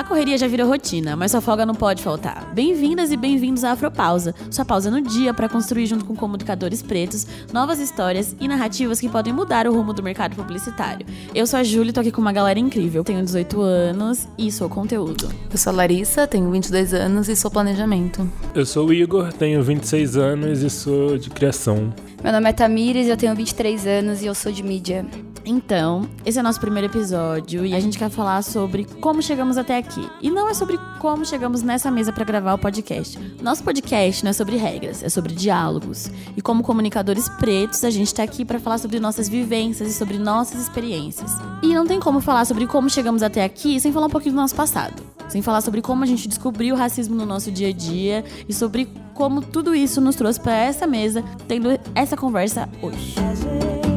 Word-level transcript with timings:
A 0.00 0.04
correria 0.04 0.38
já 0.38 0.48
virou 0.48 0.66
rotina, 0.66 1.14
mas 1.14 1.30
sua 1.30 1.42
folga 1.42 1.66
não 1.66 1.74
pode 1.74 2.02
faltar. 2.02 2.50
Bem-vindas 2.54 3.12
e 3.12 3.18
bem-vindos 3.18 3.64
à 3.64 3.72
Afropausa, 3.72 4.34
sua 4.50 4.64
pausa 4.64 4.90
no 4.90 5.02
dia 5.02 5.34
para 5.34 5.46
construir 5.46 5.84
junto 5.84 6.06
com 6.06 6.16
comunicadores 6.16 6.80
pretos 6.80 7.26
novas 7.52 7.78
histórias 7.78 8.34
e 8.40 8.48
narrativas 8.48 8.98
que 8.98 9.10
podem 9.10 9.30
mudar 9.30 9.66
o 9.66 9.74
rumo 9.74 9.92
do 9.92 10.02
mercado 10.02 10.34
publicitário. 10.34 11.04
Eu 11.34 11.46
sou 11.46 11.60
a 11.60 11.62
Júlia 11.62 11.90
e 11.90 11.92
tô 11.92 12.00
aqui 12.00 12.10
com 12.10 12.22
uma 12.22 12.32
galera 12.32 12.58
incrível. 12.58 13.04
Tenho 13.04 13.22
18 13.22 13.60
anos 13.60 14.26
e 14.38 14.50
sou 14.50 14.70
conteúdo. 14.70 15.28
Eu 15.52 15.58
sou 15.58 15.70
a 15.70 15.76
Larissa, 15.76 16.26
tenho 16.26 16.50
22 16.50 16.94
anos 16.94 17.28
e 17.28 17.36
sou 17.36 17.50
planejamento. 17.50 18.26
Eu 18.54 18.64
sou 18.64 18.86
o 18.86 18.94
Igor, 18.94 19.30
tenho 19.34 19.62
26 19.62 20.16
anos 20.16 20.62
e 20.62 20.70
sou 20.70 21.18
de 21.18 21.28
criação. 21.28 21.92
Meu 22.24 22.32
nome 22.32 22.48
é 22.48 22.54
Tamires, 22.54 23.06
eu 23.06 23.18
tenho 23.18 23.34
23 23.34 23.86
anos 23.86 24.22
e 24.22 24.26
eu 24.26 24.34
sou 24.34 24.50
de 24.50 24.62
mídia. 24.62 25.04
Então, 25.44 26.08
esse 26.24 26.38
é 26.38 26.42
nosso 26.42 26.60
primeiro 26.60 26.86
episódio 26.86 27.64
e 27.64 27.74
a 27.74 27.80
gente 27.80 27.98
quer 27.98 28.10
falar 28.10 28.42
sobre 28.42 28.84
como 28.84 29.22
chegamos 29.22 29.56
até 29.56 29.78
aqui. 29.78 30.08
E 30.20 30.30
não 30.30 30.48
é 30.48 30.54
sobre 30.54 30.78
como 30.98 31.24
chegamos 31.24 31.62
nessa 31.62 31.90
mesa 31.90 32.12
para 32.12 32.24
gravar 32.24 32.54
o 32.54 32.58
podcast. 32.58 33.18
Nosso 33.42 33.64
podcast 33.64 34.22
não 34.22 34.30
é 34.30 34.32
sobre 34.32 34.56
regras, 34.56 35.02
é 35.02 35.08
sobre 35.08 35.34
diálogos. 35.34 36.10
E 36.36 36.42
como 36.42 36.62
comunicadores 36.62 37.28
pretos, 37.28 37.84
a 37.84 37.90
gente 37.90 38.14
tá 38.14 38.22
aqui 38.22 38.44
para 38.44 38.60
falar 38.60 38.78
sobre 38.78 39.00
nossas 39.00 39.28
vivências 39.28 39.88
e 39.88 39.92
sobre 39.92 40.18
nossas 40.18 40.60
experiências. 40.60 41.32
E 41.62 41.74
não 41.74 41.86
tem 41.86 41.98
como 41.98 42.20
falar 42.20 42.44
sobre 42.44 42.66
como 42.66 42.90
chegamos 42.90 43.22
até 43.22 43.44
aqui 43.44 43.80
sem 43.80 43.92
falar 43.92 44.06
um 44.06 44.10
pouquinho 44.10 44.34
do 44.34 44.40
nosso 44.40 44.54
passado. 44.54 45.02
Sem 45.28 45.42
falar 45.42 45.60
sobre 45.60 45.80
como 45.80 46.02
a 46.02 46.06
gente 46.06 46.28
descobriu 46.28 46.74
o 46.74 46.78
racismo 46.78 47.14
no 47.14 47.24
nosso 47.24 47.50
dia 47.50 47.68
a 47.68 47.72
dia 47.72 48.24
e 48.48 48.52
sobre 48.52 48.88
como 49.14 49.40
tudo 49.42 49.74
isso 49.74 50.00
nos 50.00 50.16
trouxe 50.16 50.40
para 50.40 50.56
essa 50.56 50.86
mesa, 50.86 51.22
tendo 51.46 51.68
essa 51.94 52.16
conversa 52.16 52.68
hoje. 52.82 53.89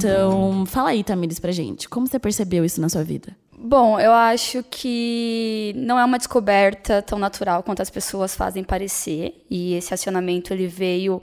Então, 0.00 0.64
fala 0.64 0.90
aí, 0.90 1.04
Tamires, 1.04 1.38
pra 1.38 1.52
gente. 1.52 1.86
Como 1.86 2.06
você 2.06 2.18
percebeu 2.18 2.64
isso 2.64 2.80
na 2.80 2.88
sua 2.88 3.04
vida? 3.04 3.36
Bom, 3.58 4.00
eu 4.00 4.12
acho 4.12 4.64
que 4.70 5.74
não 5.76 5.98
é 5.98 6.04
uma 6.04 6.16
descoberta 6.16 7.02
tão 7.02 7.18
natural 7.18 7.62
quanto 7.62 7.82
as 7.82 7.90
pessoas 7.90 8.34
fazem 8.34 8.64
parecer. 8.64 9.44
E 9.50 9.74
esse 9.74 9.92
acionamento 9.92 10.54
ele 10.54 10.66
veio 10.66 11.22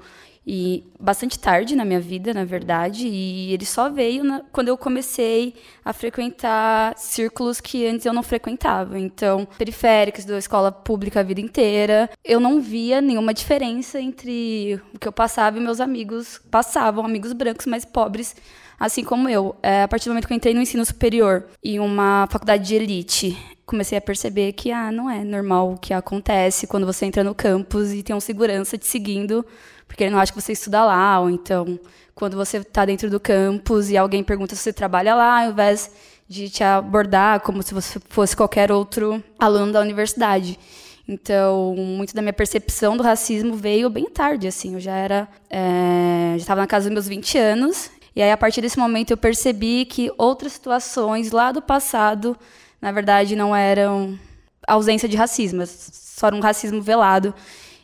e 0.50 0.86
bastante 0.98 1.38
tarde 1.38 1.76
na 1.76 1.84
minha 1.84 2.00
vida, 2.00 2.34
na 2.34 2.46
verdade, 2.46 3.06
e 3.06 3.52
ele 3.52 3.66
só 3.66 3.90
veio 3.90 4.24
na, 4.24 4.42
quando 4.50 4.70
eu 4.70 4.78
comecei 4.78 5.54
a 5.84 5.92
frequentar 5.92 6.98
círculos 6.98 7.60
que 7.60 7.86
antes 7.86 8.06
eu 8.06 8.14
não 8.14 8.24
frequentava. 8.24 8.98
Então, 8.98 9.46
periféricos 9.58 10.24
da 10.24 10.38
escola 10.38 10.72
pública 10.72 11.20
a 11.20 11.24
vida 11.24 11.42
inteira, 11.42 12.10
eu 12.24 12.40
não 12.40 12.62
via 12.62 13.02
nenhuma 13.02 13.34
diferença 13.34 14.00
entre 14.00 14.82
o 14.94 14.98
que 14.98 15.10
eu 15.10 15.12
passava 15.12 15.58
e 15.58 15.62
meus 15.62 15.82
amigos 15.82 16.40
passavam, 16.50 17.04
amigos 17.04 17.34
brancos 17.34 17.66
mais 17.66 17.84
pobres 17.84 18.34
assim 18.80 19.04
como 19.04 19.28
eu. 19.28 19.54
É, 19.62 19.84
a 19.84 19.88
partir 19.88 20.06
do 20.06 20.12
momento 20.12 20.28
que 20.28 20.34
eu 20.34 20.38
entrei 20.38 20.54
no 20.54 20.62
ensino 20.62 20.86
superior 20.86 21.46
em 21.62 21.80
uma 21.80 22.26
faculdade 22.30 22.66
de 22.66 22.76
elite, 22.76 23.38
comecei 23.66 23.98
a 23.98 24.02
perceber 24.02 24.54
que 24.54 24.72
ah, 24.72 24.92
não 24.92 25.10
é 25.10 25.24
normal 25.26 25.74
o 25.74 25.78
que 25.78 25.94
acontece 25.94 26.68
quando 26.68 26.86
você 26.86 27.06
entra 27.06 27.24
no 27.24 27.36
campus 27.36 27.92
e 27.92 28.02
tem 28.02 28.16
um 28.16 28.20
segurança 28.20 28.78
te 28.78 28.86
seguindo, 28.86 29.46
porque 29.88 30.04
ele 30.04 30.12
não 30.12 30.20
acha 30.20 30.32
que 30.32 30.42
você 30.42 30.54
estuda 30.54 30.84
lá, 30.84 31.20
ou 31.20 31.30
então 31.30 31.80
quando 32.14 32.36
você 32.36 32.58
está 32.58 32.84
dentro 32.84 33.10
do 33.10 33.20
campus 33.20 33.90
e 33.90 33.98
alguém 33.98 34.24
pergunta 34.24 34.56
se 34.56 34.62
você 34.62 34.74
trabalha 34.74 35.14
lá, 35.14 35.44
ao 35.44 35.52
invés 35.52 35.92
de 36.28 36.50
te 36.50 36.64
abordar 36.64 37.40
como 37.42 37.62
se 37.62 37.74
você 37.74 38.00
fosse 38.10 38.36
qualquer 38.36 38.72
outro 38.72 39.24
aluno 39.38 39.72
da 39.72 39.80
universidade. 39.80 40.60
Então, 41.08 41.74
muito 41.78 42.14
da 42.14 42.22
minha 42.22 42.34
percepção 42.34 42.98
do 42.98 43.04
racismo 43.04 43.56
veio 43.56 43.90
bem 43.90 44.10
tarde, 44.10 44.46
assim. 44.46 44.74
Eu 44.74 44.80
já 44.80 44.94
era. 44.94 45.28
É, 45.50 46.32
já 46.32 46.42
estava 46.42 46.60
na 46.60 46.68
casa 46.68 46.90
dos 46.90 46.94
meus 46.94 47.08
20 47.08 47.38
anos 47.38 47.90
e 48.18 48.22
aí, 48.24 48.32
a 48.32 48.36
partir 48.36 48.62
desse 48.62 48.80
momento, 48.80 49.12
eu 49.12 49.18
percebi 49.18 49.86
que 49.86 50.12
outras 50.18 50.54
situações 50.54 51.30
lá 51.30 51.52
do 51.52 51.62
passado, 51.62 52.36
na 52.82 52.92
verdade, 52.92 53.36
não 53.36 53.56
eram 53.56 54.18
ausência 54.68 55.08
de 55.08 55.16
racismo, 55.16 55.64
só 55.68 56.26
era 56.26 56.36
um 56.36 56.40
racismo 56.40 56.82
velado. 56.82 57.32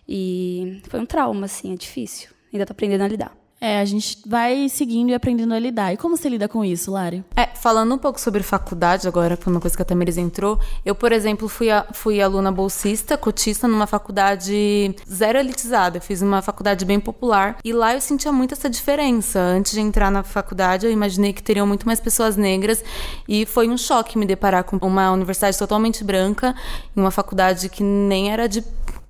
E 0.08 0.81
foi 0.90 1.00
um 1.00 1.06
trauma, 1.06 1.46
assim, 1.46 1.74
é 1.74 1.75
difícil. 1.75 2.30
Ainda 2.52 2.66
tô 2.66 2.74
aprendendo 2.74 3.03
a 3.03 3.08
lidar. 3.08 3.44
É, 3.66 3.80
a 3.80 3.86
gente 3.86 4.18
vai 4.28 4.68
seguindo 4.68 5.12
e 5.12 5.14
aprendendo 5.14 5.53
a 5.53 5.58
lidar. 5.58 5.94
E 5.94 5.96
como 5.96 6.18
você 6.18 6.28
lida 6.28 6.50
com 6.50 6.66
isso, 6.66 6.91
Lari? 6.91 7.24
É, 7.34 7.47
falando 7.47 7.96
um 7.96 7.97
pouco 7.97 8.19
sobre 8.19 8.44
faculdade 8.44 9.08
agora, 9.08 9.38
foi 9.38 9.53
uma 9.53 9.62
coisa 9.62 9.74
que 9.74 9.81
a 9.81 9.86
Tamiris 9.86 10.18
entrou. 10.18 10.59
Eu, 10.86 10.94
por 10.94 11.14
exemplo, 11.14 11.47
fui, 11.47 11.72
a, 11.72 11.88
fui 11.94 12.22
aluna 12.22 12.52
bolsista, 12.52 13.18
cotista, 13.18 13.66
numa 13.66 13.88
faculdade 13.88 14.94
zero 15.09 15.40
elitizada. 15.40 15.96
Eu 15.96 16.02
fiz 16.02 16.22
uma 16.22 16.41
faculdade 16.41 16.84
bem 16.84 17.00
popular. 17.00 17.58
E 17.64 17.72
lá 17.72 17.94
eu 17.94 18.02
sentia 18.02 18.34
muito 18.34 18.53
essa 18.53 18.70
diferença. 18.70 19.40
Antes 19.40 19.72
de 19.72 19.80
entrar 19.80 20.12
na 20.12 20.24
faculdade, 20.24 20.85
eu 20.85 20.91
imaginei 20.91 21.31
que 21.31 21.41
teriam 21.41 21.66
muito 21.66 21.85
mais 21.85 22.02
pessoas 22.02 22.35
negras. 22.35 22.84
E 23.30 23.46
foi 23.46 23.70
um 23.70 23.78
choque 23.78 24.18
me 24.18 24.25
deparar 24.25 24.66
com 24.66 24.75
uma 24.85 25.09
universidade 25.09 25.58
totalmente 25.58 26.03
branca, 26.03 26.53
em 26.94 27.00
uma 27.00 27.12
faculdade 27.12 27.70
que 27.70 27.81
nem 27.81 28.30
era 28.30 28.50
de 28.50 28.62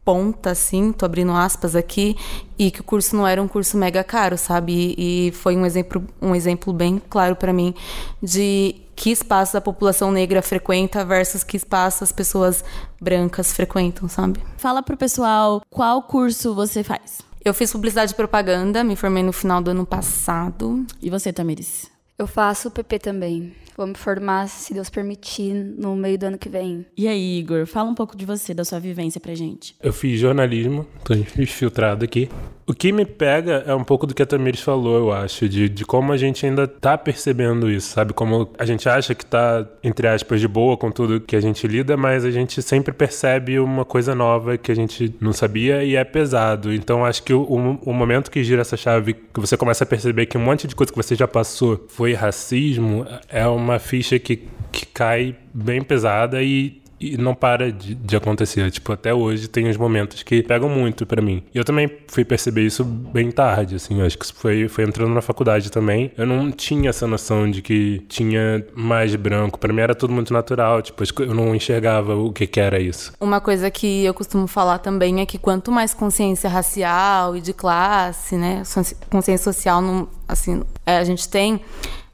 ponta, 0.06 0.52
assim, 0.52 0.91
tô 0.91 1.06
abrindo 1.06 1.31
aspas 1.31 1.75
aqui, 1.75 2.16
e 2.58 2.69
que 2.69 2.81
o 2.81 2.84
curso 2.84 3.16
não 3.16 3.25
era 3.25 3.41
um 3.41 3.47
curso 3.47 3.78
mega 3.78 4.03
caro, 4.03 4.38
sabe? 4.38 4.96
E, 4.97 5.28
e 5.28 5.31
foi 5.31 5.56
um 5.56 5.66
exemplo, 5.66 6.03
um 6.22 6.36
exemplo 6.36 6.74
bem 6.74 7.02
claro 7.09 7.36
para 7.36 7.53
mim 7.53 7.74
de 8.22 8.75
que 8.96 9.12
espaço 9.12 9.58
a 9.58 9.62
população 9.62 10.12
negra 10.12 10.42
frequenta 10.42 11.03
versus 11.03 11.44
que 11.44 11.58
espaço 11.58 12.03
as 12.03 12.12
pessoas 12.12 12.63
brancas 13.02 13.53
frequentam, 13.53 14.08
sabe? 14.08 14.40
Fala 14.58 14.84
pro 14.84 14.96
pessoal 14.96 15.62
qual 15.69 16.03
curso 16.03 16.53
você 16.53 16.84
faz. 16.84 17.22
Eu 17.44 17.53
fiz 17.53 17.72
publicidade 17.72 18.13
e 18.13 18.16
propaganda, 18.16 18.84
me 18.84 18.96
formei 18.96 19.24
no 19.24 19.34
final 19.34 19.62
do 19.62 19.72
ano 19.72 19.86
passado. 19.86 20.86
E 21.02 21.09
você, 21.09 21.34
Tamiris? 21.34 21.92
Eu 22.18 22.28
faço 22.28 22.72
PP 22.72 23.00
também. 23.00 23.53
Vou 23.76 23.88
me 23.88 23.96
formar, 23.96 24.48
se 24.48 24.74
Deus 24.74 24.90
permitir, 24.90 25.54
no 25.54 25.96
meio 25.96 26.18
do 26.18 26.26
ano 26.26 26.38
que 26.38 26.50
vem. 26.50 26.86
E 26.96 27.08
aí, 27.08 27.40
Igor, 27.40 27.66
fala 27.66 27.90
um 27.90 27.96
pouco 27.96 28.16
de 28.16 28.26
você, 28.26 28.54
da 28.54 28.64
sua 28.64 28.80
vivência 28.80 29.20
pra 29.20 29.34
gente. 29.34 29.76
Eu 29.82 29.92
fiz 29.92 30.20
jornalismo, 30.20 30.86
tô 31.04 31.14
infiltrado 31.42 32.06
aqui. 32.06 32.30
O 32.66 32.74
que 32.74 32.94
me 32.94 33.06
pega 33.06 33.64
é 33.68 33.76
um 33.76 33.84
pouco 33.84 34.08
do 34.08 34.14
que 34.14 34.24
a 34.24 34.26
Tamires 34.26 34.62
falou, 34.62 34.98
eu 34.98 35.12
acho, 35.12 35.50
de, 35.50 35.68
de 35.68 35.86
como 35.86 36.14
a 36.14 36.18
gente 36.18 36.46
ainda 36.46 36.66
tá 36.66 36.98
percebendo 36.98 37.70
isso, 37.70 37.90
sabe? 37.90 38.14
Como 38.14 38.50
a 38.58 38.66
gente 38.66 38.88
acha 38.88 39.14
que 39.14 39.26
tá, 39.26 39.68
entre 39.84 40.08
aspas, 40.08 40.40
de 40.40 40.48
boa 40.48 40.78
com 40.78 40.90
tudo 40.90 41.20
que 41.20 41.36
a 41.36 41.42
gente 41.42 41.68
lida, 41.68 41.98
mas 41.98 42.24
a 42.24 42.32
gente 42.32 42.62
sempre 42.62 42.94
percebe 42.94 43.60
uma 43.60 43.84
coisa 43.84 44.16
nova 44.16 44.58
que 44.58 44.72
a 44.72 44.76
gente 44.76 45.14
não 45.20 45.34
sabia 45.34 45.84
e 45.84 45.98
é 45.98 46.04
pesado. 46.06 46.74
Então 46.74 47.04
acho 47.06 47.24
que 47.24 47.34
o, 47.34 47.42
o, 47.42 47.90
o 47.90 47.94
momento 47.94 48.32
que 48.32 48.42
gira 48.44 48.62
essa 48.62 48.78
chave, 48.78 49.14
que 49.14 49.40
você 49.42 49.58
começa 49.58 49.84
a 49.84 49.88
perceber 49.88 50.26
que 50.28 50.38
um 50.38 50.42
monte 50.42 50.66
de 50.66 50.74
coisa 50.74 50.92
que 50.92 50.98
você 50.98 51.16
já 51.16 51.28
passou 51.28 51.86
foi 51.90 52.14
racismo, 52.14 53.06
é 53.28 53.46
uma 53.46 53.62
ficha 53.79 54.19
que, 54.19 54.47
que 54.72 54.85
cai 54.85 55.35
bem 55.53 55.81
pesada 55.81 56.41
e 56.41 56.84
e 57.03 57.18
não 57.18 57.35
para 57.35 57.72
de, 57.72 57.94
de, 57.94 58.16
acontecer. 58.16 58.72
Tipo, 58.72 58.94
até 58.94 59.13
hoje 59.13 59.47
tem 59.50 59.68
uns 59.68 59.75
momentos 59.75 60.24
que 60.24 60.41
pegam 60.41 60.69
muito 60.69 61.06
para 61.06 61.22
mim. 61.22 61.44
E 61.53 61.57
eu 61.57 61.66
também 61.66 61.91
fui 62.07 62.24
perceber 62.24 62.66
isso 62.66 62.84
bem 62.85 63.29
tarde, 63.29 63.75
assim. 63.75 64.01
Acho 64.01 64.18
que 64.18 64.34
foi, 64.34 64.69
foi 64.69 64.85
entrando 64.85 65.13
na 65.13 65.22
faculdade 65.22 65.69
também. 65.69 66.12
Eu 66.18 66.25
não 66.25 66.50
tinha 66.50 66.90
essa 66.90 67.06
noção 67.06 67.50
de 67.51 67.62
que 67.62 68.00
tinha 68.07 68.66
mais 68.74 69.13
branco. 69.16 69.59
Para 69.59 69.74
mim 69.74 69.81
era 69.81 69.94
tudo 69.94 70.13
muito 70.13 70.31
natural. 70.31 70.81
Tipo, 70.81 71.03
eu 71.22 71.34
não 71.34 71.53
enxergava 71.53 72.16
o 72.16 72.31
que, 72.31 72.47
que 72.47 72.59
era 72.59 72.80
isso. 72.80 73.12
Uma 73.19 73.41
coisa 73.41 73.69
que 73.69 74.06
eu 74.06 74.13
costumo 74.13 74.47
falar 74.47 74.80
também 74.80 75.19
é 75.19 75.25
que 75.25 75.38
quanto 75.38 75.72
mais 75.72 75.94
consciência 75.94 76.50
racial 76.50 77.35
e 77.35 77.41
de 77.41 77.53
classe, 77.53 78.38
né, 78.38 78.63
consciência 79.09 79.44
social, 79.44 79.81
não, 79.81 80.07
assim, 80.28 80.63
é, 80.85 80.97
a 80.97 81.03
gente 81.03 81.28
tem, 81.28 81.59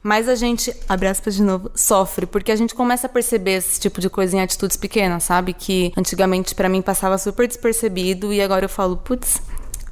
mas 0.02 0.28
a 0.28 0.34
gente, 0.34 0.74
abre 0.88 1.08
aspas 1.08 1.34
de 1.34 1.42
novo, 1.42 1.70
sofre, 1.74 2.26
porque 2.26 2.50
a 2.50 2.56
gente 2.56 2.74
começa 2.74 3.06
a 3.06 3.10
perceber 3.10 3.52
esse 3.52 3.78
tipo 3.80 4.00
de 4.00 4.08
coisa 4.08 4.36
em 4.36 4.40
atitudes 4.40 4.76
pequenas, 4.76 5.24
sabe? 5.24 5.52
Que 5.52 5.92
antigamente 5.96 6.54
para 6.54 6.68
mim 6.68 6.82
passava 6.82 7.18
super 7.18 7.46
despercebido 7.46 8.32
e 8.32 8.40
agora 8.40 8.64
eu 8.64 8.68
falo, 8.68 8.96
putz, 8.96 9.40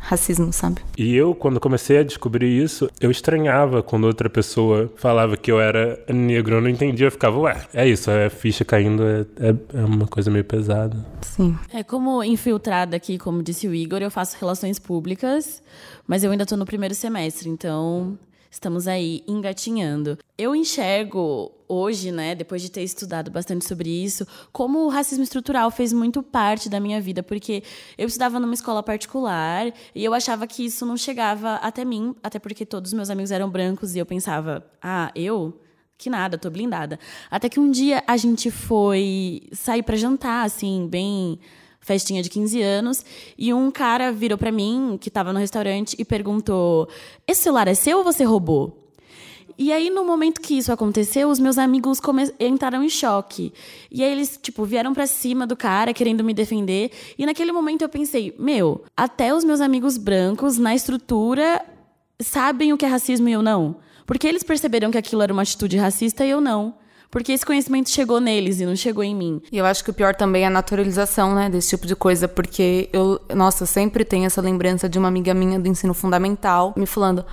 racismo, 0.09 0.51
sabe? 0.53 0.81
E 0.97 1.15
eu, 1.15 1.35
quando 1.35 1.61
comecei 1.61 1.99
a 1.99 2.03
descobrir 2.03 2.49
isso, 2.49 2.89
eu 2.99 3.11
estranhava 3.11 3.83
quando 3.83 4.05
outra 4.05 4.31
pessoa 4.31 4.91
falava 4.97 5.37
que 5.37 5.53
eu 5.53 5.61
era 5.61 6.03
negro. 6.09 6.57
Eu 6.57 6.61
não 6.63 6.71
entendia, 6.71 7.07
eu 7.07 7.11
ficava, 7.11 7.39
ué, 7.39 7.67
é 7.75 7.87
isso, 7.87 8.11
é 8.11 8.31
ficha 8.31 8.65
caindo, 8.65 9.03
é, 9.03 9.27
é, 9.39 9.55
é 9.75 9.85
uma 9.85 10.07
coisa 10.07 10.31
meio 10.31 10.45
pesada. 10.45 10.97
Sim. 11.21 11.57
É 11.73 11.83
como 11.83 12.25
infiltrada 12.25 12.97
aqui, 12.97 13.19
como 13.19 13.43
disse 13.43 13.69
o 13.69 13.75
Igor, 13.75 14.01
eu 14.01 14.11
faço 14.11 14.37
relações 14.41 14.79
públicas, 14.79 15.63
mas 16.07 16.25
eu 16.25 16.31
ainda 16.31 16.47
tô 16.47 16.57
no 16.57 16.65
primeiro 16.65 16.95
semestre, 16.95 17.51
então 17.51 18.19
estamos 18.51 18.89
aí 18.89 19.23
engatinhando. 19.27 20.19
Eu 20.37 20.55
enxergo 20.55 21.53
hoje, 21.69 22.11
né, 22.11 22.35
depois 22.35 22.63
de 22.63 22.71
ter 22.71 22.83
estudado 22.83 23.31
bastante 23.31 23.67
sobre 23.67 23.91
isso, 23.91 24.27
como 24.53 24.85
o 24.85 24.89
racismo 24.89 25.23
estrutural 25.23 25.71
fez 25.71 25.93
muito 25.93 26.23
parte 26.23 26.69
da 26.69 26.81
minha 26.81 27.01
vida, 27.01 27.23
porque 27.23 27.63
eu 27.97 28.07
estudava 28.07 28.41
numa 28.41 28.55
escola 28.55 28.83
particular 28.83 29.73
e 29.95 30.05
eu 30.05 30.15
achava 30.15 30.47
que 30.47 30.65
isso 30.65 30.87
não 30.87 30.97
chegava 30.97 31.57
até 31.57 31.85
mim, 31.85 32.15
até 32.23 32.39
porque 32.39 32.65
todos 32.65 32.91
os 32.91 32.95
meus 32.95 33.11
amigos 33.11 33.31
eram 33.31 33.51
brancos 33.51 33.95
e 33.95 33.99
eu 33.99 34.07
pensava, 34.07 34.65
ah, 34.81 35.13
eu 35.15 35.61
que 35.99 36.09
nada, 36.09 36.39
tô 36.39 36.49
blindada. 36.49 36.99
Até 37.29 37.49
que 37.49 37.59
um 37.59 37.71
dia 37.71 38.05
a 38.07 38.17
gente 38.17 38.53
foi 38.53 39.43
sair 39.53 39.83
para 39.83 39.97
jantar, 39.97 40.47
assim, 40.47 40.87
bem 40.89 41.41
festinha 41.81 42.23
de 42.23 42.29
15 42.29 42.61
anos, 42.63 43.05
e 43.37 43.53
um 43.53 43.71
cara 43.71 44.13
virou 44.13 44.37
para 44.37 44.53
mim, 44.53 44.99
que 45.01 45.11
tava 45.11 45.33
no 45.33 45.39
restaurante, 45.39 45.97
e 45.99 46.05
perguntou: 46.05 46.89
Esse 47.27 47.43
celular 47.43 47.69
é 47.69 47.75
seu 47.75 47.99
ou 47.99 48.05
você 48.05 48.25
roubou? 48.25 48.89
E 49.61 49.73
aí, 49.73 49.91
no 49.91 50.05
momento 50.05 50.41
que 50.41 50.57
isso 50.57 50.73
aconteceu, 50.73 51.29
os 51.29 51.41
meus 51.41 51.59
amigos 51.59 52.01
entraram 52.39 52.81
em 52.85 52.89
choque. 52.89 53.53
E 53.91 54.05
aí 54.05 54.13
eles, 54.13 54.39
tipo, 54.41 54.65
vieram 54.65 54.95
para 54.95 55.05
cima 55.05 55.49
do 55.49 55.57
cara, 55.57 55.93
querendo 55.93 56.23
me 56.23 56.33
defender. 56.33 56.93
E 57.19 57.27
naquele 57.27 57.51
momento 57.51 57.83
eu 57.83 57.89
pensei, 57.89 58.33
meu, 58.39 58.85
até 58.97 59.35
os 59.35 59.43
meus 59.43 59.61
amigos 59.61 59.97
brancos, 59.97 60.59
na 60.59 60.77
estrutura, 60.77 61.61
sabem 62.21 62.73
o 62.73 62.79
que 62.79 62.85
é 62.85 62.89
racismo 62.89 63.29
e 63.29 63.33
eu 63.33 63.43
não. 63.43 63.79
Porque 64.07 64.29
eles 64.29 64.45
perceberam 64.45 64.93
que 64.93 64.99
aquilo 64.99 65.23
era 65.23 65.33
uma 65.33 65.43
atitude 65.43 65.77
racista 65.77 66.25
e 66.25 66.31
eu 66.31 66.41
não. 66.41 66.75
Porque 67.11 67.33
esse 67.33 67.45
conhecimento 67.45 67.89
chegou 67.89 68.21
neles 68.21 68.61
e 68.61 68.67
não 68.67 68.77
chegou 68.77 69.03
em 69.03 69.15
mim. 69.15 69.41
E 69.51 69.57
eu 69.57 69.65
acho 69.65 69.83
que 69.83 69.91
o 69.91 69.95
pior 69.95 70.15
também 70.15 70.45
é 70.45 70.47
a 70.47 70.51
naturalização, 70.51 71.35
né, 71.35 71.49
desse 71.49 71.71
tipo 71.71 71.87
de 71.87 71.97
coisa. 71.97 72.29
Porque 72.29 72.89
eu, 72.93 73.21
nossa, 73.35 73.65
sempre 73.65 74.05
tenho 74.05 74.27
essa 74.27 74.43
lembrança 74.43 74.89
de 74.89 74.99
uma 74.99 75.09
amiga 75.09 75.33
minha 75.33 75.59
do 75.59 75.69
ensino 75.69 75.95
fundamental 75.95 76.75
me 76.77 76.87
falando: 76.87 77.25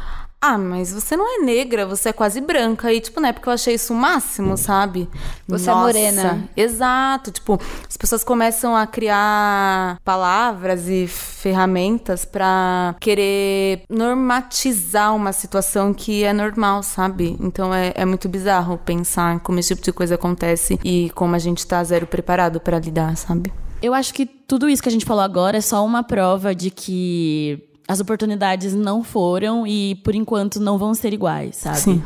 ah, 0.46 0.58
mas 0.58 0.94
você 0.94 1.18
não 1.18 1.42
é 1.42 1.44
negra, 1.44 1.86
você 1.86 2.10
é 2.10 2.14
quase 2.14 2.40
branca. 2.40 2.92
E, 2.94 3.00
tipo, 3.00 3.20
na 3.20 3.30
época 3.30 3.50
eu 3.50 3.54
achei 3.54 3.74
isso 3.76 3.94
o 3.94 3.96
máximo, 3.96 4.56
sabe? 4.58 5.10
Você 5.48 5.70
é 5.70 5.74
Nossa, 5.74 5.80
é 5.80 5.84
morena. 5.84 6.50
Exato. 6.56 7.32
Tipo, 7.32 7.60
as 7.88 7.98
pessoas 7.98 8.24
começam 8.24 8.76
a 8.76 8.86
criar 8.86 10.00
palavras 10.04 10.88
e 10.88 11.08
ferramentas 11.08 12.26
para 12.26 12.96
querer 13.00 13.84
normatizar 13.90 15.16
uma 15.16 15.34
situação 15.34 15.94
que 15.94 16.24
é 16.24 16.34
normal, 16.34 16.84
sabe? 16.84 17.36
Então 17.40 17.74
é, 17.74 17.94
é 17.96 18.06
muito 18.06 18.30
bizarro 18.30 18.78
pensar 18.78 19.40
como 19.40 19.60
esse 19.60 19.70
tipo 19.70 19.84
de 19.84 19.92
coisa 19.92 20.16
acontece 20.16 20.80
e 20.84 21.12
como 21.16 21.36
a 21.36 21.40
gente 21.40 21.66
tá 21.66 21.84
zero 21.84 22.06
preparado 22.06 22.60
para 22.60 22.80
lidar, 22.80 23.16
sabe? 23.18 23.52
Eu 23.82 23.94
acho 23.94 24.14
que 24.14 24.26
tudo 24.26 24.70
isso 24.70 24.82
que 24.82 24.90
a 24.90 24.92
gente 24.92 25.06
falou 25.06 25.24
agora 25.24 25.58
é 25.58 25.62
só 25.62 25.86
uma 25.86 26.04
prova 26.04 26.56
de 26.56 26.72
que 26.72 27.65
as 27.88 28.00
oportunidades 28.00 28.74
não 28.74 29.04
foram 29.04 29.66
e 29.66 29.96
por 30.04 30.16
enquanto 30.16 30.60
não 30.60 30.78
vão 30.78 30.94
ser 30.94 31.14
iguais, 31.14 31.58
sabe? 31.58 31.80
Sim. 31.80 32.04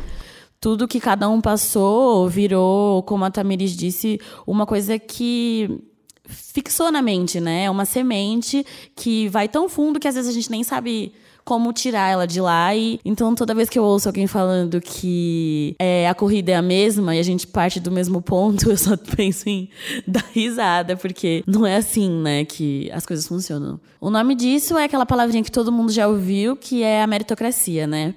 Tudo 0.60 0.86
que 0.86 1.00
cada 1.00 1.28
um 1.28 1.40
passou 1.40 2.28
virou, 2.28 3.02
como 3.04 3.24
a 3.24 3.30
Tamiris 3.30 3.74
disse, 3.74 4.20
uma 4.46 4.66
coisa 4.66 4.98
que 4.98 5.80
fixou 6.26 6.92
na 6.92 7.00
mente, 7.00 7.40
né? 7.40 7.64
É 7.64 7.70
uma 7.70 7.84
semente 7.84 8.64
que 8.94 9.28
vai 9.28 9.48
tão 9.48 9.68
fundo 9.68 9.98
que 9.98 10.06
às 10.06 10.14
vezes 10.14 10.30
a 10.30 10.34
gente 10.34 10.50
nem 10.50 10.62
sabe 10.62 11.12
como 11.50 11.72
tirar 11.72 12.08
ela 12.08 12.28
de 12.28 12.40
lá. 12.40 12.72
E 12.76 13.00
então 13.04 13.34
toda 13.34 13.52
vez 13.52 13.68
que 13.68 13.76
eu 13.76 13.82
ouço 13.82 14.08
alguém 14.08 14.28
falando 14.28 14.80
que 14.80 15.74
é, 15.80 16.08
a 16.08 16.14
corrida 16.14 16.52
é 16.52 16.54
a 16.54 16.62
mesma 16.62 17.16
e 17.16 17.18
a 17.18 17.24
gente 17.24 17.44
parte 17.44 17.80
do 17.80 17.90
mesmo 17.90 18.22
ponto, 18.22 18.70
eu 18.70 18.76
só 18.76 18.96
penso 18.96 19.48
em 19.48 19.68
dar 20.06 20.24
risada, 20.32 20.96
porque 20.96 21.42
não 21.48 21.66
é 21.66 21.74
assim, 21.74 22.08
né, 22.08 22.44
que 22.44 22.88
as 22.92 23.04
coisas 23.04 23.26
funcionam. 23.26 23.80
O 24.00 24.10
nome 24.10 24.36
disso 24.36 24.78
é 24.78 24.84
aquela 24.84 25.04
palavrinha 25.04 25.42
que 25.42 25.50
todo 25.50 25.72
mundo 25.72 25.90
já 25.90 26.06
ouviu, 26.06 26.54
que 26.54 26.84
é 26.84 27.02
a 27.02 27.06
meritocracia, 27.08 27.84
né? 27.84 28.14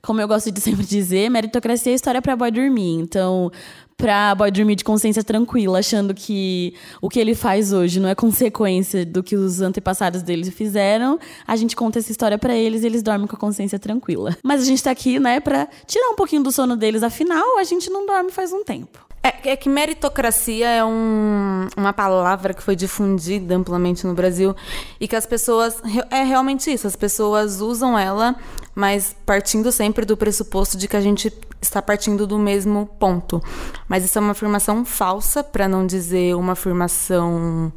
como 0.00 0.20
eu 0.20 0.28
gosto 0.28 0.50
de 0.52 0.60
sempre 0.62 0.86
dizer, 0.86 1.28
meritocracia 1.28 1.92
é 1.92 1.94
história 1.96 2.22
para 2.22 2.36
boy 2.36 2.50
dormir. 2.52 2.94
Então, 2.94 3.50
pra 3.98 4.32
boy 4.36 4.50
dormir 4.50 4.76
de 4.76 4.84
consciência 4.84 5.24
tranquila, 5.24 5.80
achando 5.80 6.14
que 6.14 6.72
o 7.02 7.08
que 7.08 7.18
ele 7.18 7.34
faz 7.34 7.72
hoje 7.72 7.98
não 7.98 8.08
é 8.08 8.14
consequência 8.14 9.04
do 9.04 9.22
que 9.22 9.36
os 9.36 9.60
antepassados 9.60 10.22
deles 10.22 10.48
fizeram, 10.50 11.18
a 11.46 11.56
gente 11.56 11.74
conta 11.74 11.98
essa 11.98 12.10
história 12.10 12.38
para 12.38 12.54
eles 12.54 12.84
e 12.84 12.86
eles 12.86 13.02
dormem 13.02 13.26
com 13.26 13.34
a 13.34 13.38
consciência 13.38 13.78
tranquila. 13.78 14.36
Mas 14.42 14.62
a 14.62 14.64
gente 14.64 14.82
tá 14.82 14.92
aqui, 14.92 15.18
né, 15.18 15.40
pra 15.40 15.68
tirar 15.84 16.08
um 16.10 16.14
pouquinho 16.14 16.44
do 16.44 16.52
sono 16.52 16.76
deles, 16.76 17.02
afinal, 17.02 17.58
a 17.58 17.64
gente 17.64 17.90
não 17.90 18.06
dorme 18.06 18.30
faz 18.30 18.52
um 18.52 18.62
tempo. 18.62 19.08
É, 19.22 19.50
é, 19.50 19.56
que 19.56 19.68
meritocracia 19.68 20.68
é 20.68 20.84
um, 20.84 21.66
uma 21.76 21.92
palavra 21.92 22.54
que 22.54 22.62
foi 22.62 22.76
difundida 22.76 23.56
amplamente 23.56 24.06
no 24.06 24.14
Brasil 24.14 24.54
e 25.00 25.08
que 25.08 25.16
as 25.16 25.26
pessoas. 25.26 25.82
É 26.10 26.22
realmente 26.22 26.72
isso, 26.72 26.86
as 26.86 26.94
pessoas 26.94 27.60
usam 27.60 27.98
ela, 27.98 28.36
mas 28.78 29.12
partindo 29.26 29.72
sempre 29.72 30.04
do 30.04 30.16
pressuposto 30.16 30.78
de 30.78 30.86
que 30.86 30.96
a 30.96 31.00
gente 31.00 31.32
está 31.60 31.82
partindo 31.82 32.28
do 32.28 32.38
mesmo 32.38 32.88
ponto. 33.00 33.42
Mas 33.88 34.04
isso 34.04 34.16
é 34.16 34.20
uma 34.20 34.30
afirmação 34.30 34.84
falsa, 34.84 35.42
para 35.42 35.66
não 35.66 35.84
dizer 35.84 36.36
uma 36.36 36.52
afirmação 36.52 37.72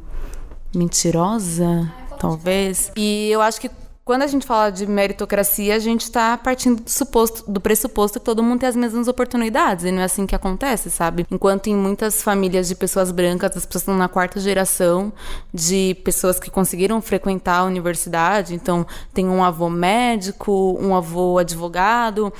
mentirosa, 0.72 1.92
talvez. 2.20 2.92
E 2.96 3.28
eu 3.32 3.42
acho 3.42 3.60
que 3.60 3.68
quando 4.04 4.22
a 4.22 4.26
gente 4.26 4.44
fala 4.44 4.70
de 4.70 4.84
meritocracia, 4.84 5.76
a 5.76 5.78
gente 5.78 6.02
está 6.02 6.36
partindo 6.36 6.82
do, 6.82 6.90
suposto, 6.90 7.48
do 7.50 7.60
pressuposto 7.60 8.18
que 8.18 8.24
todo 8.24 8.42
mundo 8.42 8.60
tem 8.60 8.68
as 8.68 8.74
mesmas 8.74 9.06
oportunidades, 9.06 9.84
e 9.84 9.92
não 9.92 10.00
é 10.00 10.04
assim 10.04 10.26
que 10.26 10.34
acontece, 10.34 10.90
sabe? 10.90 11.24
Enquanto 11.30 11.68
em 11.68 11.76
muitas 11.76 12.20
famílias 12.20 12.66
de 12.66 12.74
pessoas 12.74 13.12
brancas, 13.12 13.56
as 13.56 13.64
pessoas 13.64 13.82
estão 13.82 13.96
na 13.96 14.08
quarta 14.08 14.40
geração 14.40 15.12
de 15.54 15.96
pessoas 16.02 16.40
que 16.40 16.50
conseguiram 16.50 17.00
frequentar 17.00 17.58
a 17.58 17.64
universidade, 17.64 18.54
então 18.54 18.84
tem 19.14 19.28
um 19.28 19.44
avô 19.44 19.70
médico, 19.70 20.76
um 20.80 20.96
avô 20.96 21.38
advogado. 21.38 22.32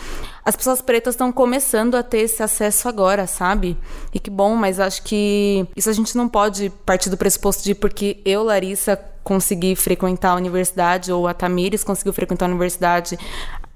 As 0.45 0.57
pessoas 0.57 0.83
pretas 0.83 1.15
estão 1.15 1.31
começando 1.31 1.95
a 1.95 2.03
ter 2.03 2.19
esse 2.19 2.43
acesso 2.43 2.89
agora, 2.89 3.29
sabe? 3.29 3.79
E 4.13 4.19
que 4.19 4.31
bom, 4.31 4.57
mas 4.57 4.81
acho 4.81 5.05
que 5.05 5.65
isso 5.77 5.89
a 5.89 5.93
gente 5.93 6.17
não 6.17 6.29
pode 6.29 6.71
partir 6.85 7.09
do 7.09 7.17
pressuposto 7.17 7.63
de 7.63 7.73
porque 7.73 8.21
eu, 8.25 8.43
Larissa, 8.43 8.99
consegui 9.23 9.77
frequentar 9.77 10.33
a 10.33 10.37
universidade, 10.37 11.13
ou 11.13 11.27
a 11.27 11.35
Tamires 11.35 11.85
conseguiu 11.85 12.13
frequentar 12.13 12.47
a 12.47 12.49
universidade 12.49 13.19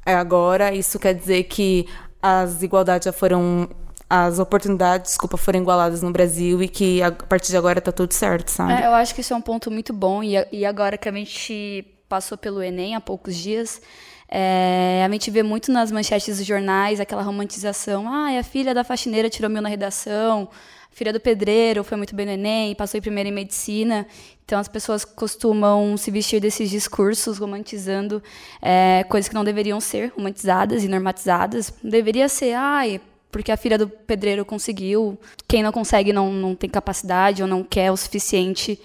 agora, 0.05 0.73
isso 0.75 0.99
quer 0.99 1.15
dizer 1.15 1.45
que 1.45 1.87
as 2.23 2.63
igualdades 2.63 3.07
já 3.07 3.13
foram 3.13 3.69
as 4.09 4.39
oportunidades, 4.39 5.13
desculpa, 5.13 5.37
foram 5.37 5.61
igualadas 5.61 6.01
no 6.01 6.13
Brasil 6.13 6.63
e 6.63 6.69
que 6.69 7.03
a 7.03 7.11
partir 7.11 7.51
de 7.51 7.57
agora 7.57 7.81
tá 7.81 7.91
tudo 7.91 8.13
certo, 8.13 8.49
sabe? 8.49 8.73
É, 8.73 8.87
eu 8.87 8.95
acho 8.95 9.15
que 9.15 9.21
isso 9.21 9.35
é 9.35 9.37
um 9.37 9.41
ponto 9.41 9.71
muito 9.71 9.93
bom 9.93 10.23
e, 10.23 10.35
e 10.53 10.65
agora 10.65 10.97
que 10.97 11.09
a 11.09 11.13
gente 11.13 11.85
passou 12.09 12.39
pelo 12.39 12.63
Enem 12.63 12.95
há 12.95 13.01
poucos 13.01 13.35
dias, 13.35 13.81
é, 14.29 15.03
a 15.05 15.13
gente 15.13 15.31
vê 15.31 15.43
muito 15.43 15.71
nas 15.71 15.93
manchetes 15.93 16.39
dos 16.39 16.47
jornais 16.47 17.01
aquela 17.01 17.23
romantização. 17.23 18.09
Ah, 18.09 18.39
a 18.39 18.43
filha 18.43 18.75
da 18.75 18.85
faxineira 18.85 19.31
tirou 19.31 19.51
mil 19.51 19.63
na 19.63 19.69
redação, 19.69 20.49
filha 20.97 21.13
do 21.13 21.21
pedreiro 21.21 21.85
foi 21.85 21.95
muito 21.99 22.17
bem 22.17 22.25
no 22.25 22.33
Enem, 22.33 22.75
passou 22.75 22.97
em 22.97 23.03
primeira 23.03 23.29
em 23.29 23.33
medicina. 23.33 24.07
Então 24.47 24.59
as 24.59 24.67
pessoas 24.67 25.05
costumam 25.05 25.95
se 25.99 26.11
vestir 26.11 26.41
desses 26.41 26.71
discursos 26.71 27.37
romantizando 27.37 28.23
é, 28.63 29.05
coisas 29.07 29.29
que 29.29 29.35
não 29.35 29.45
deveriam 29.45 29.79
ser 29.79 30.11
romantizadas 30.17 30.83
e 30.83 30.89
normatizadas. 30.89 31.71
Deveria 31.85 32.31
ser, 32.31 32.55
ai, 32.55 32.99
porque 33.31 33.53
a 33.53 33.59
filha 33.59 33.77
do 33.77 33.87
pedreiro 33.87 34.43
conseguiu, 34.43 35.19
quem 35.47 35.63
não 35.63 35.71
consegue 35.71 36.15
não, 36.15 36.33
não 36.33 36.55
tem 36.55 36.71
capacidade 36.71 37.43
ou 37.43 37.49
não 37.49 37.63
quer 37.63 37.93
o 37.93 37.97
suficiente 37.97 38.81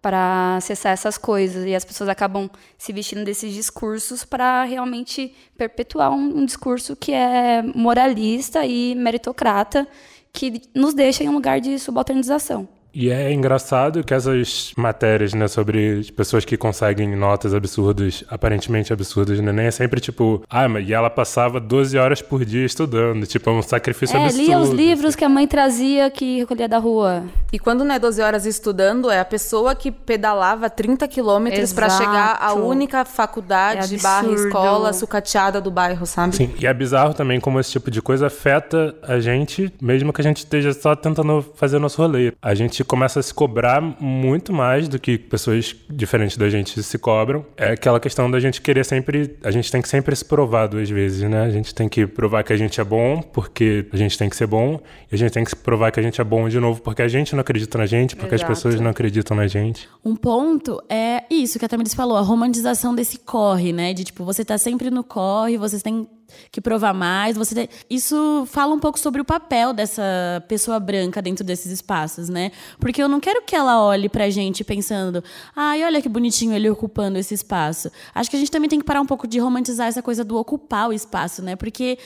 para 0.00 0.56
acessar 0.56 0.92
essas 0.92 1.18
coisas. 1.18 1.66
E 1.66 1.74
as 1.74 1.84
pessoas 1.84 2.08
acabam 2.08 2.50
se 2.78 2.92
vestindo 2.92 3.24
desses 3.24 3.52
discursos 3.52 4.24
para 4.24 4.64
realmente 4.64 5.34
perpetuar 5.56 6.10
um, 6.10 6.38
um 6.38 6.44
discurso 6.44 6.96
que 6.96 7.12
é 7.12 7.62
moralista 7.62 8.64
e 8.64 8.94
meritocrata 8.94 9.86
que 10.32 10.62
nos 10.74 10.94
deixa 10.94 11.24
em 11.24 11.28
um 11.28 11.32
lugar 11.32 11.60
de 11.60 11.78
subalternização. 11.78 12.79
E 12.92 13.10
é 13.10 13.32
engraçado 13.32 14.02
que 14.02 14.12
essas 14.12 14.72
matérias, 14.76 15.32
né, 15.34 15.48
sobre 15.48 16.10
pessoas 16.16 16.44
que 16.44 16.56
conseguem 16.56 17.14
notas 17.14 17.54
absurdas, 17.54 18.24
aparentemente 18.28 18.92
absurdas 18.92 19.40
no 19.40 19.50
Enem, 19.50 19.66
é 19.66 19.70
sempre 19.70 20.00
tipo, 20.00 20.42
ah, 20.48 20.68
mas 20.68 20.88
e 20.88 20.92
ela 20.92 21.10
passava 21.10 21.60
12 21.60 21.96
horas 21.98 22.20
por 22.20 22.44
dia 22.44 22.64
estudando, 22.64 23.26
tipo, 23.26 23.48
é 23.48 23.52
um 23.52 23.62
sacrifício 23.62 24.16
é, 24.16 24.24
absurdo. 24.24 24.44
lia 24.44 24.58
os 24.58 24.70
livros 24.70 25.14
que 25.14 25.24
a 25.24 25.28
mãe 25.28 25.46
trazia 25.46 26.10
que 26.10 26.40
recolhia 26.40 26.68
da 26.68 26.78
rua. 26.78 27.24
E 27.52 27.58
quando 27.58 27.84
não 27.84 27.94
é 27.94 27.98
12 27.98 28.22
horas 28.22 28.46
estudando, 28.46 29.10
é 29.10 29.20
a 29.20 29.24
pessoa 29.24 29.74
que 29.74 29.90
pedalava 29.90 30.68
30 30.68 31.06
quilômetros 31.08 31.72
para 31.72 31.88
chegar 31.90 32.38
à 32.40 32.54
única 32.54 33.04
faculdade 33.04 33.96
é 33.96 33.98
barra 33.98 34.32
escola 34.32 34.92
sucateada 34.92 35.60
do 35.60 35.70
bairro, 35.70 36.06
sabe? 36.06 36.36
Sim, 36.36 36.50
e 36.58 36.66
é 36.66 36.72
bizarro 36.72 37.14
também 37.14 37.40
como 37.40 37.58
esse 37.58 37.70
tipo 37.70 37.90
de 37.90 38.00
coisa 38.00 38.28
afeta 38.28 38.94
a 39.02 39.18
gente, 39.20 39.72
mesmo 39.80 40.12
que 40.12 40.20
a 40.20 40.24
gente 40.24 40.38
esteja 40.38 40.72
só 40.72 40.94
tentando 40.94 41.44
fazer 41.54 41.76
o 41.76 41.80
nosso 41.80 42.00
rolê. 42.00 42.32
A 42.40 42.54
gente 42.54 42.79
gente 42.80 42.84
começa 42.84 43.20
a 43.20 43.22
se 43.22 43.32
cobrar 43.32 43.80
muito 44.00 44.52
mais 44.52 44.88
do 44.88 44.98
que 44.98 45.18
pessoas 45.18 45.76
diferentes 45.88 46.36
da 46.36 46.48
gente 46.48 46.82
se 46.82 46.98
cobram. 46.98 47.44
É 47.56 47.72
aquela 47.72 48.00
questão 48.00 48.30
da 48.30 48.40
gente 48.40 48.60
querer 48.60 48.84
sempre. 48.84 49.36
A 49.44 49.50
gente 49.50 49.70
tem 49.70 49.82
que 49.82 49.88
sempre 49.88 50.14
se 50.16 50.24
provar 50.24 50.66
duas 50.66 50.88
vezes, 50.88 51.28
né? 51.28 51.42
A 51.42 51.50
gente 51.50 51.74
tem 51.74 51.88
que 51.88 52.06
provar 52.06 52.42
que 52.42 52.52
a 52.52 52.56
gente 52.56 52.80
é 52.80 52.84
bom, 52.84 53.20
porque 53.20 53.86
a 53.92 53.96
gente 53.96 54.16
tem 54.16 54.28
que 54.28 54.36
ser 54.36 54.46
bom, 54.46 54.80
e 55.10 55.14
a 55.14 55.18
gente 55.18 55.32
tem 55.32 55.44
que 55.44 55.54
provar 55.56 55.90
que 55.90 56.00
a 56.00 56.02
gente 56.02 56.20
é 56.20 56.24
bom 56.24 56.48
de 56.48 56.58
novo, 56.58 56.80
porque 56.80 57.02
a 57.02 57.08
gente 57.08 57.34
não 57.34 57.40
acredita 57.40 57.76
na 57.76 57.86
gente, 57.86 58.16
porque 58.16 58.34
Exato. 58.34 58.52
as 58.52 58.58
pessoas 58.58 58.80
não 58.80 58.90
acreditam 58.90 59.36
na 59.36 59.46
gente. 59.46 59.88
Um 60.04 60.16
ponto 60.16 60.82
é 60.88 61.24
isso 61.30 61.58
que 61.58 61.64
a 61.64 61.68
Tamiris 61.68 61.94
falou, 61.94 62.16
a 62.16 62.22
romantização 62.22 62.94
desse 62.94 63.18
corre, 63.18 63.72
né? 63.72 63.92
De 63.92 64.04
tipo, 64.04 64.24
você 64.24 64.44
tá 64.44 64.56
sempre 64.56 64.90
no 64.90 65.04
corre, 65.04 65.58
você 65.58 65.78
tem 65.80 66.08
que 66.50 66.60
provar 66.60 66.94
mais. 66.94 67.36
Você 67.36 67.54
tem... 67.54 67.68
Isso 67.88 68.44
fala 68.46 68.74
um 68.74 68.78
pouco 68.78 68.98
sobre 68.98 69.20
o 69.20 69.24
papel 69.24 69.72
dessa 69.72 70.02
pessoa 70.48 70.78
branca 70.80 71.20
dentro 71.22 71.44
desses 71.44 71.72
espaços, 71.72 72.28
né? 72.28 72.52
Porque 72.78 73.02
eu 73.02 73.08
não 73.08 73.20
quero 73.20 73.42
que 73.42 73.54
ela 73.54 73.82
olhe 73.82 74.08
pra 74.08 74.30
gente 74.30 74.64
pensando, 74.64 75.22
ai, 75.54 75.84
olha 75.84 76.02
que 76.02 76.08
bonitinho 76.08 76.54
ele 76.54 76.68
ocupando 76.70 77.18
esse 77.18 77.34
espaço. 77.34 77.90
Acho 78.14 78.30
que 78.30 78.36
a 78.36 78.38
gente 78.38 78.50
também 78.50 78.68
tem 78.68 78.78
que 78.78 78.84
parar 78.84 79.00
um 79.00 79.06
pouco 79.06 79.26
de 79.26 79.38
romantizar 79.38 79.88
essa 79.88 80.02
coisa 80.02 80.24
do 80.24 80.36
ocupar 80.36 80.88
o 80.88 80.92
espaço, 80.92 81.42
né? 81.42 81.56
Porque 81.56 81.98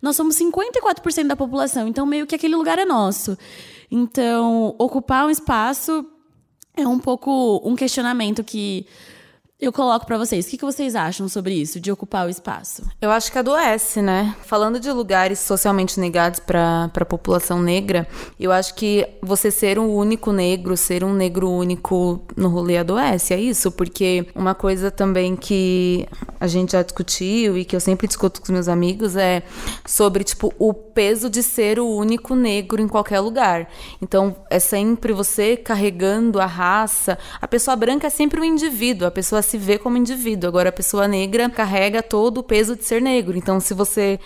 nós 0.00 0.16
somos 0.16 0.36
54% 0.36 1.26
da 1.26 1.36
população, 1.36 1.88
então 1.88 2.06
meio 2.06 2.26
que 2.26 2.34
aquele 2.34 2.54
lugar 2.54 2.78
é 2.78 2.84
nosso. 2.84 3.36
Então, 3.90 4.74
ocupar 4.78 5.26
um 5.26 5.30
espaço 5.30 6.06
é 6.76 6.86
um 6.86 6.98
pouco 6.98 7.60
um 7.64 7.74
questionamento 7.74 8.44
que 8.44 8.86
eu 9.60 9.72
coloco 9.72 10.06
para 10.06 10.16
vocês. 10.16 10.46
O 10.46 10.50
que, 10.50 10.56
que 10.56 10.64
vocês 10.64 10.94
acham 10.94 11.28
sobre 11.28 11.52
isso, 11.52 11.80
de 11.80 11.90
ocupar 11.90 12.26
o 12.26 12.30
espaço? 12.30 12.82
Eu 13.00 13.10
acho 13.10 13.32
que 13.32 13.38
adoece, 13.38 14.00
né? 14.00 14.36
Falando 14.44 14.78
de 14.78 14.90
lugares 14.92 15.40
socialmente 15.40 15.98
negados 15.98 16.38
para 16.38 16.90
a 16.94 17.04
população 17.04 17.60
negra, 17.60 18.06
eu 18.38 18.52
acho 18.52 18.74
que 18.74 19.08
você 19.20 19.50
ser 19.50 19.76
um 19.76 19.92
único 19.92 20.30
negro, 20.30 20.76
ser 20.76 21.02
um 21.02 21.12
negro 21.12 21.50
único 21.50 22.22
no 22.36 22.48
rolê 22.48 22.78
adoece, 22.78 23.34
é 23.34 23.40
isso? 23.40 23.72
Porque 23.72 24.28
uma 24.32 24.54
coisa 24.54 24.92
também 24.92 25.34
que 25.34 26.06
a 26.38 26.46
gente 26.46 26.72
já 26.72 26.82
discutiu 26.82 27.58
e 27.58 27.64
que 27.64 27.74
eu 27.74 27.80
sempre 27.80 28.06
discuto 28.06 28.40
com 28.40 28.44
os 28.44 28.50
meus 28.50 28.68
amigos 28.68 29.16
é 29.16 29.42
sobre, 29.84 30.22
tipo, 30.22 30.54
o 30.56 30.72
peso 30.72 31.28
de 31.28 31.42
ser 31.42 31.80
o 31.80 31.88
único 31.88 32.36
negro 32.36 32.80
em 32.80 32.86
qualquer 32.86 33.18
lugar. 33.18 33.68
Então, 34.00 34.36
é 34.48 34.60
sempre 34.60 35.12
você 35.12 35.56
carregando 35.56 36.40
a 36.40 36.46
raça. 36.46 37.18
A 37.40 37.48
pessoa 37.48 37.74
branca 37.74 38.06
é 38.06 38.10
sempre 38.10 38.40
um 38.40 38.44
indivíduo, 38.44 39.08
a 39.08 39.10
pessoa 39.10 39.42
se 39.48 39.58
vê 39.58 39.78
como 39.78 39.96
indivíduo. 39.96 40.48
Agora, 40.48 40.68
a 40.68 40.72
pessoa 40.72 41.08
negra 41.08 41.48
carrega 41.48 42.02
todo 42.02 42.38
o 42.38 42.42
peso 42.42 42.76
de 42.76 42.84
ser 42.84 43.00
negro. 43.02 43.36
Então, 43.36 43.58
se 43.60 43.74
você 43.74 44.18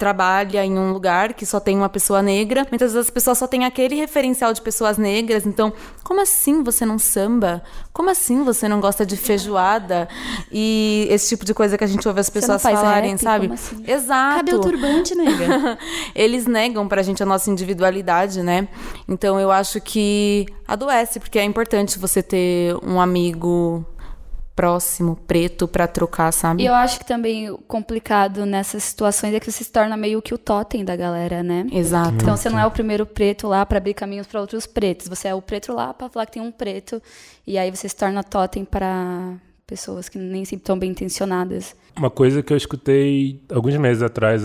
trabalha 0.00 0.64
em 0.64 0.78
um 0.78 0.94
lugar 0.94 1.34
que 1.34 1.44
só 1.44 1.60
tem 1.60 1.76
uma 1.76 1.90
pessoa 1.90 2.22
negra, 2.22 2.66
muitas 2.70 2.94
vezes 2.94 3.08
as 3.08 3.10
pessoas 3.10 3.36
só 3.36 3.46
têm 3.46 3.66
aquele 3.66 3.94
referencial 3.94 4.50
de 4.50 4.62
pessoas 4.62 4.96
negras. 4.96 5.44
Então, 5.44 5.70
como 6.02 6.22
assim 6.22 6.62
você 6.62 6.86
não 6.86 6.98
samba? 6.98 7.62
Como 7.92 8.08
assim 8.08 8.42
você 8.42 8.66
não 8.66 8.80
gosta 8.80 9.04
de 9.04 9.14
feijoada? 9.14 10.08
E 10.50 11.06
esse 11.10 11.28
tipo 11.28 11.44
de 11.44 11.52
coisa 11.52 11.76
que 11.76 11.84
a 11.84 11.86
gente 11.86 12.08
ouve 12.08 12.18
as 12.18 12.30
pessoas 12.30 12.62
falarem, 12.62 13.10
rap? 13.10 13.20
sabe? 13.20 13.52
Assim? 13.52 13.84
Exato. 13.86 14.36
Cadê 14.36 14.54
o 14.54 14.60
turbante, 14.62 15.14
nega? 15.14 15.76
Eles 16.16 16.46
negam 16.46 16.88
pra 16.88 17.02
gente 17.02 17.22
a 17.22 17.26
nossa 17.26 17.50
individualidade, 17.50 18.42
né? 18.42 18.68
Então 19.06 19.38
eu 19.38 19.50
acho 19.50 19.82
que 19.82 20.46
adoece, 20.66 21.20
porque 21.20 21.38
é 21.38 21.44
importante 21.44 21.98
você 21.98 22.22
ter 22.22 22.74
um 22.82 22.98
amigo 22.98 23.84
próximo, 24.60 25.16
preto, 25.26 25.66
para 25.66 25.86
trocar, 25.86 26.30
sabe? 26.34 26.62
E 26.62 26.66
eu 26.66 26.74
acho 26.74 26.98
que 26.98 27.06
também 27.06 27.48
o 27.48 27.56
complicado 27.56 28.44
nessas 28.44 28.84
situações 28.84 29.32
é 29.32 29.40
que 29.40 29.50
você 29.50 29.64
se 29.64 29.72
torna 29.72 29.96
meio 29.96 30.20
que 30.20 30.34
o 30.34 30.38
totem 30.38 30.84
da 30.84 30.94
galera, 30.94 31.42
né? 31.42 31.66
Exato. 31.72 32.16
Então 32.16 32.36
você 32.36 32.50
não 32.50 32.58
é 32.58 32.66
o 32.66 32.70
primeiro 32.70 33.06
preto 33.06 33.48
lá 33.48 33.64
para 33.64 33.78
abrir 33.78 33.94
caminhos 33.94 34.26
para 34.26 34.38
outros 34.38 34.66
pretos. 34.66 35.08
Você 35.08 35.28
é 35.28 35.34
o 35.34 35.40
preto 35.40 35.72
lá 35.72 35.94
para 35.94 36.10
falar 36.10 36.26
que 36.26 36.32
tem 36.32 36.42
um 36.42 36.52
preto. 36.52 37.02
E 37.46 37.56
aí 37.56 37.70
você 37.70 37.88
se 37.88 37.96
torna 37.96 38.22
totem 38.22 38.62
para 38.62 39.32
pessoas 39.70 40.08
que 40.08 40.18
nem 40.18 40.44
sempre 40.44 40.64
estão 40.64 40.76
bem 40.76 40.90
intencionadas. 40.90 41.76
Uma 41.96 42.10
coisa 42.10 42.42
que 42.42 42.52
eu 42.52 42.56
escutei 42.56 43.40
alguns 43.52 43.76
meses 43.76 44.02
atrás, 44.02 44.42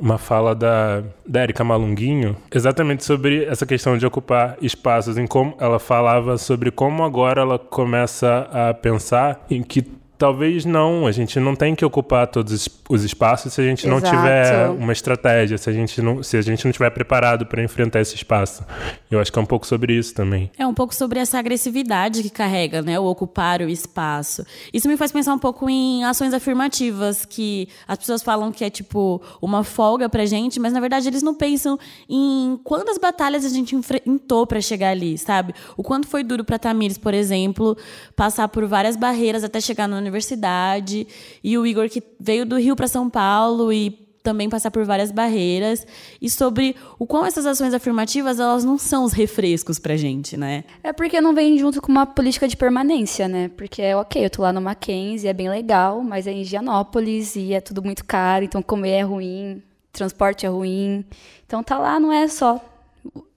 uma 0.00 0.18
fala 0.18 0.52
da, 0.52 1.04
da 1.24 1.44
Erika 1.44 1.62
Malunguinho, 1.62 2.36
exatamente 2.52 3.04
sobre 3.04 3.44
essa 3.44 3.64
questão 3.64 3.96
de 3.96 4.04
ocupar 4.04 4.56
espaços, 4.60 5.16
em 5.16 5.28
como 5.28 5.54
ela 5.60 5.78
falava 5.78 6.36
sobre 6.36 6.72
como 6.72 7.04
agora 7.04 7.42
ela 7.42 7.58
começa 7.58 8.48
a 8.52 8.74
pensar 8.74 9.46
em 9.48 9.62
que 9.62 9.84
talvez 10.16 10.64
não, 10.64 11.06
a 11.06 11.12
gente 11.12 11.38
não 11.40 11.56
tem 11.56 11.74
que 11.74 11.84
ocupar 11.84 12.26
todos 12.26 12.68
os 12.88 13.04
espaços 13.04 13.52
se 13.52 13.60
a 13.60 13.64
gente 13.64 13.86
não 13.86 13.98
Exato. 13.98 14.16
tiver 14.16 14.68
uma 14.70 14.92
estratégia, 14.92 15.58
se 15.58 15.68
a 15.68 15.72
gente 15.72 16.00
não, 16.00 16.22
se 16.22 16.36
a 16.36 16.42
gente 16.42 16.64
não 16.64 16.72
tiver 16.72 16.90
preparado 16.90 17.46
para 17.46 17.62
enfrentar 17.62 18.00
esse 18.00 18.14
espaço. 18.14 18.64
Eu 19.10 19.20
acho 19.20 19.32
que 19.32 19.38
é 19.38 19.42
um 19.42 19.46
pouco 19.46 19.66
sobre 19.66 19.92
isso 19.94 20.14
também. 20.14 20.50
É 20.58 20.66
um 20.66 20.74
pouco 20.74 20.94
sobre 20.94 21.18
essa 21.18 21.38
agressividade 21.38 22.22
que 22.22 22.30
carrega, 22.30 22.82
né, 22.82 22.98
o 22.98 23.04
ocupar 23.04 23.60
o 23.60 23.68
espaço. 23.68 24.44
Isso 24.72 24.88
me 24.88 24.96
faz 24.96 25.10
pensar 25.10 25.34
um 25.34 25.38
pouco 25.38 25.68
em 25.68 26.04
ações 26.04 26.32
afirmativas 26.32 27.24
que 27.24 27.68
as 27.86 27.98
pessoas 27.98 28.22
falam 28.22 28.52
que 28.52 28.64
é 28.64 28.70
tipo 28.70 29.20
uma 29.40 29.64
folga 29.64 30.08
pra 30.08 30.24
gente, 30.24 30.60
mas 30.60 30.72
na 30.72 30.80
verdade 30.80 31.08
eles 31.08 31.22
não 31.22 31.34
pensam 31.34 31.78
em 32.08 32.58
quantas 32.62 32.98
batalhas 32.98 33.44
a 33.44 33.48
gente 33.48 33.74
enfrentou 33.74 34.46
para 34.46 34.60
chegar 34.60 34.90
ali, 34.90 35.18
sabe? 35.18 35.54
O 35.76 35.82
quanto 35.82 36.06
foi 36.06 36.22
duro 36.22 36.44
para 36.44 36.58
Tamires, 36.58 36.98
por 36.98 37.14
exemplo, 37.14 37.76
passar 38.14 38.48
por 38.48 38.66
várias 38.66 38.96
barreiras 38.96 39.44
até 39.44 39.60
chegar 39.60 39.88
na 39.88 40.03
universidade, 40.04 41.06
e 41.42 41.58
o 41.58 41.66
Igor 41.66 41.88
que 41.88 42.02
veio 42.20 42.46
do 42.46 42.58
Rio 42.58 42.76
para 42.76 42.86
São 42.86 43.10
Paulo 43.10 43.72
e 43.72 44.04
também 44.24 44.48
passar 44.48 44.70
por 44.70 44.84
várias 44.86 45.12
barreiras 45.12 45.86
e 46.20 46.30
sobre 46.30 46.74
o 46.98 47.06
quão 47.06 47.26
essas 47.26 47.44
ações 47.44 47.74
afirmativas 47.74 48.40
elas 48.40 48.64
não 48.64 48.78
são 48.78 49.04
os 49.04 49.12
refrescos 49.12 49.78
pra 49.78 49.96
gente, 49.96 50.34
né? 50.34 50.64
É 50.82 50.94
porque 50.94 51.20
não 51.20 51.34
vem 51.34 51.58
junto 51.58 51.82
com 51.82 51.92
uma 51.92 52.06
política 52.06 52.48
de 52.48 52.56
permanência, 52.56 53.28
né? 53.28 53.50
Porque 53.54 53.82
é 53.82 53.94
ok, 53.94 54.24
eu 54.24 54.30
tô 54.30 54.40
lá 54.40 54.50
no 54.50 54.62
Mackenzie, 54.62 55.28
é 55.28 55.34
bem 55.34 55.50
legal, 55.50 56.02
mas 56.02 56.26
é 56.26 56.32
em 56.32 56.42
Gianópolis 56.42 57.36
e 57.36 57.52
é 57.52 57.60
tudo 57.60 57.82
muito 57.82 58.02
caro, 58.02 58.46
então 58.46 58.62
comer 58.62 58.92
é 58.92 59.02
ruim, 59.02 59.62
transporte 59.92 60.46
é 60.46 60.48
ruim. 60.48 61.04
Então 61.46 61.62
tá 61.62 61.78
lá 61.78 62.00
não 62.00 62.10
é 62.10 62.26
só 62.26 62.58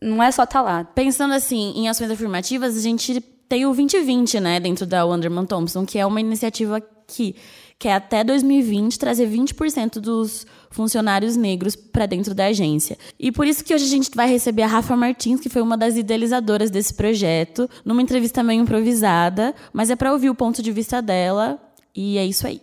não 0.01 0.23
é 0.23 0.31
só 0.31 0.45
tá 0.45 0.61
lá. 0.61 0.85
Pensando 0.85 1.33
assim 1.33 1.73
em 1.75 1.89
ações 1.89 2.09
afirmativas, 2.09 2.77
a 2.77 2.81
gente 2.81 3.21
tem 3.47 3.65
o 3.65 3.73
2020, 3.73 4.39
né, 4.39 4.59
dentro 4.59 4.85
da 4.85 5.05
Wonderman 5.05 5.45
Thompson, 5.45 5.85
que 5.85 5.97
é 5.97 6.05
uma 6.05 6.19
iniciativa 6.19 6.81
que 7.07 7.35
quer 7.79 7.93
até 7.93 8.23
2020 8.23 8.97
trazer 8.97 9.29
20% 9.29 9.99
dos 9.99 10.45
funcionários 10.71 11.35
negros 11.35 11.75
para 11.75 12.05
dentro 12.05 12.33
da 12.33 12.47
agência. 12.47 12.97
E 13.19 13.31
por 13.31 13.45
isso 13.45 13.63
que 13.63 13.73
hoje 13.73 13.85
a 13.85 13.89
gente 13.89 14.09
vai 14.13 14.27
receber 14.27 14.63
a 14.63 14.67
Rafa 14.67 14.95
Martins, 14.95 15.39
que 15.39 15.49
foi 15.49 15.61
uma 15.61 15.77
das 15.77 15.95
idealizadoras 15.95 16.71
desse 16.71 16.93
projeto, 16.93 17.69
numa 17.85 18.01
entrevista 18.01 18.43
meio 18.43 18.61
improvisada, 18.61 19.53
mas 19.71 19.89
é 19.89 19.95
para 19.95 20.11
ouvir 20.11 20.29
o 20.29 20.35
ponto 20.35 20.61
de 20.61 20.71
vista 20.71 21.01
dela 21.01 21.59
e 21.95 22.17
é 22.17 22.25
isso 22.25 22.47
aí. 22.47 22.61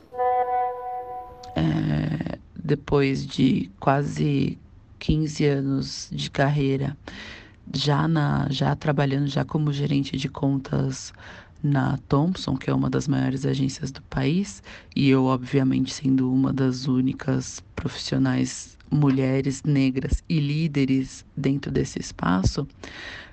É, 1.57 2.39
depois 2.57 3.25
de 3.25 3.71
quase 3.79 4.59
15 4.99 5.45
anos 5.47 6.09
de 6.11 6.31
carreira, 6.31 6.97
já 7.73 8.07
na 8.09 8.49
já 8.51 8.75
trabalhando 8.75 9.27
já 9.27 9.45
como 9.45 9.73
gerente 9.73 10.17
de 10.17 10.29
contas 10.29 11.13
na 11.63 11.97
Thomson, 12.09 12.57
que 12.57 12.69
é 12.69 12.75
uma 12.75 12.91
das 12.91 13.09
maiores 13.09 13.47
agências 13.47 13.91
do 13.91 14.03
país, 14.03 14.63
e 14.95 15.09
eu 15.09 15.25
obviamente 15.25 15.93
sendo 15.93 16.31
uma 16.31 16.53
das 16.53 16.87
únicas 16.87 17.63
profissionais 17.75 18.77
mulheres 18.91 19.63
negras 19.65 20.23
e 20.29 20.39
líderes 20.39 21.25
dentro 21.35 21.73
desse 21.73 21.99
espaço, 21.99 22.69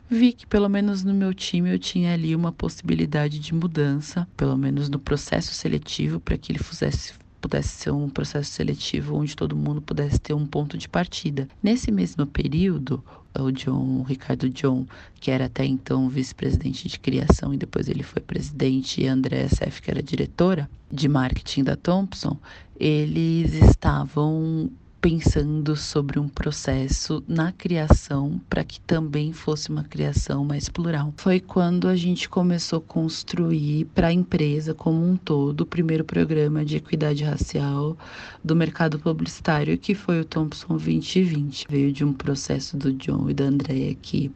vi 0.10 0.32
que 0.34 0.48
pelo 0.48 0.70
menos 0.70 1.04
no 1.04 1.14
meu 1.14 1.34
time 1.34 1.74
eu 1.74 1.78
tinha 1.78 2.14
ali 2.14 2.36
uma 2.36 2.52
possibilidade 2.52 3.38
de 3.38 3.54
mudança, 3.54 4.28
pelo 4.38 4.58
menos 4.58 4.90
no 4.90 4.98
processo 4.98 5.54
seletivo 5.54 6.20
para 6.20 6.38
que 6.38 6.52
ele 6.52 6.60
fizesse 6.60 7.14
pudesse 7.42 7.70
ser 7.70 7.92
um 7.92 8.08
processo 8.08 8.52
seletivo 8.52 9.16
onde 9.16 9.36
todo 9.36 9.56
mundo 9.56 9.82
pudesse 9.82 10.20
ter 10.20 10.34
um 10.34 10.46
ponto 10.46 10.78
de 10.78 10.88
partida. 10.88 11.48
Nesse 11.62 11.92
mesmo 11.92 12.28
período, 12.28 13.04
o 13.40 13.52
John, 13.52 14.00
o 14.00 14.04
Ricardo 14.04 14.50
John, 14.50 14.86
que 15.20 15.32
era 15.32 15.46
até 15.46 15.66
então 15.66 16.10
vice-presidente 16.10 16.88
de 16.88 17.00
criação 17.00 17.54
e 17.54 17.58
depois 17.58 17.88
ele 17.88 18.04
foi 18.04 18.22
presidente, 18.22 19.02
e 19.02 19.08
a 19.08 19.14
Andrea 19.14 19.48
Sef, 19.48 19.82
que 19.82 19.90
era 19.90 20.04
diretora 20.04 20.70
de 20.92 21.08
marketing 21.08 21.64
da 21.64 21.76
Thompson, 21.76 22.38
eles 22.80 23.54
estavam 23.54 24.70
pensando 25.02 25.76
sobre 25.76 26.20
um 26.20 26.30
processo 26.30 27.24
na 27.28 27.52
criação 27.52 28.40
para 28.48 28.64
que 28.64 28.80
também 28.82 29.34
fosse 29.34 29.72
uma 29.72 29.84
criação 29.84 30.46
mais 30.46 30.70
plural. 30.70 31.12
Foi 31.18 31.40
quando 31.40 31.88
a 31.88 31.96
gente 31.96 32.30
começou 32.30 32.78
a 32.78 32.82
construir 32.82 33.86
para 33.96 34.08
a 34.08 34.14
empresa 34.14 34.76
como 34.76 35.04
um 35.04 35.18
todo 35.18 35.62
o 35.62 35.66
primeiro 35.66 36.06
programa 36.06 36.64
de 36.64 36.78
equidade 36.78 37.24
racial 37.24 37.98
do 38.44 38.56
mercado 38.56 39.00
publicitário, 39.00 39.76
que 39.76 39.96
foi 39.96 40.22
o 40.22 40.26
Thompson 40.26 40.78
2020. 40.78 41.66
Veio 41.68 41.92
de 41.92 42.06
um 42.06 42.14
processo 42.14 42.78
do 42.78 42.94
John 42.94 43.28
e 43.28 43.34
da 43.34 43.46
Andrea 43.46 43.96
que 43.96 44.32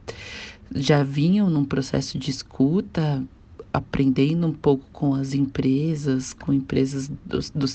já 0.73 1.03
vinham 1.03 1.47
num 1.47 1.63
processo 1.63 2.17
de 2.17 2.31
escuta 2.31 3.23
aprendendo 3.77 4.47
um 4.47 4.53
pouco 4.53 4.85
com 4.91 5.13
as 5.13 5.33
empresas, 5.33 6.33
com 6.33 6.53
empresas 6.53 7.09
do, 7.25 7.39
do, 7.53 7.65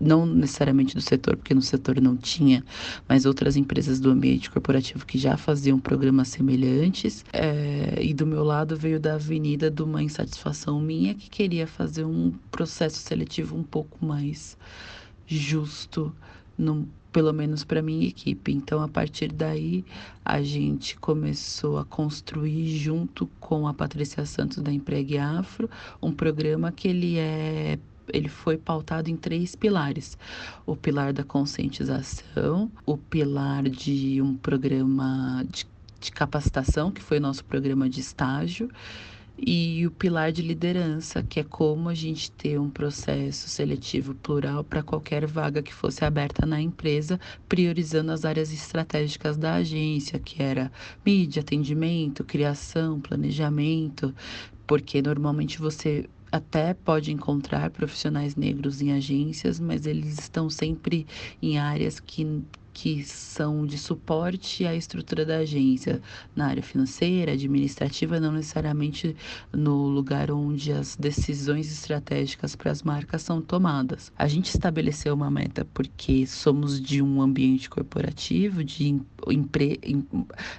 não 0.00 0.24
necessariamente 0.24 0.94
do 0.94 1.00
setor, 1.00 1.36
porque 1.36 1.54
no 1.54 1.62
setor 1.62 2.00
não 2.00 2.16
tinha, 2.16 2.64
mas 3.08 3.26
outras 3.26 3.56
empresas 3.56 4.00
do 4.00 4.10
ambiente 4.10 4.50
corporativo 4.50 5.04
que 5.04 5.18
já 5.18 5.36
faziam 5.36 5.78
programas 5.78 6.28
semelhantes. 6.28 7.24
É, 7.32 7.98
e 8.00 8.14
do 8.14 8.26
meu 8.26 8.42
lado 8.42 8.76
veio 8.76 8.98
da 8.98 9.14
avenida 9.14 9.70
de 9.70 9.82
uma 9.82 10.02
insatisfação 10.02 10.80
minha 10.80 11.14
que 11.14 11.28
queria 11.28 11.66
fazer 11.66 12.04
um 12.04 12.32
processo 12.50 12.98
seletivo 12.98 13.56
um 13.56 13.62
pouco 13.62 14.04
mais 14.04 14.56
justo, 15.26 16.14
num 16.56 16.86
pelo 17.14 17.32
menos 17.32 17.62
para 17.62 17.80
minha 17.80 18.08
equipe. 18.08 18.52
Então, 18.52 18.82
a 18.82 18.88
partir 18.88 19.32
daí, 19.32 19.84
a 20.24 20.42
gente 20.42 20.96
começou 20.98 21.78
a 21.78 21.84
construir 21.84 22.76
junto 22.76 23.28
com 23.38 23.68
a 23.68 23.72
Patrícia 23.72 24.26
Santos 24.26 24.58
da 24.58 24.72
Empregue 24.72 25.16
Afro 25.16 25.70
um 26.02 26.10
programa 26.10 26.72
que 26.72 26.88
ele 26.88 27.16
é 27.16 27.78
ele 28.12 28.28
foi 28.28 28.58
pautado 28.58 29.08
em 29.08 29.16
três 29.16 29.54
pilares: 29.54 30.18
o 30.66 30.74
pilar 30.74 31.12
da 31.12 31.22
conscientização, 31.22 32.70
o 32.84 32.98
pilar 32.98 33.62
de 33.62 34.20
um 34.20 34.36
programa 34.36 35.46
de, 35.48 35.64
de 36.00 36.10
capacitação, 36.10 36.90
que 36.90 37.00
foi 37.00 37.20
nosso 37.20 37.44
programa 37.44 37.88
de 37.88 38.00
estágio, 38.00 38.68
e 39.36 39.84
o 39.86 39.90
pilar 39.90 40.30
de 40.30 40.42
liderança, 40.42 41.22
que 41.22 41.40
é 41.40 41.44
como 41.44 41.88
a 41.88 41.94
gente 41.94 42.30
ter 42.30 42.58
um 42.58 42.70
processo 42.70 43.48
seletivo 43.48 44.14
plural 44.14 44.62
para 44.62 44.82
qualquer 44.82 45.26
vaga 45.26 45.62
que 45.62 45.74
fosse 45.74 46.04
aberta 46.04 46.46
na 46.46 46.60
empresa, 46.60 47.18
priorizando 47.48 48.12
as 48.12 48.24
áreas 48.24 48.52
estratégicas 48.52 49.36
da 49.36 49.54
agência, 49.54 50.18
que 50.18 50.42
era 50.42 50.70
mídia, 51.04 51.40
atendimento, 51.40 52.24
criação, 52.24 53.00
planejamento, 53.00 54.14
porque 54.66 55.02
normalmente 55.02 55.58
você 55.58 56.08
até 56.30 56.74
pode 56.74 57.12
encontrar 57.12 57.70
profissionais 57.70 58.34
negros 58.34 58.80
em 58.82 58.92
agências, 58.92 59.60
mas 59.60 59.86
eles 59.86 60.18
estão 60.18 60.50
sempre 60.50 61.06
em 61.40 61.58
áreas 61.58 62.00
que 62.00 62.42
que 62.74 63.04
são 63.04 63.64
de 63.64 63.78
suporte 63.78 64.66
à 64.66 64.74
estrutura 64.74 65.24
da 65.24 65.38
agência, 65.38 66.02
na 66.34 66.48
área 66.48 66.62
financeira, 66.62 67.32
administrativa, 67.32 68.18
não 68.18 68.32
necessariamente 68.32 69.16
no 69.52 69.86
lugar 69.86 70.30
onde 70.30 70.72
as 70.72 70.96
decisões 70.96 71.70
estratégicas 71.70 72.56
para 72.56 72.72
as 72.72 72.82
marcas 72.82 73.22
são 73.22 73.40
tomadas. 73.40 74.12
A 74.18 74.26
gente 74.26 74.46
estabeleceu 74.46 75.14
uma 75.14 75.30
meta 75.30 75.64
porque 75.72 76.26
somos 76.26 76.80
de 76.80 77.00
um 77.00 77.22
ambiente 77.22 77.70
corporativo, 77.70 78.64
de 78.64 79.00
empre, 79.28 79.80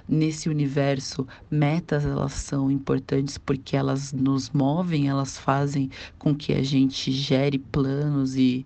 nesse 0.08 0.48
universo, 0.48 1.26
metas 1.50 2.04
elas 2.04 2.32
são 2.32 2.70
importantes 2.70 3.36
porque 3.36 3.76
elas 3.76 4.12
nos 4.12 4.50
movem, 4.50 5.08
elas 5.08 5.36
fazem 5.36 5.90
com 6.18 6.34
que 6.34 6.54
a 6.54 6.62
gente 6.62 7.12
gere 7.12 7.58
planos 7.58 8.36
e, 8.36 8.64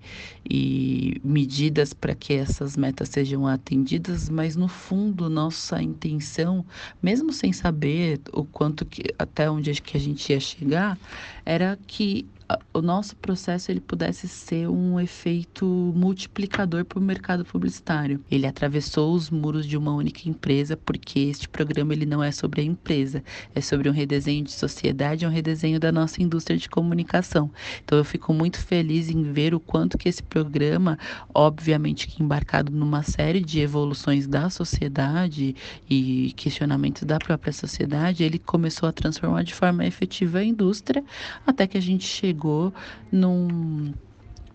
e 0.48 1.20
medidas 1.24 1.92
para 1.92 2.14
que 2.14 2.32
essas 2.34 2.76
metas 2.76 3.08
sejam 3.08 3.39
atendidas, 3.46 4.28
mas 4.28 4.56
no 4.56 4.68
fundo 4.68 5.28
nossa 5.28 5.82
intenção, 5.82 6.64
mesmo 7.02 7.32
sem 7.32 7.52
saber 7.52 8.20
o 8.32 8.44
quanto 8.44 8.84
que 8.84 9.02
até 9.18 9.50
onde 9.50 9.80
que 9.80 9.96
a 9.96 10.00
gente 10.00 10.32
ia 10.32 10.40
chegar, 10.40 10.98
era 11.44 11.78
que 11.86 12.26
o 12.72 12.80
nosso 12.80 13.14
processo 13.16 13.70
ele 13.70 13.80
pudesse 13.80 14.26
ser 14.26 14.68
um 14.68 14.98
efeito 14.98 15.64
multiplicador 15.66 16.84
para 16.84 16.98
o 16.98 17.02
mercado 17.02 17.44
publicitário. 17.44 18.24
Ele 18.30 18.46
atravessou 18.46 19.12
os 19.14 19.30
muros 19.30 19.66
de 19.66 19.76
uma 19.76 19.92
única 19.92 20.28
empresa 20.28 20.76
porque 20.76 21.20
este 21.20 21.48
programa 21.48 21.92
ele 21.92 22.06
não 22.06 22.22
é 22.22 22.32
sobre 22.32 22.60
a 22.60 22.64
empresa, 22.64 23.22
é 23.54 23.60
sobre 23.60 23.88
um 23.88 23.92
redesenho 23.92 24.44
de 24.44 24.52
sociedade, 24.52 25.24
é 25.24 25.28
um 25.28 25.30
redesenho 25.30 25.78
da 25.78 25.92
nossa 25.92 26.22
indústria 26.22 26.56
de 26.56 26.68
comunicação. 26.68 27.50
Então 27.84 27.98
eu 27.98 28.04
fico 28.04 28.32
muito 28.32 28.58
feliz 28.58 29.10
em 29.10 29.22
ver 29.22 29.54
o 29.54 29.60
quanto 29.60 29.98
que 29.98 30.08
esse 30.08 30.22
programa, 30.22 30.98
obviamente 31.34 32.08
que 32.08 32.22
embarcado 32.22 32.72
numa 32.72 33.02
série 33.02 33.40
de 33.40 33.60
evoluções 33.60 34.26
da 34.26 34.50
sociedade 34.50 35.54
e 35.88 36.32
questionamentos 36.36 37.02
da 37.02 37.18
própria 37.18 37.52
sociedade, 37.52 38.24
ele 38.24 38.38
começou 38.38 38.88
a 38.88 38.92
transformar 38.92 39.42
de 39.42 39.54
forma 39.54 39.86
efetiva 39.86 40.38
a 40.38 40.44
indústria 40.44 41.04
até 41.46 41.66
que 41.66 41.78
a 41.78 41.82
gente 41.82 42.04
chegou 42.04 42.39
chegou 42.40 42.72
num, 43.12 43.92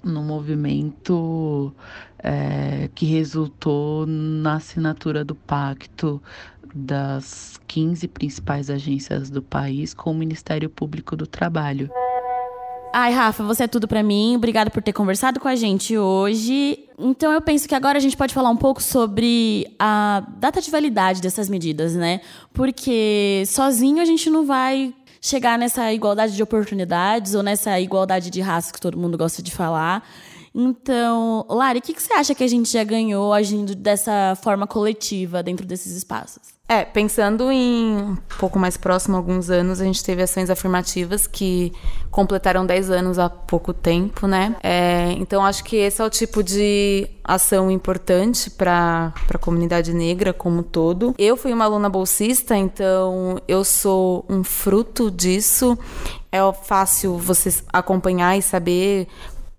num 0.04 0.24
movimento 0.24 1.72
é, 2.18 2.90
que 2.96 3.06
resultou 3.06 4.08
na 4.08 4.56
assinatura 4.56 5.24
do 5.24 5.36
pacto 5.36 6.22
das 6.74 7.60
15 7.68 8.08
principais 8.08 8.70
agências 8.70 9.30
do 9.30 9.42
país 9.42 9.94
com 9.94 10.12
o 10.12 10.16
Ministério 10.16 10.70
Público 10.70 11.16
do 11.16 11.28
Trabalho. 11.28 11.90
Ai, 12.92 13.12
Rafa, 13.12 13.44
você 13.44 13.64
é 13.64 13.68
tudo 13.68 13.88
para 13.88 14.02
mim. 14.02 14.36
Obrigada 14.38 14.70
por 14.70 14.82
ter 14.82 14.94
conversado 14.94 15.40
com 15.40 15.50
a 15.50 15.56
gente 15.56 15.98
hoje. 15.98 16.80
Então 16.98 17.32
eu 17.32 17.42
penso 17.42 17.68
que 17.68 17.76
agora 17.76 17.98
a 17.98 18.02
gente 18.02 18.16
pode 18.16 18.34
falar 18.34 18.50
um 18.50 18.58
pouco 18.58 18.82
sobre 18.82 19.68
a 19.78 20.26
data 20.38 20.62
de 20.62 20.72
validade 20.72 21.22
dessas 21.22 21.50
medidas, 21.50 21.94
né? 21.94 22.22
Porque 22.54 23.44
sozinho 23.48 24.02
a 24.02 24.06
gente 24.06 24.30
não 24.30 24.46
vai 24.46 24.94
chegar 25.26 25.58
nessa 25.58 25.92
igualdade 25.92 26.36
de 26.36 26.44
oportunidades 26.44 27.34
ou 27.34 27.42
nessa 27.42 27.80
igualdade 27.80 28.30
de 28.30 28.42
raça 28.42 28.72
que 28.72 28.80
todo 28.80 28.98
mundo 28.98 29.18
gosta 29.18 29.42
de 29.42 29.52
falar. 29.52 30.08
Então, 30.54 31.46
Lari, 31.50 31.80
o 31.80 31.82
que, 31.82 31.94
que 31.94 32.02
você 32.02 32.14
acha 32.14 32.36
que 32.36 32.44
a 32.44 32.48
gente 32.48 32.72
já 32.72 32.84
ganhou 32.84 33.34
agindo 33.34 33.74
dessa 33.74 34.38
forma 34.42 34.68
coletiva 34.68 35.42
dentro 35.42 35.66
desses 35.66 35.96
espaços? 35.96 36.55
É, 36.68 36.84
pensando 36.84 37.52
em 37.52 37.96
um 37.96 38.18
pouco 38.40 38.58
mais 38.58 38.76
próximo, 38.76 39.16
alguns 39.16 39.52
anos, 39.52 39.80
a 39.80 39.84
gente 39.84 40.04
teve 40.04 40.24
ações 40.24 40.50
afirmativas 40.50 41.28
que 41.28 41.72
completaram 42.10 42.66
10 42.66 42.90
anos 42.90 43.20
há 43.20 43.30
pouco 43.30 43.72
tempo, 43.72 44.26
né? 44.26 44.56
É, 44.64 45.12
então, 45.18 45.46
acho 45.46 45.64
que 45.64 45.76
esse 45.76 46.02
é 46.02 46.06
o 46.06 46.10
tipo 46.10 46.42
de 46.42 47.08
ação 47.24 47.70
importante 47.70 48.50
para 48.50 49.14
a 49.32 49.38
comunidade 49.38 49.94
negra 49.94 50.34
como 50.34 50.62
um 50.62 50.64
todo. 50.64 51.14
Eu 51.20 51.38
fui 51.38 51.54
uma 51.54 51.66
aluna 51.66 51.88
bolsista, 51.88 52.58
então 52.58 53.40
eu 53.48 53.64
sou 53.64 54.26
um 54.28 54.44
fruto 54.44 55.12
disso. 55.12 55.78
É 56.32 56.40
fácil 56.64 57.16
você 57.18 57.54
acompanhar 57.72 58.38
e 58.38 58.42
saber 58.42 59.08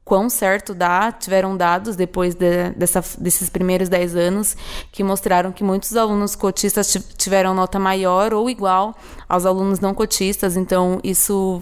quão 0.06 0.30
certo 0.30 0.72
dá. 0.72 1.10
Tiveram 1.10 1.56
dados 1.56 1.96
depois 1.96 2.36
de, 2.36 2.70
dessa, 2.70 3.02
desses 3.18 3.50
primeiros 3.50 3.88
10 3.88 4.14
anos 4.14 4.56
que 4.92 5.02
mostraram 5.02 5.50
que 5.50 5.64
muitos 5.64 5.96
alunos 5.96 6.36
cotistas 6.36 6.96
tiveram 7.18 7.52
nota 7.52 7.76
maior 7.76 8.32
ou 8.32 8.48
igual 8.48 8.94
aos 9.28 9.44
alunos 9.44 9.80
não 9.80 9.92
cotistas. 9.92 10.56
Então, 10.56 11.00
isso 11.02 11.60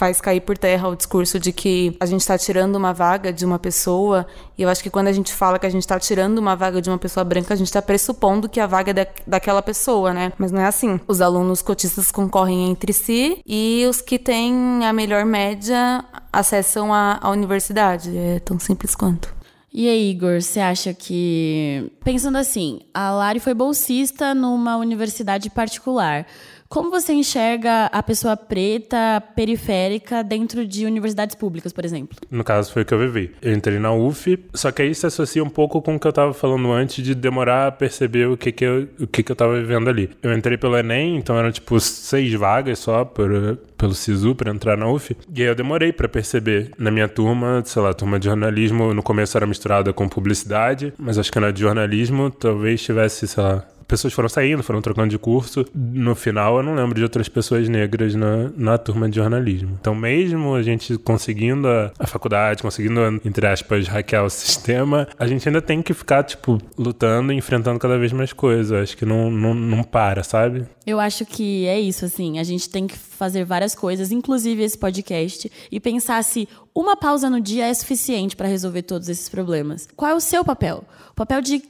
faz 0.00 0.18
cair 0.18 0.40
por 0.40 0.56
terra 0.56 0.88
o 0.88 0.96
discurso 0.96 1.38
de 1.38 1.52
que 1.52 1.94
a 2.00 2.06
gente 2.06 2.22
está 2.22 2.38
tirando 2.38 2.74
uma 2.74 2.90
vaga 2.90 3.30
de 3.30 3.44
uma 3.44 3.58
pessoa. 3.58 4.26
E 4.56 4.62
eu 4.62 4.68
acho 4.70 4.82
que 4.82 4.88
quando 4.88 5.08
a 5.08 5.12
gente 5.12 5.30
fala 5.30 5.58
que 5.58 5.66
a 5.66 5.68
gente 5.68 5.82
está 5.82 6.00
tirando 6.00 6.38
uma 6.38 6.56
vaga 6.56 6.80
de 6.80 6.88
uma 6.88 6.96
pessoa 6.96 7.22
branca, 7.22 7.52
a 7.52 7.56
gente 7.56 7.66
está 7.66 7.82
pressupondo 7.82 8.48
que 8.48 8.58
a 8.58 8.66
vaga 8.66 8.92
é 8.92 8.94
da, 8.94 9.06
daquela 9.26 9.60
pessoa, 9.60 10.14
né? 10.14 10.32
Mas 10.38 10.50
não 10.50 10.62
é 10.62 10.64
assim. 10.64 10.98
Os 11.06 11.20
alunos 11.20 11.60
cotistas 11.60 12.10
concorrem 12.10 12.70
entre 12.70 12.94
si 12.94 13.42
e 13.46 13.84
os 13.90 14.00
que 14.00 14.18
têm 14.18 14.86
a 14.86 14.90
melhor 14.90 15.26
média 15.26 16.02
acessam 16.32 16.94
a, 16.94 17.18
a 17.20 17.28
universidade. 17.28 18.16
É 18.16 18.38
tão 18.38 18.58
simples 18.58 18.94
quanto. 18.94 19.34
E 19.70 19.86
aí, 19.86 20.12
Igor, 20.12 20.40
você 20.40 20.60
acha 20.60 20.94
que. 20.94 21.92
Pensando 22.02 22.38
assim, 22.38 22.80
a 22.94 23.12
Lari 23.12 23.38
foi 23.38 23.52
bolsista 23.52 24.34
numa 24.34 24.78
universidade 24.78 25.50
particular. 25.50 26.26
Como 26.72 26.88
você 26.88 27.12
enxerga 27.12 27.86
a 27.86 28.00
pessoa 28.00 28.36
preta 28.36 29.20
periférica 29.34 30.22
dentro 30.22 30.64
de 30.64 30.86
universidades 30.86 31.34
públicas, 31.34 31.72
por 31.72 31.84
exemplo? 31.84 32.16
No 32.30 32.44
caso, 32.44 32.72
foi 32.72 32.82
o 32.82 32.84
que 32.84 32.94
eu 32.94 32.98
vivi. 33.00 33.32
Eu 33.42 33.52
entrei 33.54 33.80
na 33.80 33.92
UF, 33.92 34.38
só 34.54 34.70
que 34.70 34.82
aí 34.82 34.94
se 34.94 35.04
associa 35.04 35.42
um 35.42 35.48
pouco 35.48 35.82
com 35.82 35.96
o 35.96 35.98
que 35.98 36.06
eu 36.06 36.10
estava 36.10 36.32
falando 36.32 36.70
antes 36.70 37.04
de 37.04 37.12
demorar 37.12 37.66
a 37.66 37.72
perceber 37.72 38.28
o 38.28 38.36
que, 38.36 38.52
que, 38.52 38.64
eu, 38.64 38.88
o 39.00 39.06
que, 39.08 39.24
que 39.24 39.32
eu 39.32 39.34
tava 39.34 39.58
vivendo 39.58 39.90
ali. 39.90 40.10
Eu 40.22 40.32
entrei 40.32 40.56
pelo 40.56 40.78
Enem, 40.78 41.16
então 41.16 41.36
eram 41.36 41.50
tipo 41.50 41.80
seis 41.80 42.32
vagas 42.34 42.78
só 42.78 43.04
por, 43.04 43.58
pelo 43.76 43.92
SISU 43.92 44.36
para 44.36 44.52
entrar 44.52 44.76
na 44.76 44.88
UF. 44.88 45.16
E 45.34 45.42
aí 45.42 45.48
eu 45.48 45.56
demorei 45.56 45.92
para 45.92 46.08
perceber. 46.08 46.70
Na 46.78 46.92
minha 46.92 47.08
turma, 47.08 47.64
sei 47.66 47.82
lá, 47.82 47.92
turma 47.92 48.16
de 48.16 48.26
jornalismo, 48.26 48.94
no 48.94 49.02
começo 49.02 49.36
era 49.36 49.44
misturada 49.44 49.92
com 49.92 50.08
publicidade, 50.08 50.94
mas 50.96 51.18
acho 51.18 51.32
que 51.32 51.40
na 51.40 51.50
de 51.50 51.62
jornalismo 51.62 52.30
talvez 52.30 52.80
tivesse, 52.80 53.26
sei 53.26 53.42
lá, 53.42 53.66
pessoas 53.90 54.12
foram 54.12 54.28
saindo, 54.28 54.62
foram 54.62 54.80
trocando 54.80 55.08
de 55.08 55.18
curso. 55.18 55.66
No 55.74 56.14
final, 56.14 56.58
eu 56.58 56.62
não 56.62 56.74
lembro 56.74 56.94
de 56.94 57.02
outras 57.02 57.28
pessoas 57.28 57.68
negras 57.68 58.14
na, 58.14 58.50
na 58.56 58.78
turma 58.78 59.08
de 59.08 59.16
jornalismo. 59.16 59.76
Então, 59.80 59.94
mesmo 59.94 60.54
a 60.54 60.62
gente 60.62 60.96
conseguindo 60.98 61.66
a, 61.66 61.92
a 61.98 62.06
faculdade, 62.06 62.62
conseguindo, 62.62 63.00
entre 63.24 63.46
aspas, 63.46 63.88
hackear 63.88 64.24
o 64.24 64.30
sistema, 64.30 65.08
a 65.18 65.26
gente 65.26 65.46
ainda 65.48 65.60
tem 65.60 65.82
que 65.82 65.92
ficar, 65.92 66.22
tipo, 66.22 66.58
lutando 66.78 67.32
e 67.32 67.36
enfrentando 67.36 67.80
cada 67.80 67.98
vez 67.98 68.12
mais 68.12 68.32
coisas. 68.32 68.70
Acho 68.70 68.96
que 68.96 69.04
não, 69.04 69.30
não, 69.30 69.52
não 69.52 69.82
para, 69.82 70.22
sabe? 70.22 70.66
Eu 70.86 71.00
acho 71.00 71.26
que 71.26 71.66
é 71.66 71.78
isso, 71.80 72.04
assim. 72.04 72.38
A 72.38 72.44
gente 72.44 72.70
tem 72.70 72.86
que 72.86 72.96
fazer 72.96 73.44
várias 73.44 73.74
coisas, 73.74 74.12
inclusive 74.12 74.62
esse 74.62 74.78
podcast, 74.78 75.50
e 75.70 75.80
pensar 75.80 76.22
se 76.22 76.48
uma 76.72 76.96
pausa 76.96 77.28
no 77.28 77.40
dia 77.40 77.66
é 77.66 77.74
suficiente 77.74 78.36
para 78.36 78.46
resolver 78.46 78.82
todos 78.82 79.08
esses 79.08 79.28
problemas. 79.28 79.88
Qual 79.96 80.10
é 80.10 80.14
o 80.14 80.20
seu 80.20 80.44
papel? 80.44 80.84
O 81.10 81.14
papel 81.14 81.42
de 81.42 81.62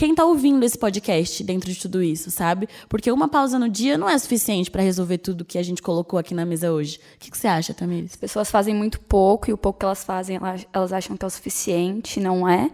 quem 0.00 0.12
está 0.12 0.24
ouvindo 0.24 0.64
esse 0.64 0.78
podcast 0.78 1.44
dentro 1.44 1.70
de 1.70 1.78
tudo 1.78 2.02
isso, 2.02 2.30
sabe? 2.30 2.66
Porque 2.88 3.12
uma 3.12 3.28
pausa 3.28 3.58
no 3.58 3.68
dia 3.68 3.98
não 3.98 4.08
é 4.08 4.16
suficiente 4.16 4.70
para 4.70 4.80
resolver 4.80 5.18
tudo 5.18 5.44
que 5.44 5.58
a 5.58 5.62
gente 5.62 5.82
colocou 5.82 6.18
aqui 6.18 6.32
na 6.32 6.46
mesa 6.46 6.72
hoje. 6.72 6.98
O 7.16 7.18
que, 7.18 7.30
que 7.30 7.36
você 7.36 7.46
acha, 7.46 7.74
Tamires? 7.74 8.12
As 8.12 8.16
pessoas 8.16 8.50
fazem 8.50 8.74
muito 8.74 8.98
pouco 8.98 9.50
e 9.50 9.52
o 9.52 9.58
pouco 9.58 9.78
que 9.78 9.84
elas 9.84 10.02
fazem, 10.02 10.40
elas 10.72 10.90
acham 10.94 11.18
que 11.18 11.22
é 11.22 11.28
o 11.28 11.30
suficiente, 11.30 12.18
não 12.18 12.48
é? 12.48 12.70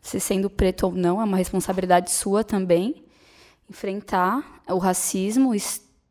Se 0.00 0.20
sendo 0.20 0.48
preto 0.48 0.84
ou 0.84 0.92
não, 0.92 1.20
é 1.20 1.24
uma 1.24 1.36
responsabilidade 1.36 2.12
sua 2.12 2.44
também. 2.44 3.02
Enfrentar 3.68 4.62
o 4.68 4.78
racismo, 4.78 5.50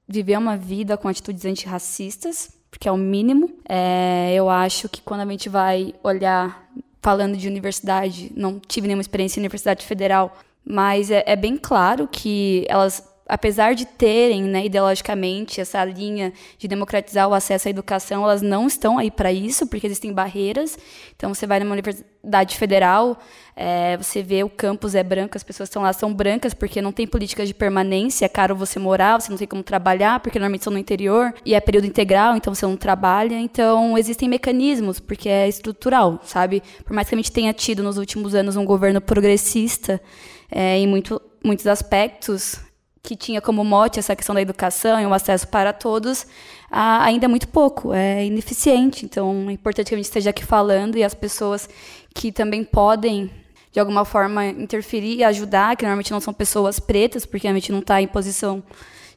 viver 0.05 0.37
uma 0.37 0.57
vida 0.57 0.97
com 0.97 1.07
atitudes 1.07 1.45
antirracistas, 1.45 2.51
porque 2.69 2.89
é 2.89 2.91
o 2.91 2.97
mínimo. 2.97 3.53
É, 3.69 4.33
eu 4.35 4.49
acho 4.49 4.89
que 4.89 5.01
quando 5.01 5.21
a 5.21 5.25
gente 5.25 5.47
vai 5.47 5.95
olhar 6.03 6.67
falando 7.01 7.37
de 7.37 7.47
universidade, 7.47 8.33
não 8.35 8.59
tive 8.59 8.85
nenhuma 8.85 9.01
experiência 9.01 9.39
em 9.39 9.43
universidade 9.43 9.85
federal, 9.85 10.37
mas 10.69 11.09
é, 11.09 11.23
é 11.25 11.35
bem 11.35 11.57
claro 11.57 12.07
que 12.07 12.65
elas 12.67 13.03
apesar 13.27 13.75
de 13.75 13.85
terem, 13.85 14.43
né, 14.43 14.65
ideologicamente, 14.65 15.59
essa 15.59 15.83
linha 15.83 16.31
de 16.57 16.67
democratizar 16.67 17.27
o 17.27 17.33
acesso 17.33 17.67
à 17.67 17.71
educação, 17.71 18.23
elas 18.23 18.41
não 18.41 18.67
estão 18.67 18.97
aí 18.97 19.11
para 19.11 19.31
isso, 19.31 19.67
porque 19.67 19.85
existem 19.85 20.13
barreiras. 20.13 20.77
Então, 21.15 21.33
você 21.33 21.45
vai 21.45 21.59
numa 21.59 21.73
universidade 21.73 22.55
federal, 22.55 23.17
é, 23.55 23.97
você 23.97 24.21
vê 24.21 24.43
o 24.43 24.49
campus 24.49 24.95
é 24.95 25.03
branco, 25.03 25.35
as 25.35 25.43
pessoas 25.43 25.67
estão 25.67 25.81
lá, 25.81 25.91
são 25.91 26.13
brancas, 26.13 26.53
porque 26.53 26.81
não 26.81 26.91
tem 26.91 27.05
políticas 27.05 27.47
de 27.47 27.53
permanência, 27.53 28.25
é 28.25 28.29
caro 28.29 28.55
você 28.55 28.79
morar, 28.79 29.19
você 29.19 29.29
não 29.29 29.37
tem 29.37 29.47
como 29.47 29.63
trabalhar, 29.63 30.19
porque 30.19 30.39
normalmente 30.39 30.63
são 30.63 30.71
no 30.71 30.79
interior, 30.79 31.33
e 31.45 31.53
é 31.53 31.59
período 31.59 31.85
integral, 31.85 32.35
então 32.35 32.53
você 32.53 32.65
não 32.65 32.77
trabalha. 32.77 33.35
Então, 33.35 33.97
existem 33.97 34.29
mecanismos, 34.29 34.99
porque 34.99 35.27
é 35.27 35.47
estrutural, 35.47 36.21
sabe? 36.23 36.63
Por 36.85 36.93
mais 36.93 37.09
que 37.09 37.15
a 37.15 37.17
gente 37.17 37.31
tenha 37.31 37.53
tido 37.53 37.83
nos 37.83 37.97
últimos 37.97 38.33
anos 38.33 38.55
um 38.55 38.63
governo 38.63 39.01
progressista, 39.01 40.01
é, 40.49 40.77
em 40.77 40.87
muito, 40.87 41.21
muitos 41.43 41.67
aspectos, 41.67 42.66
que 43.07 43.15
tinha 43.15 43.39
como 43.39 43.63
mote 43.63 43.99
essa 43.99 44.13
questão 44.13 44.35
da 44.35 44.41
educação 44.41 44.99
e 44.99 45.05
o 45.05 45.13
acesso 45.13 45.47
para 45.47 45.71
todos, 45.71 46.27
ainda 46.69 47.23
é 47.23 47.27
muito 47.29 47.47
pouco, 47.47 47.93
é 47.93 48.25
ineficiente. 48.25 49.05
Então, 49.05 49.45
é 49.47 49.53
importante 49.53 49.87
que 49.87 49.93
a 49.95 49.97
gente 49.97 50.07
esteja 50.07 50.31
aqui 50.31 50.43
falando 50.43 50.97
e 50.97 51.05
as 51.05 51.13
pessoas 51.13 51.69
que 52.13 52.33
também 52.33 52.65
podem, 52.65 53.31
de 53.71 53.79
alguma 53.79 54.03
forma, 54.03 54.45
interferir 54.45 55.19
e 55.19 55.23
ajudar, 55.23 55.77
que 55.77 55.83
normalmente 55.83 56.11
não 56.11 56.19
são 56.19 56.33
pessoas 56.33 56.81
pretas, 56.81 57.25
porque 57.25 57.47
a 57.47 57.53
gente 57.53 57.71
não 57.71 57.79
está 57.79 58.01
em 58.01 58.07
posição 58.07 58.61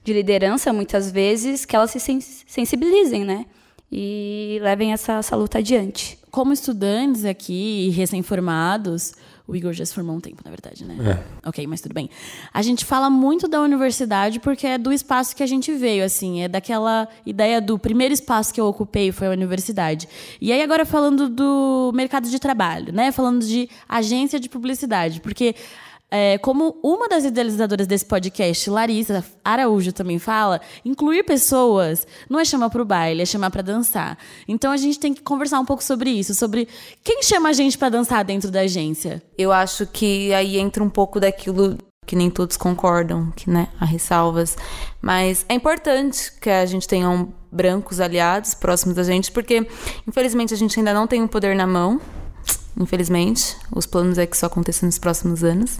de 0.04 0.12
liderança, 0.12 0.72
muitas 0.72 1.10
vezes, 1.10 1.64
que 1.64 1.74
elas 1.74 1.90
se 1.90 1.98
sensibilizem, 2.46 3.24
né? 3.24 3.44
E 3.90 4.60
levem 4.62 4.92
essa, 4.92 5.14
essa 5.14 5.34
luta 5.34 5.58
adiante. 5.58 6.16
Como 6.30 6.52
estudantes 6.52 7.24
aqui, 7.24 7.90
recém-formados, 7.90 9.14
o 9.50 9.56
Igor 9.56 9.72
já 9.72 9.84
se 9.84 9.92
formou 9.92 10.14
um 10.14 10.20
tempo, 10.20 10.42
na 10.44 10.50
verdade, 10.50 10.84
né? 10.84 10.96
É. 11.44 11.48
Ok, 11.48 11.66
mas 11.66 11.80
tudo 11.80 11.92
bem. 11.92 12.08
A 12.54 12.62
gente 12.62 12.84
fala 12.84 13.10
muito 13.10 13.48
da 13.48 13.60
universidade 13.60 14.38
porque 14.38 14.66
é 14.66 14.78
do 14.78 14.92
espaço 14.92 15.34
que 15.34 15.42
a 15.42 15.46
gente 15.46 15.72
veio, 15.72 16.04
assim, 16.04 16.42
é 16.42 16.48
daquela 16.48 17.08
ideia 17.26 17.60
do 17.60 17.78
primeiro 17.78 18.14
espaço 18.14 18.54
que 18.54 18.60
eu 18.60 18.66
ocupei 18.66 19.10
foi 19.10 19.26
a 19.26 19.30
universidade. 19.30 20.08
E 20.40 20.52
aí 20.52 20.62
agora 20.62 20.86
falando 20.86 21.28
do 21.28 21.90
mercado 21.94 22.28
de 22.30 22.38
trabalho, 22.38 22.92
né? 22.92 23.10
Falando 23.10 23.44
de 23.44 23.68
agência 23.88 24.38
de 24.38 24.48
publicidade, 24.48 25.20
porque 25.20 25.54
é, 26.10 26.38
como 26.38 26.76
uma 26.82 27.08
das 27.08 27.24
idealizadoras 27.24 27.86
desse 27.86 28.04
podcast, 28.04 28.68
Larissa 28.68 29.24
Araújo, 29.44 29.92
também 29.92 30.18
fala, 30.18 30.60
incluir 30.84 31.22
pessoas 31.22 32.06
não 32.28 32.40
é 32.40 32.44
chamar 32.44 32.68
para 32.70 32.82
o 32.82 32.84
baile, 32.84 33.22
é 33.22 33.26
chamar 33.26 33.50
para 33.50 33.62
dançar. 33.62 34.18
Então 34.48 34.72
a 34.72 34.76
gente 34.76 34.98
tem 34.98 35.14
que 35.14 35.22
conversar 35.22 35.60
um 35.60 35.64
pouco 35.64 35.84
sobre 35.84 36.10
isso, 36.10 36.34
sobre 36.34 36.66
quem 37.04 37.22
chama 37.22 37.50
a 37.50 37.52
gente 37.52 37.78
para 37.78 37.90
dançar 37.90 38.24
dentro 38.24 38.50
da 38.50 38.60
agência. 38.60 39.22
Eu 39.38 39.52
acho 39.52 39.86
que 39.86 40.34
aí 40.34 40.58
entra 40.58 40.82
um 40.82 40.90
pouco 40.90 41.20
daquilo 41.20 41.78
que 42.06 42.16
nem 42.16 42.28
todos 42.28 42.56
concordam, 42.56 43.30
que 43.36 43.48
né, 43.48 43.68
há 43.78 43.84
ressalvas, 43.84 44.56
mas 45.00 45.46
é 45.48 45.54
importante 45.54 46.32
que 46.40 46.50
a 46.50 46.66
gente 46.66 46.88
tenha 46.88 47.08
um 47.08 47.28
brancos 47.52 48.00
aliados 48.00 48.54
próximos 48.54 48.96
da 48.96 49.02
gente, 49.02 49.30
porque 49.30 49.66
infelizmente 50.08 50.52
a 50.52 50.56
gente 50.56 50.78
ainda 50.78 50.92
não 50.92 51.06
tem 51.06 51.20
o 51.20 51.24
um 51.24 51.28
poder 51.28 51.54
na 51.54 51.66
mão 51.66 52.00
infelizmente. 52.78 53.56
Os 53.74 53.86
planos 53.86 54.18
é 54.18 54.26
que 54.26 54.34
isso 54.36 54.46
aconteça 54.46 54.84
nos 54.86 54.98
próximos 54.98 55.42
anos. 55.44 55.78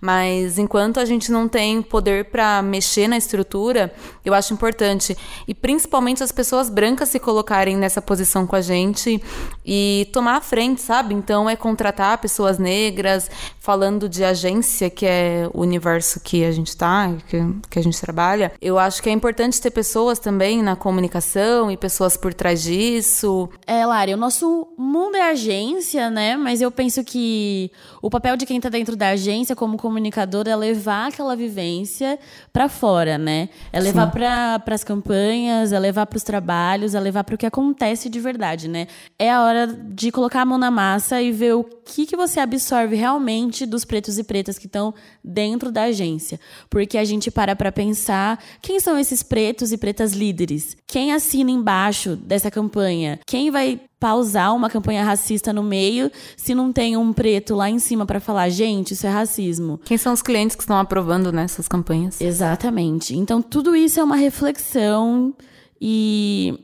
Mas 0.00 0.58
enquanto 0.58 1.00
a 1.00 1.04
gente 1.04 1.30
não 1.32 1.48
tem 1.48 1.82
poder 1.82 2.26
para 2.26 2.62
mexer 2.62 3.08
na 3.08 3.16
estrutura, 3.16 3.92
eu 4.24 4.34
acho 4.34 4.52
importante. 4.52 5.16
E 5.46 5.54
principalmente 5.54 6.22
as 6.22 6.32
pessoas 6.32 6.68
brancas 6.68 7.08
se 7.08 7.18
colocarem 7.18 7.76
nessa 7.76 8.00
posição 8.02 8.46
com 8.46 8.56
a 8.56 8.60
gente 8.60 9.22
e 9.64 10.08
tomar 10.12 10.36
a 10.36 10.40
frente, 10.40 10.80
sabe? 10.80 11.14
Então 11.14 11.48
é 11.48 11.56
contratar 11.56 12.18
pessoas 12.18 12.58
negras, 12.58 13.30
falando 13.58 14.08
de 14.08 14.22
agência, 14.22 14.88
que 14.88 15.06
é 15.06 15.48
o 15.52 15.60
universo 15.60 16.20
que 16.20 16.44
a 16.44 16.52
gente 16.52 16.68
está, 16.68 17.12
que, 17.28 17.38
que 17.68 17.78
a 17.78 17.82
gente 17.82 18.00
trabalha. 18.00 18.52
Eu 18.60 18.78
acho 18.78 19.02
que 19.02 19.08
é 19.08 19.12
importante 19.12 19.60
ter 19.60 19.70
pessoas 19.70 20.18
também 20.18 20.62
na 20.62 20.76
comunicação 20.76 21.70
e 21.70 21.76
pessoas 21.76 22.16
por 22.16 22.32
trás 22.32 22.62
disso. 22.62 23.48
É, 23.66 23.84
Lari, 23.84 24.14
o 24.14 24.16
nosso 24.16 24.68
mundo 24.78 25.16
é 25.16 25.30
agência, 25.30 26.10
né? 26.16 26.34
Mas 26.34 26.62
eu 26.62 26.70
penso 26.70 27.04
que 27.04 27.70
o 28.06 28.10
papel 28.10 28.36
de 28.36 28.46
quem 28.46 28.58
está 28.58 28.68
dentro 28.68 28.94
da 28.94 29.08
agência 29.08 29.56
como 29.56 29.76
comunicador 29.76 30.46
é 30.46 30.54
levar 30.54 31.08
aquela 31.08 31.34
vivência 31.34 32.20
para 32.52 32.68
fora, 32.68 33.18
né? 33.18 33.48
É 33.72 33.80
levar 33.80 34.12
para 34.12 34.62
as 34.68 34.84
campanhas, 34.84 35.72
é 35.72 35.78
levar 35.80 36.06
para 36.06 36.16
os 36.16 36.22
trabalhos, 36.22 36.94
é 36.94 37.00
levar 37.00 37.24
para 37.24 37.34
o 37.34 37.38
que 37.38 37.44
acontece 37.44 38.08
de 38.08 38.20
verdade, 38.20 38.68
né? 38.68 38.86
É 39.18 39.28
a 39.28 39.42
hora 39.42 39.66
de 39.66 40.12
colocar 40.12 40.42
a 40.42 40.44
mão 40.44 40.56
na 40.56 40.70
massa 40.70 41.20
e 41.20 41.32
ver 41.32 41.56
o 41.56 41.64
que, 41.64 42.06
que 42.06 42.14
você 42.14 42.38
absorve 42.38 42.94
realmente 42.94 43.66
dos 43.66 43.84
pretos 43.84 44.18
e 44.18 44.22
pretas 44.22 44.56
que 44.56 44.66
estão 44.66 44.94
dentro 45.24 45.72
da 45.72 45.82
agência. 45.82 46.38
Porque 46.70 46.98
a 46.98 47.04
gente 47.04 47.28
para 47.28 47.56
para 47.56 47.72
pensar 47.72 48.38
quem 48.62 48.78
são 48.78 48.96
esses 48.96 49.24
pretos 49.24 49.72
e 49.72 49.76
pretas 49.76 50.12
líderes? 50.12 50.76
Quem 50.86 51.12
assina 51.12 51.50
embaixo 51.50 52.14
dessa 52.14 52.52
campanha? 52.52 53.18
Quem 53.26 53.50
vai 53.50 53.80
pausar 53.98 54.54
uma 54.54 54.68
campanha 54.68 55.02
racista 55.02 55.52
no 55.52 55.62
meio 55.62 56.10
se 56.36 56.54
não 56.54 56.72
tem 56.72 56.96
um 56.96 57.12
preto 57.12 57.54
lá 57.54 57.70
em 57.70 57.78
cima 57.78 57.95
para 58.04 58.20
falar, 58.20 58.48
gente, 58.48 58.92
isso 58.92 59.06
é 59.06 59.10
racismo. 59.10 59.80
Quem 59.84 59.96
são 59.96 60.12
os 60.12 60.20
clientes 60.20 60.56
que 60.56 60.62
estão 60.62 60.76
aprovando 60.76 61.32
nessas 61.32 61.66
né, 61.66 61.70
campanhas? 61.70 62.20
Exatamente. 62.20 63.16
Então 63.16 63.40
tudo 63.40 63.74
isso 63.76 64.00
é 64.00 64.04
uma 64.04 64.16
reflexão 64.16 65.32
e 65.80 66.58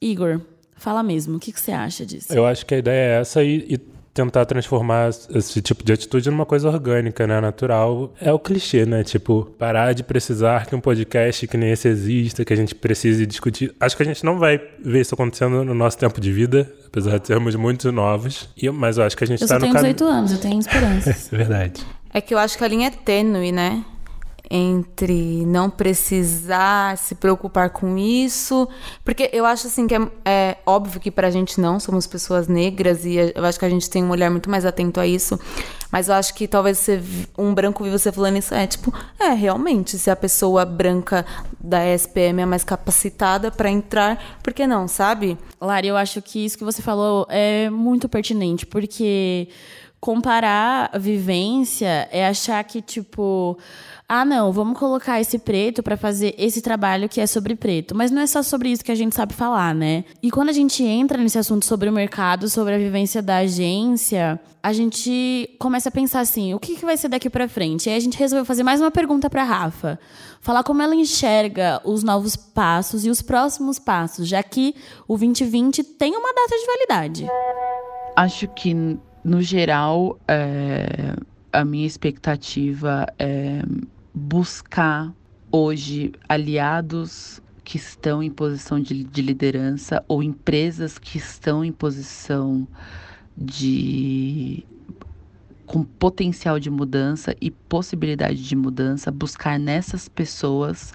Igor, 0.00 0.40
fala 0.74 1.02
mesmo, 1.02 1.36
o 1.36 1.40
que, 1.40 1.52
que 1.52 1.60
você 1.60 1.70
acha 1.70 2.04
disso? 2.04 2.32
Eu 2.32 2.44
acho 2.44 2.66
que 2.66 2.74
a 2.74 2.78
ideia 2.78 3.16
é 3.16 3.20
essa 3.20 3.44
e, 3.44 3.66
e 3.68 3.91
tentar 4.12 4.44
transformar 4.44 5.08
esse 5.08 5.62
tipo 5.62 5.84
de 5.84 5.92
atitude 5.92 6.30
numa 6.30 6.44
coisa 6.44 6.68
orgânica, 6.68 7.26
né? 7.26 7.40
Natural. 7.40 8.12
É 8.20 8.32
o 8.32 8.38
clichê, 8.38 8.84
né? 8.84 9.02
Tipo, 9.02 9.44
parar 9.58 9.92
de 9.92 10.02
precisar 10.02 10.66
que 10.66 10.74
um 10.74 10.80
podcast 10.80 11.46
que 11.46 11.56
nem 11.56 11.70
esse 11.70 11.88
exista, 11.88 12.44
que 12.44 12.52
a 12.52 12.56
gente 12.56 12.74
precise 12.74 13.24
discutir. 13.26 13.74
Acho 13.80 13.96
que 13.96 14.02
a 14.02 14.06
gente 14.06 14.24
não 14.24 14.38
vai 14.38 14.60
ver 14.84 15.00
isso 15.00 15.14
acontecendo 15.14 15.64
no 15.64 15.74
nosso 15.74 15.98
tempo 15.98 16.20
de 16.20 16.30
vida, 16.32 16.70
apesar 16.86 17.18
de 17.18 17.26
sermos 17.26 17.54
muito 17.54 17.90
novos. 17.90 18.48
E, 18.56 18.68
mas 18.70 18.98
eu 18.98 19.04
acho 19.04 19.16
que 19.16 19.24
a 19.24 19.26
gente 19.26 19.42
está 19.42 19.54
no 19.54 19.60
caminho. 19.60 19.78
Eu 19.78 19.82
tenho 19.82 19.94
18 19.94 20.04
anos, 20.04 20.32
eu 20.32 20.38
tenho 20.38 20.60
esperança. 20.60 21.10
é 21.10 21.14
verdade. 21.36 21.86
É 22.12 22.20
que 22.20 22.34
eu 22.34 22.38
acho 22.38 22.58
que 22.58 22.64
a 22.64 22.68
linha 22.68 22.88
é 22.88 22.90
tênue, 22.90 23.50
né? 23.50 23.82
Entre 24.54 25.46
não 25.46 25.70
precisar 25.70 26.98
se 26.98 27.14
preocupar 27.14 27.70
com 27.70 27.96
isso, 27.96 28.68
porque 29.02 29.30
eu 29.32 29.46
acho 29.46 29.66
assim 29.66 29.86
que 29.86 29.94
é, 29.94 30.10
é 30.26 30.58
óbvio 30.66 31.00
que 31.00 31.10
para 31.10 31.28
a 31.28 31.30
gente 31.30 31.58
não 31.58 31.80
somos 31.80 32.06
pessoas 32.06 32.48
negras 32.48 33.06
e 33.06 33.16
eu 33.34 33.44
acho 33.46 33.58
que 33.58 33.64
a 33.64 33.70
gente 33.70 33.88
tem 33.88 34.04
um 34.04 34.10
olhar 34.10 34.30
muito 34.30 34.50
mais 34.50 34.66
atento 34.66 35.00
a 35.00 35.06
isso, 35.06 35.40
mas 35.90 36.08
eu 36.08 36.14
acho 36.14 36.34
que 36.34 36.46
talvez 36.46 36.76
você, 36.76 37.02
um 37.38 37.54
branco 37.54 37.82
viu 37.82 37.98
você 37.98 38.12
falando 38.12 38.36
isso 38.36 38.52
é 38.52 38.66
tipo, 38.66 38.92
é 39.18 39.30
realmente 39.30 39.98
se 39.98 40.10
a 40.10 40.16
pessoa 40.16 40.66
branca 40.66 41.24
da 41.58 41.82
SPM 41.86 42.42
é 42.42 42.46
mais 42.46 42.62
capacitada 42.62 43.50
para 43.50 43.70
entrar, 43.70 44.38
por 44.42 44.52
que 44.52 44.66
não, 44.66 44.86
sabe? 44.86 45.38
Lari, 45.58 45.88
eu 45.88 45.96
acho 45.96 46.20
que 46.20 46.44
isso 46.44 46.58
que 46.58 46.64
você 46.64 46.82
falou 46.82 47.26
é 47.30 47.70
muito 47.70 48.06
pertinente, 48.06 48.66
porque 48.66 49.48
comparar 50.02 50.90
a 50.92 50.98
vivência 50.98 52.08
é 52.10 52.26
achar 52.26 52.62
que 52.64 52.82
tipo 52.82 53.56
ah, 54.14 54.26
não, 54.26 54.52
vamos 54.52 54.78
colocar 54.78 55.22
esse 55.22 55.38
preto 55.38 55.82
para 55.82 55.96
fazer 55.96 56.34
esse 56.36 56.60
trabalho 56.60 57.08
que 57.08 57.18
é 57.18 57.26
sobre 57.26 57.56
preto. 57.56 57.94
Mas 57.94 58.10
não 58.10 58.20
é 58.20 58.26
só 58.26 58.42
sobre 58.42 58.68
isso 58.68 58.84
que 58.84 58.92
a 58.92 58.94
gente 58.94 59.16
sabe 59.16 59.32
falar, 59.32 59.74
né? 59.74 60.04
E 60.22 60.30
quando 60.30 60.50
a 60.50 60.52
gente 60.52 60.84
entra 60.84 61.16
nesse 61.16 61.38
assunto 61.38 61.64
sobre 61.64 61.88
o 61.88 61.92
mercado, 61.94 62.46
sobre 62.46 62.74
a 62.74 62.78
vivência 62.78 63.22
da 63.22 63.38
agência, 63.38 64.38
a 64.62 64.70
gente 64.70 65.56
começa 65.58 65.88
a 65.88 65.92
pensar 65.92 66.20
assim, 66.20 66.52
o 66.52 66.58
que, 66.58 66.76
que 66.76 66.84
vai 66.84 66.94
ser 66.98 67.08
daqui 67.08 67.30
para 67.30 67.48
frente? 67.48 67.86
E 67.86 67.88
aí 67.88 67.96
a 67.96 68.00
gente 68.00 68.18
resolveu 68.18 68.44
fazer 68.44 68.62
mais 68.62 68.82
uma 68.82 68.90
pergunta 68.90 69.30
para 69.30 69.44
Rafa, 69.44 69.98
falar 70.42 70.62
como 70.62 70.82
ela 70.82 70.94
enxerga 70.94 71.80
os 71.82 72.02
novos 72.02 72.36
passos 72.36 73.06
e 73.06 73.08
os 73.08 73.22
próximos 73.22 73.78
passos, 73.78 74.28
já 74.28 74.42
que 74.42 74.74
o 75.08 75.16
2020 75.16 75.82
tem 75.84 76.14
uma 76.14 76.34
data 76.34 76.54
de 76.54 76.66
validade. 76.66 77.26
Acho 78.14 78.46
que 78.48 78.74
no 79.24 79.40
geral, 79.40 80.18
é, 80.28 81.14
a 81.50 81.64
minha 81.64 81.86
expectativa 81.86 83.06
é 83.18 83.62
buscar 84.14 85.12
hoje 85.50 86.12
aliados 86.28 87.40
que 87.64 87.76
estão 87.76 88.22
em 88.22 88.30
posição 88.30 88.80
de, 88.80 89.04
de, 89.04 89.22
liderança 89.22 90.04
ou 90.08 90.22
empresas 90.22 90.98
que 90.98 91.18
estão 91.18 91.64
em 91.64 91.72
posição 91.72 92.66
de 93.36 94.64
com 95.64 95.82
potencial 95.84 96.58
de 96.58 96.68
mudança 96.68 97.34
e 97.40 97.50
possibilidade 97.50 98.46
de 98.46 98.54
mudança, 98.54 99.10
buscar 99.10 99.58
nessas 99.58 100.06
pessoas 100.08 100.92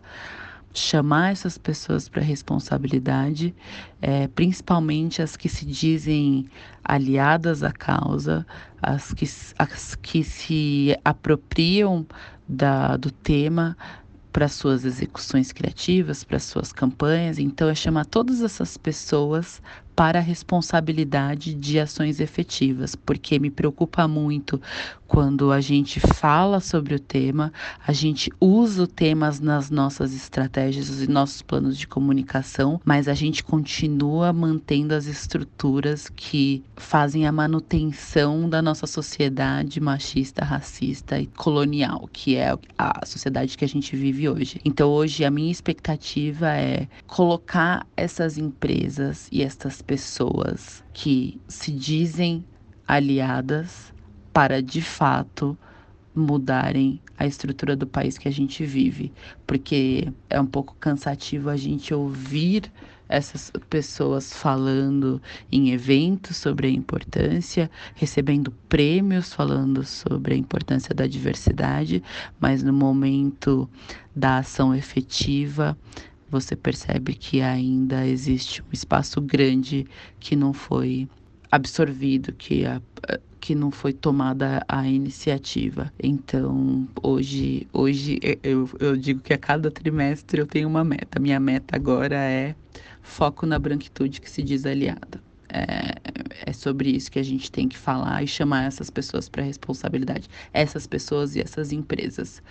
chamar 0.78 1.32
essas 1.32 1.58
pessoas 1.58 2.08
para 2.08 2.22
responsabilidade, 2.22 3.54
é, 4.02 4.28
principalmente 4.28 5.22
as 5.22 5.36
que 5.36 5.50
se 5.50 5.66
dizem 5.66 6.50
aliadas 6.84 7.64
à 7.64 7.72
causa, 7.72 8.46
as 8.82 9.14
que, 9.14 9.26
as 9.58 9.96
que 9.96 10.24
se 10.24 10.98
apropriam 11.04 12.06
da, 12.48 12.96
do 12.96 13.12
tema 13.12 13.76
para 14.32 14.48
suas 14.48 14.86
execuções 14.86 15.52
criativas, 15.52 16.24
para 16.24 16.38
suas 16.38 16.72
campanhas. 16.72 17.40
Então, 17.40 17.70
é 17.70 17.74
chamar 17.74 18.06
todas 18.06 18.44
essas 18.44 18.78
pessoas 18.78 19.62
para 19.96 20.20
a 20.20 20.22
responsabilidade 20.22 21.56
de 21.56 21.80
ações 21.80 22.20
efetivas, 22.20 22.94
porque 22.96 23.40
me 23.40 23.50
preocupa 23.50 24.08
muito 24.08 24.62
quando 25.08 25.52
a 25.52 25.62
gente 25.62 26.00
fala 26.00 26.60
sobre 26.60 26.94
o 26.94 27.00
tema, 27.00 27.52
a 27.86 27.94
gente 27.94 28.32
usa 28.40 28.84
o 28.84 28.88
temas 28.88 29.40
nas 29.40 29.70
nossas 29.70 30.14
estratégias 30.14 31.02
e 31.02 31.10
nossos 31.10 31.42
planos 31.42 31.78
de 31.78 31.88
comunicação, 31.88 32.80
mas 32.84 33.08
a 33.08 33.14
gente 33.14 33.44
continua 33.44 34.34
mantendo 34.34 34.94
as 34.94 35.06
estruturas 35.06 36.10
que 36.10 36.64
fazem 36.76 37.26
a 37.26 37.32
manutenção 37.32 38.50
da 38.50 38.62
nossa 38.62 38.86
sociedade 38.86 39.80
machista, 39.80 40.44
racista 40.44 41.20
e 41.20 41.28
colonial, 41.28 42.10
que 42.12 42.36
é 42.36 42.58
a 42.78 43.06
sociedade 43.06 43.58
que 43.58 43.66
a 43.66 43.68
gente 43.68 43.96
vive 43.96 44.28
hoje. 44.28 44.60
Então, 44.66 44.90
hoje 44.90 45.24
a 45.24 45.32
minha 45.32 45.52
expectativa 45.52 46.50
é 46.50 46.88
colocar 47.08 47.88
essas 47.96 48.38
empresas 48.38 49.28
e 49.32 49.42
estas 49.42 49.82
pessoas 49.82 50.84
que 50.94 51.40
se 51.48 51.72
dizem 51.72 52.44
aliadas 52.88 53.94
para 54.38 54.62
de 54.62 54.84
fato 54.84 55.58
mudarem 56.14 57.02
a 57.18 57.26
estrutura 57.26 57.76
do 57.76 57.88
país 57.88 58.20
que 58.20 58.28
a 58.28 58.32
gente 58.32 58.64
vive, 58.64 59.12
porque 59.48 60.14
é 60.30 60.40
um 60.40 60.46
pouco 60.46 60.76
cansativo 60.80 61.50
a 61.50 61.58
gente 61.58 61.92
ouvir 61.92 62.72
essas 63.10 63.52
pessoas 63.68 64.32
falando 64.32 65.20
em 65.52 65.72
eventos 65.72 66.38
sobre 66.38 66.68
a 66.68 66.70
importância, 66.70 67.68
recebendo 67.96 68.52
prêmios 68.70 69.34
falando 69.34 69.84
sobre 69.84 70.36
a 70.36 70.38
importância 70.38 70.94
da 70.94 71.08
diversidade, 71.08 72.04
mas 72.40 72.62
no 72.62 72.72
momento 72.72 73.68
da 74.16 74.38
ação 74.38 74.76
efetiva, 74.76 75.76
você 76.30 76.56
percebe 76.56 77.16
que 77.16 77.42
ainda 77.42 78.06
existe 78.06 78.62
um 78.62 78.72
espaço 78.72 79.20
grande 79.20 79.88
que 80.20 80.36
não 80.36 80.54
foi 80.54 81.10
absorvido, 81.52 82.34
que 82.34 82.66
a, 82.66 82.82
que 83.40 83.56
não 83.56 83.72
foi 83.72 83.94
tomada 83.94 84.64
a 84.68 84.88
iniciativa. 84.88 85.92
Então, 86.02 86.88
hoje, 87.02 87.68
hoje 87.72 88.20
eu, 88.44 88.70
eu 88.80 88.98
digo 88.98 89.22
que 89.22 89.34
a 89.34 89.38
cada 89.38 89.72
trimestre 89.72 90.42
eu 90.42 90.46
tenho 90.46 90.68
uma 90.68 90.84
meta. 90.84 91.20
Minha 91.20 91.40
meta 91.40 91.76
agora 91.76 92.16
é 92.16 92.56
foco 93.02 93.46
na 93.46 93.58
branquitude 93.58 94.20
que 94.20 94.30
se 94.30 94.44
diz 94.44 94.66
aliada. 94.66 95.22
É, 95.50 95.96
é 96.46 96.52
sobre 96.52 96.90
isso 96.90 97.10
que 97.10 97.20
a 97.20 97.24
gente 97.24 97.50
tem 97.50 97.70
que 97.70 97.78
falar 97.78 98.22
e 98.22 98.28
chamar 98.28 98.66
essas 98.66 98.90
pessoas 98.90 99.30
para 99.30 99.44
responsabilidade. 99.44 100.28
Essas 100.52 100.86
pessoas 100.86 101.36
e 101.36 101.40
essas 101.40 101.72
empresas. 101.72 102.44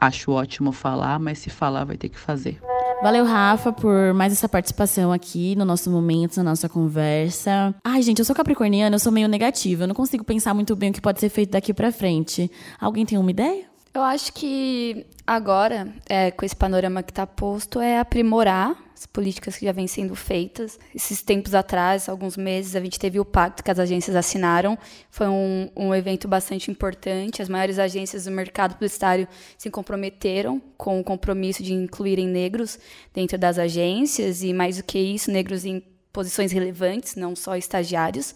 Acho 0.00 0.32
ótimo 0.32 0.72
falar, 0.72 1.18
mas 1.18 1.38
se 1.38 1.50
falar, 1.50 1.84
vai 1.84 1.98
ter 1.98 2.08
que 2.08 2.18
fazer. 2.18 2.58
Valeu, 3.02 3.24
Rafa, 3.24 3.72
por 3.72 4.12
mais 4.12 4.30
essa 4.30 4.46
participação 4.46 5.10
aqui 5.10 5.56
no 5.56 5.64
nosso 5.64 5.90
momento, 5.90 6.36
na 6.36 6.44
nossa 6.44 6.68
conversa. 6.68 7.74
Ai, 7.82 8.02
gente, 8.02 8.18
eu 8.18 8.26
sou 8.26 8.36
capricorniana, 8.36 8.94
eu 8.94 8.98
sou 8.98 9.10
meio 9.10 9.26
negativa. 9.26 9.84
Eu 9.84 9.88
não 9.88 9.94
consigo 9.94 10.22
pensar 10.22 10.52
muito 10.52 10.76
bem 10.76 10.90
o 10.90 10.92
que 10.92 11.00
pode 11.00 11.18
ser 11.18 11.30
feito 11.30 11.52
daqui 11.52 11.72
para 11.72 11.90
frente. 11.90 12.50
Alguém 12.78 13.06
tem 13.06 13.16
uma 13.16 13.30
ideia? 13.30 13.64
Eu 13.94 14.02
acho 14.02 14.34
que 14.34 15.06
agora, 15.26 15.88
é, 16.10 16.30
com 16.30 16.44
esse 16.44 16.54
panorama 16.54 17.02
que 17.02 17.10
está 17.10 17.26
posto, 17.26 17.80
é 17.80 17.98
aprimorar 17.98 18.76
as 19.00 19.06
políticas 19.06 19.56
que 19.56 19.64
já 19.64 19.72
vêm 19.72 19.86
sendo 19.86 20.14
feitas. 20.14 20.78
Esses 20.94 21.22
tempos 21.22 21.54
atrás, 21.54 22.06
alguns 22.06 22.36
meses, 22.36 22.76
a 22.76 22.80
gente 22.80 22.98
teve 22.98 23.18
o 23.18 23.24
pacto 23.24 23.64
que 23.64 23.70
as 23.70 23.78
agências 23.78 24.14
assinaram. 24.14 24.76
Foi 25.10 25.26
um, 25.26 25.70
um 25.74 25.94
evento 25.94 26.28
bastante 26.28 26.70
importante. 26.70 27.40
As 27.40 27.48
maiores 27.48 27.78
agências 27.78 28.26
do 28.26 28.30
mercado 28.30 28.74
publicitário 28.74 29.26
se 29.56 29.70
comprometeram 29.70 30.60
com 30.76 31.00
o 31.00 31.04
compromisso 31.04 31.62
de 31.62 31.72
incluírem 31.72 32.28
negros 32.28 32.78
dentro 33.14 33.38
das 33.38 33.58
agências 33.58 34.42
e, 34.42 34.52
mais 34.52 34.76
do 34.76 34.82
que 34.84 34.98
isso, 34.98 35.30
negros 35.30 35.64
em 35.64 35.82
posições 36.12 36.52
relevantes, 36.52 37.16
não 37.16 37.34
só 37.34 37.56
estagiários, 37.56 38.34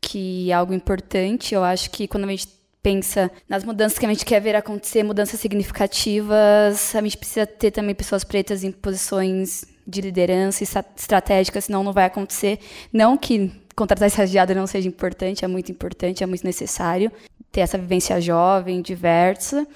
que 0.00 0.52
é 0.52 0.54
algo 0.54 0.72
importante. 0.72 1.52
Eu 1.52 1.64
acho 1.64 1.90
que 1.90 2.06
quando 2.06 2.26
a 2.26 2.28
gente 2.28 2.46
pensa 2.80 3.28
nas 3.48 3.64
mudanças 3.64 3.98
que 3.98 4.06
a 4.06 4.08
gente 4.08 4.24
quer 4.24 4.40
ver 4.40 4.54
acontecer, 4.54 5.02
mudanças 5.02 5.40
significativas, 5.40 6.94
a 6.94 7.02
gente 7.02 7.18
precisa 7.18 7.44
ter 7.44 7.72
também 7.72 7.92
pessoas 7.92 8.22
pretas 8.22 8.62
em 8.62 8.70
posições 8.70 9.74
de 9.86 10.00
liderança 10.00 10.64
estratégicas, 10.64 11.64
senão 11.64 11.82
não 11.82 11.92
vai 11.92 12.04
acontecer. 12.04 12.58
Não 12.92 13.16
que 13.16 13.52
contratar 13.74 14.08
estagiário 14.08 14.54
não 14.54 14.66
seja 14.66 14.88
importante, 14.88 15.44
é 15.44 15.48
muito 15.48 15.70
importante, 15.70 16.24
é 16.24 16.26
muito 16.26 16.44
necessário 16.44 17.12
ter 17.52 17.60
essa 17.60 17.78
vivência 17.78 18.20
jovem, 18.20 18.82
diversa, 18.82 19.66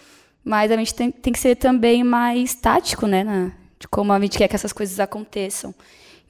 mas 0.45 0.71
a 0.71 0.77
gente 0.77 0.95
tem, 0.95 1.11
tem 1.11 1.33
que 1.33 1.39
ser 1.39 1.57
também 1.57 2.03
mais 2.03 2.55
tático, 2.55 3.07
né, 3.07 3.23
na, 3.23 3.53
de 3.79 3.87
como 3.89 4.13
a 4.13 4.21
gente 4.21 4.37
quer 4.37 4.49
que 4.49 4.57
essas 4.57 4.73
coisas 4.73 4.99
aconteçam. 4.99 5.75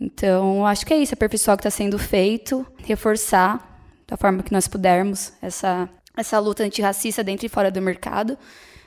Então, 0.00 0.66
acho 0.66 0.84
que 0.84 0.94
é 0.94 0.98
isso, 0.98 1.14
aperfeiçoar 1.14 1.54
o 1.54 1.58
que 1.58 1.66
está 1.66 1.76
sendo 1.76 1.98
feito, 1.98 2.66
reforçar 2.84 3.66
da 4.06 4.16
forma 4.16 4.42
que 4.42 4.52
nós 4.52 4.66
pudermos 4.66 5.32
essa 5.40 5.88
essa 6.16 6.38
luta 6.38 6.62
antirracista 6.62 7.24
dentro 7.24 7.46
e 7.46 7.48
fora 7.48 7.70
do 7.70 7.80
mercado, 7.80 8.36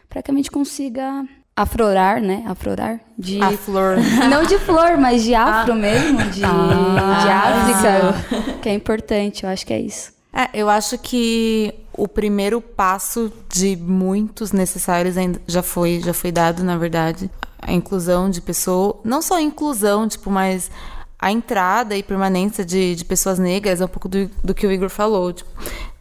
para 0.10 0.22
que 0.22 0.32
a 0.32 0.34
gente 0.34 0.52
consiga 0.52 1.26
aflorar, 1.56 2.22
né? 2.22 2.44
Aflorar 2.48 3.00
de 3.18 3.42
a 3.42 3.52
flor. 3.52 3.98
Não 4.30 4.44
de 4.44 4.58
flor, 4.60 4.98
mas 4.98 5.24
de 5.24 5.36
afro 5.36 5.74
ah. 5.74 5.76
mesmo, 5.76 6.18
de, 6.32 6.44
ah. 6.44 7.20
de 7.22 7.30
África, 7.30 8.60
que 8.62 8.70
é 8.70 8.74
importante, 8.74 9.44
eu 9.44 9.50
acho 9.50 9.66
que 9.66 9.74
é 9.74 9.80
isso. 9.80 10.12
É, 10.34 10.50
eu 10.54 10.68
acho 10.68 10.98
que 10.98 11.74
o 11.94 12.08
primeiro 12.08 12.60
passo 12.60 13.32
de 13.48 13.76
muitos 13.76 14.52
necessários 14.52 15.16
ainda 15.16 15.40
já 15.48 15.62
foi, 15.62 16.02
já 16.04 16.14
foi 16.14 16.32
dado, 16.32 16.64
na 16.64 16.76
verdade. 16.76 17.30
A 17.62 17.72
inclusão 17.72 18.30
de 18.30 18.42
pessoas, 18.42 18.96
não 19.04 19.22
só 19.22 19.36
a 19.36 19.42
inclusão, 19.42 20.08
tipo, 20.08 20.30
mas 20.32 20.72
a 21.24 21.32
entrada 21.32 21.96
e 21.96 22.04
permanência 22.04 22.66
de, 22.66 22.96
de 22.96 23.06
pessoas 23.06 23.40
negras 23.40 23.80
é 23.80 23.86
um 23.86 23.88
pouco 23.88 24.10
do, 24.10 24.30
do 24.44 24.54
que 24.54 24.68
o 24.68 24.72
Igor 24.74 24.90
falou. 24.90 25.32
Tipo, 25.32 25.50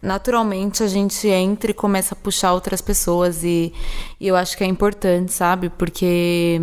naturalmente 0.03 0.83
a 0.83 0.89
gente 0.89 1.29
entra 1.29 1.71
e 1.71 1.75
começa 1.75 2.13
a 2.13 2.17
puxar 2.17 2.53
outras 2.53 2.81
pessoas 2.81 3.45
e, 3.45 3.73
e 4.19 4.27
eu 4.27 4.35
acho 4.35 4.57
que 4.57 4.65
é 4.65 4.67
importante, 4.67 5.33
sabe? 5.33 5.71
Porque 5.71 6.61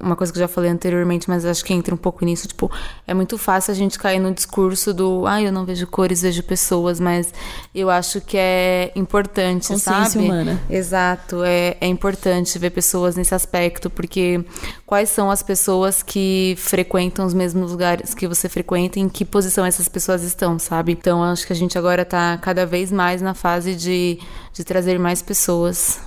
uma 0.00 0.16
coisa 0.16 0.32
que 0.32 0.38
eu 0.38 0.40
já 0.40 0.48
falei 0.48 0.70
anteriormente, 0.70 1.28
mas 1.28 1.44
acho 1.44 1.64
que 1.64 1.72
entra 1.72 1.94
um 1.94 1.98
pouco 1.98 2.24
nisso, 2.24 2.48
tipo, 2.48 2.70
é 3.06 3.12
muito 3.12 3.36
fácil 3.36 3.72
a 3.72 3.74
gente 3.74 3.98
cair 3.98 4.18
no 4.18 4.32
discurso 4.32 4.94
do, 4.94 5.26
ah, 5.26 5.40
eu 5.40 5.52
não 5.52 5.64
vejo 5.64 5.86
cores, 5.86 6.22
vejo 6.22 6.42
pessoas, 6.42 6.98
mas 6.98 7.32
eu 7.74 7.90
acho 7.90 8.20
que 8.20 8.36
é 8.36 8.92
importante, 8.96 9.68
Consciência 9.68 10.04
sabe? 10.04 10.24
humana. 10.24 10.60
Exato, 10.68 11.44
é, 11.44 11.76
é 11.80 11.86
importante 11.86 12.58
ver 12.58 12.70
pessoas 12.70 13.16
nesse 13.16 13.34
aspecto, 13.34 13.90
porque 13.90 14.44
quais 14.86 15.10
são 15.10 15.30
as 15.30 15.42
pessoas 15.42 16.02
que 16.02 16.54
frequentam 16.58 17.26
os 17.26 17.34
mesmos 17.34 17.70
lugares 17.70 18.14
que 18.14 18.26
você 18.26 18.48
frequenta 18.48 18.98
e 18.98 19.02
em 19.02 19.08
que 19.08 19.24
posição 19.24 19.64
essas 19.64 19.88
pessoas 19.88 20.22
estão, 20.22 20.58
sabe? 20.58 20.92
Então, 20.92 21.22
acho 21.22 21.46
que 21.46 21.52
a 21.52 21.56
gente 21.56 21.76
agora 21.76 22.04
tá 22.04 22.38
cada 22.38 22.64
vez 22.64 22.90
mais 22.90 23.20
na 23.20 23.34
fase 23.34 23.74
de, 23.74 24.18
de 24.52 24.64
trazer 24.64 24.98
mais 24.98 25.22
pessoas 25.22 26.00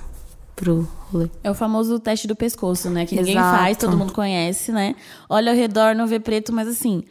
pro 0.54 0.88
rolê. 1.12 1.28
É 1.42 1.50
o 1.50 1.54
famoso 1.54 1.98
teste 1.98 2.26
do 2.26 2.36
pescoço, 2.36 2.90
né? 2.90 3.06
Que 3.06 3.16
ninguém 3.16 3.36
Exato. 3.36 3.58
faz, 3.58 3.76
todo 3.76 3.96
mundo 3.96 4.12
conhece, 4.12 4.72
né? 4.72 4.94
Olha 5.28 5.52
ao 5.52 5.56
redor, 5.56 5.94
não 5.94 6.06
vê 6.06 6.18
preto, 6.20 6.52
mas 6.52 6.68
assim. 6.68 7.04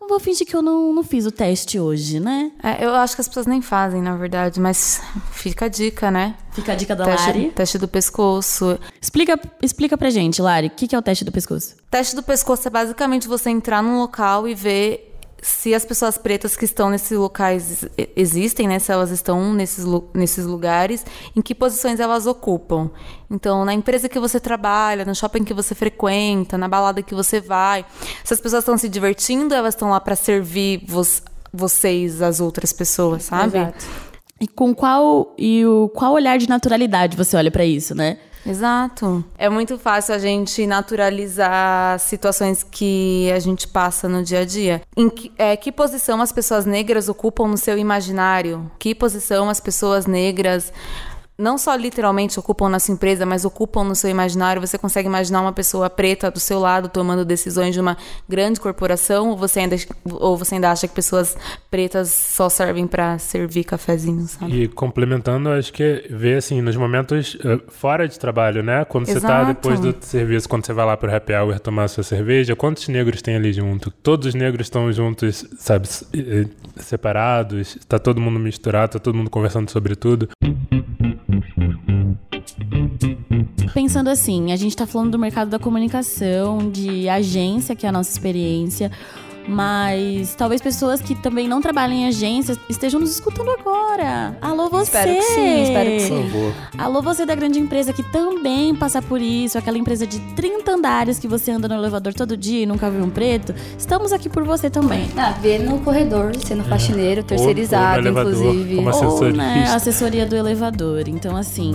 Eu 0.00 0.08
vou 0.08 0.20
fingir 0.20 0.46
que 0.46 0.54
eu 0.54 0.62
não, 0.62 0.92
não 0.92 1.02
fiz 1.02 1.26
o 1.26 1.32
teste 1.32 1.80
hoje, 1.80 2.20
né? 2.20 2.52
É, 2.62 2.84
eu 2.84 2.94
acho 2.94 3.16
que 3.16 3.20
as 3.20 3.26
pessoas 3.26 3.44
nem 3.46 3.60
fazem, 3.60 4.00
na 4.00 4.16
verdade, 4.16 4.60
mas 4.60 5.00
fica 5.32 5.64
a 5.64 5.68
dica, 5.68 6.12
né? 6.12 6.36
Fica 6.52 6.72
a 6.72 6.74
dica 6.76 6.94
da 6.94 7.04
teste, 7.04 7.26
Lari. 7.26 7.50
Teste 7.50 7.78
do 7.78 7.88
pescoço. 7.88 8.78
Explica, 9.00 9.40
explica 9.60 9.98
pra 9.98 10.08
gente, 10.08 10.40
Lari, 10.40 10.68
o 10.68 10.70
que, 10.70 10.86
que 10.86 10.94
é 10.94 10.98
o 10.98 11.02
teste 11.02 11.24
do 11.24 11.32
pescoço? 11.32 11.74
Teste 11.90 12.14
do 12.14 12.22
pescoço 12.22 12.68
é 12.68 12.70
basicamente 12.70 13.26
você 13.26 13.50
entrar 13.50 13.82
num 13.82 13.98
local 13.98 14.46
e 14.46 14.54
ver 14.54 15.15
se 15.46 15.72
as 15.72 15.84
pessoas 15.84 16.18
pretas 16.18 16.56
que 16.56 16.64
estão 16.64 16.90
nesses 16.90 17.16
locais 17.16 17.84
existem, 18.16 18.66
né? 18.66 18.80
Se 18.80 18.90
elas 18.90 19.12
estão 19.12 19.54
nesses, 19.54 19.84
nesses 20.12 20.44
lugares, 20.44 21.06
em 21.36 21.40
que 21.40 21.54
posições 21.54 22.00
elas 22.00 22.26
ocupam. 22.26 22.90
Então, 23.30 23.64
na 23.64 23.72
empresa 23.72 24.08
que 24.08 24.18
você 24.18 24.40
trabalha, 24.40 25.04
no 25.04 25.14
shopping 25.14 25.44
que 25.44 25.54
você 25.54 25.72
frequenta, 25.72 26.58
na 26.58 26.66
balada 26.66 27.00
que 27.00 27.14
você 27.14 27.40
vai, 27.40 27.86
se 28.24 28.34
as 28.34 28.40
pessoas 28.40 28.64
estão 28.64 28.76
se 28.76 28.88
divertindo, 28.88 29.54
elas 29.54 29.74
estão 29.74 29.90
lá 29.90 30.00
para 30.00 30.16
servir 30.16 30.84
vos, 30.84 31.22
vocês, 31.52 32.20
as 32.20 32.40
outras 32.40 32.72
pessoas, 32.72 33.22
sabe? 33.22 33.58
Exato. 33.58 33.86
E 34.40 34.48
com 34.48 34.74
qual 34.74 35.32
e 35.38 35.64
o 35.64 35.88
qual 35.90 36.14
olhar 36.14 36.38
de 36.38 36.48
naturalidade 36.48 37.16
você 37.16 37.36
olha 37.36 37.52
para 37.52 37.64
isso, 37.64 37.94
né? 37.94 38.18
Exato. 38.46 39.24
É 39.36 39.48
muito 39.48 39.76
fácil 39.78 40.14
a 40.14 40.18
gente 40.18 40.66
naturalizar 40.66 41.98
situações 41.98 42.62
que 42.62 43.30
a 43.32 43.38
gente 43.40 43.66
passa 43.66 44.08
no 44.08 44.22
dia 44.22 44.40
a 44.40 44.44
dia. 44.44 44.82
Em 44.96 45.08
que, 45.08 45.32
é, 45.36 45.56
que 45.56 45.72
posição 45.72 46.20
as 46.20 46.32
pessoas 46.32 46.64
negras 46.64 47.08
ocupam 47.08 47.48
no 47.48 47.56
seu 47.56 47.76
imaginário? 47.76 48.70
Que 48.78 48.94
posição 48.94 49.50
as 49.50 49.58
pessoas 49.58 50.06
negras 50.06 50.72
não 51.38 51.58
só 51.58 51.74
literalmente 51.74 52.38
ocupam 52.38 52.68
na 52.68 52.78
sua 52.78 52.94
empresa, 52.94 53.26
mas 53.26 53.44
ocupam 53.44 53.84
no 53.84 53.94
seu 53.94 54.08
imaginário. 54.10 54.60
Você 54.60 54.78
consegue 54.78 55.06
imaginar 55.06 55.42
uma 55.42 55.52
pessoa 55.52 55.90
preta 55.90 56.30
do 56.30 56.40
seu 56.40 56.58
lado 56.58 56.88
tomando 56.88 57.24
decisões 57.24 57.74
de 57.74 57.80
uma 57.80 57.96
grande 58.28 58.58
corporação 58.58 59.30
ou 59.30 59.36
você 59.36 59.60
ainda, 59.60 59.76
ou 60.04 60.36
você 60.36 60.54
ainda 60.54 60.70
acha 60.70 60.88
que 60.88 60.94
pessoas 60.94 61.36
pretas 61.70 62.08
só 62.08 62.48
servem 62.48 62.86
para 62.86 63.18
servir 63.18 63.64
cafezinho, 63.64 64.26
sabe? 64.26 64.62
E 64.62 64.68
complementando, 64.68 65.50
acho 65.50 65.72
que 65.72 66.06
ver 66.08 66.38
assim, 66.38 66.62
nos 66.62 66.76
momentos 66.76 67.34
uh, 67.34 67.62
fora 67.68 68.08
de 68.08 68.18
trabalho, 68.18 68.62
né? 68.62 68.84
Quando 68.84 69.08
Exato. 69.08 69.20
você 69.20 69.26
tá 69.26 69.44
depois 69.44 69.80
do 69.80 69.94
serviço, 70.00 70.48
quando 70.48 70.64
você 70.64 70.72
vai 70.72 70.86
lá 70.86 70.96
pro 70.96 71.14
happy 71.14 71.34
hour 71.34 71.60
tomar 71.60 71.88
sua 71.88 72.02
cerveja, 72.02 72.56
quantos 72.56 72.88
negros 72.88 73.20
tem 73.20 73.36
ali 73.36 73.52
junto? 73.52 73.90
Todos 73.90 74.28
os 74.28 74.34
negros 74.34 74.66
estão 74.66 74.90
juntos, 74.90 75.44
sabe, 75.58 75.86
separados, 76.76 77.78
tá 77.86 77.98
todo 77.98 78.20
mundo 78.20 78.38
misturado, 78.38 78.92
tá 78.92 78.98
todo 78.98 79.14
mundo 79.14 79.28
conversando 79.28 79.70
sobre 79.70 79.94
tudo. 79.94 80.28
Pensando 83.76 84.08
assim, 84.08 84.52
a 84.52 84.56
gente 84.56 84.70
está 84.70 84.86
falando 84.86 85.10
do 85.10 85.18
mercado 85.18 85.50
da 85.50 85.58
comunicação, 85.58 86.70
de 86.70 87.10
agência, 87.10 87.76
que 87.76 87.84
é 87.84 87.90
a 87.90 87.92
nossa 87.92 88.10
experiência. 88.10 88.90
Mas 89.46 90.34
talvez 90.34 90.62
pessoas 90.62 91.02
que 91.02 91.14
também 91.14 91.46
não 91.46 91.60
trabalham 91.60 91.92
em 91.92 92.06
agências 92.06 92.58
estejam 92.70 92.98
nos 92.98 93.10
escutando 93.10 93.50
agora. 93.50 94.34
Alô, 94.40 94.70
você! 94.70 94.84
Espero 94.84 95.14
que 95.14 95.22
sim, 95.22 95.62
espero 95.62 95.90
que 95.90 95.96
Por 95.96 96.06
sim. 96.06 96.30
favor. 96.30 96.54
Alô, 96.78 97.02
você 97.02 97.26
da 97.26 97.34
grande 97.34 97.58
empresa 97.60 97.92
que 97.92 98.02
também 98.02 98.74
passa 98.74 99.02
por 99.02 99.20
isso, 99.20 99.58
aquela 99.58 99.76
empresa 99.76 100.06
de 100.06 100.20
30 100.34 100.72
andares 100.72 101.18
que 101.18 101.28
você 101.28 101.50
anda 101.50 101.68
no 101.68 101.74
elevador 101.74 102.14
todo 102.14 102.34
dia 102.34 102.62
e 102.62 102.66
nunca 102.66 102.90
viu 102.90 103.04
um 103.04 103.10
preto. 103.10 103.54
Estamos 103.78 104.10
aqui 104.10 104.30
por 104.30 104.42
você 104.42 104.70
também. 104.70 105.06
Ah, 105.18 105.32
vê 105.32 105.58
no 105.58 105.80
corredor, 105.80 106.34
sendo 106.36 106.64
faxineiro, 106.64 107.22
terceirizado, 107.22 107.98
ou 107.98 108.02
no 108.04 108.08
elevador, 108.08 108.32
inclusive. 108.32 108.76
como 108.76 108.90
Ou, 108.90 109.32
né, 109.32 109.66
assessoria 109.68 110.24
do 110.24 110.34
elevador. 110.34 111.06
Então, 111.08 111.36
assim, 111.36 111.74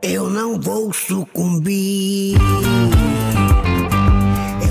Eu 0.00 0.30
não 0.30 0.60
vou 0.60 0.92
sucumbir. 0.92 2.38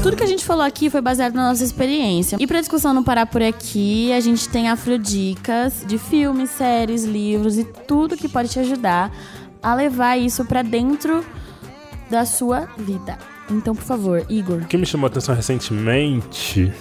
Tudo 0.02 0.16
que 0.16 0.24
a 0.24 0.28
gente 0.28 0.46
falou 0.46 0.64
aqui 0.64 0.90
foi 0.90 1.02
baseado 1.02 1.34
na 1.34 1.50
nossa 1.50 1.66
experiência. 1.66 2.38
E 2.40 2.48
pra 2.48 2.62
discussão 2.62 2.94
não 2.94 3.04
parar 3.04 3.26
por 3.26 3.42
aqui, 3.42 4.14
a 4.14 4.22
gente 4.22 4.48
tem 4.48 4.70
afrodicas 4.70 5.84
de 5.86 5.98
filmes, 5.98 6.50
séries, 6.52 7.04
livros 7.04 7.58
e 7.58 7.66
tudo 7.66 8.16
que 8.16 8.30
pode 8.30 8.48
te 8.48 8.60
ajudar 8.60 9.12
a 9.62 9.76
levar 9.76 10.18
isso 10.18 10.46
pra 10.46 10.62
dentro 10.62 11.26
da 12.10 12.24
sua 12.24 12.70
vida. 12.78 13.18
Então, 13.52 13.76
por 13.76 13.84
favor, 13.84 14.26
Igor. 14.30 14.62
O 14.62 14.66
que 14.66 14.78
me 14.78 14.86
chamou 14.86 15.08
a 15.08 15.10
atenção 15.10 15.36
recentemente, 15.36 16.72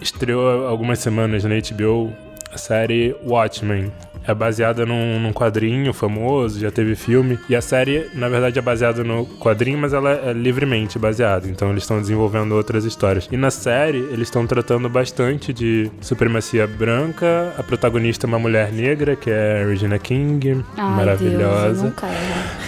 estreou 0.00 0.66
algumas 0.66 0.98
semanas 0.98 1.44
na 1.44 1.50
HBO 1.50 2.12
a 2.52 2.58
série 2.58 3.14
Watchmen. 3.24 3.92
É 4.28 4.34
baseada 4.34 4.84
num, 4.84 5.18
num 5.18 5.32
quadrinho 5.32 5.92
famoso, 5.94 6.60
já 6.60 6.70
teve 6.70 6.94
filme. 6.94 7.38
E 7.48 7.56
a 7.56 7.62
série, 7.62 8.10
na 8.14 8.28
verdade, 8.28 8.58
é 8.58 8.62
baseada 8.62 9.02
no 9.02 9.24
quadrinho, 9.24 9.78
mas 9.78 9.94
ela 9.94 10.12
é 10.12 10.34
livremente 10.34 10.98
baseada. 10.98 11.48
Então 11.48 11.70
eles 11.70 11.82
estão 11.82 11.98
desenvolvendo 11.98 12.52
outras 12.52 12.84
histórias. 12.84 13.26
E 13.32 13.38
na 13.38 13.50
série, 13.50 13.98
eles 13.98 14.28
estão 14.28 14.46
tratando 14.46 14.86
bastante 14.86 15.50
de 15.50 15.90
supremacia 16.02 16.66
branca. 16.66 17.54
A 17.56 17.62
protagonista 17.62 18.26
é 18.26 18.28
uma 18.28 18.38
mulher 18.38 18.70
negra, 18.70 19.16
que 19.16 19.30
é 19.30 19.62
a 19.62 19.66
Regina 19.66 19.98
King, 19.98 20.62
Ai, 20.76 20.96
maravilhosa. 20.96 21.94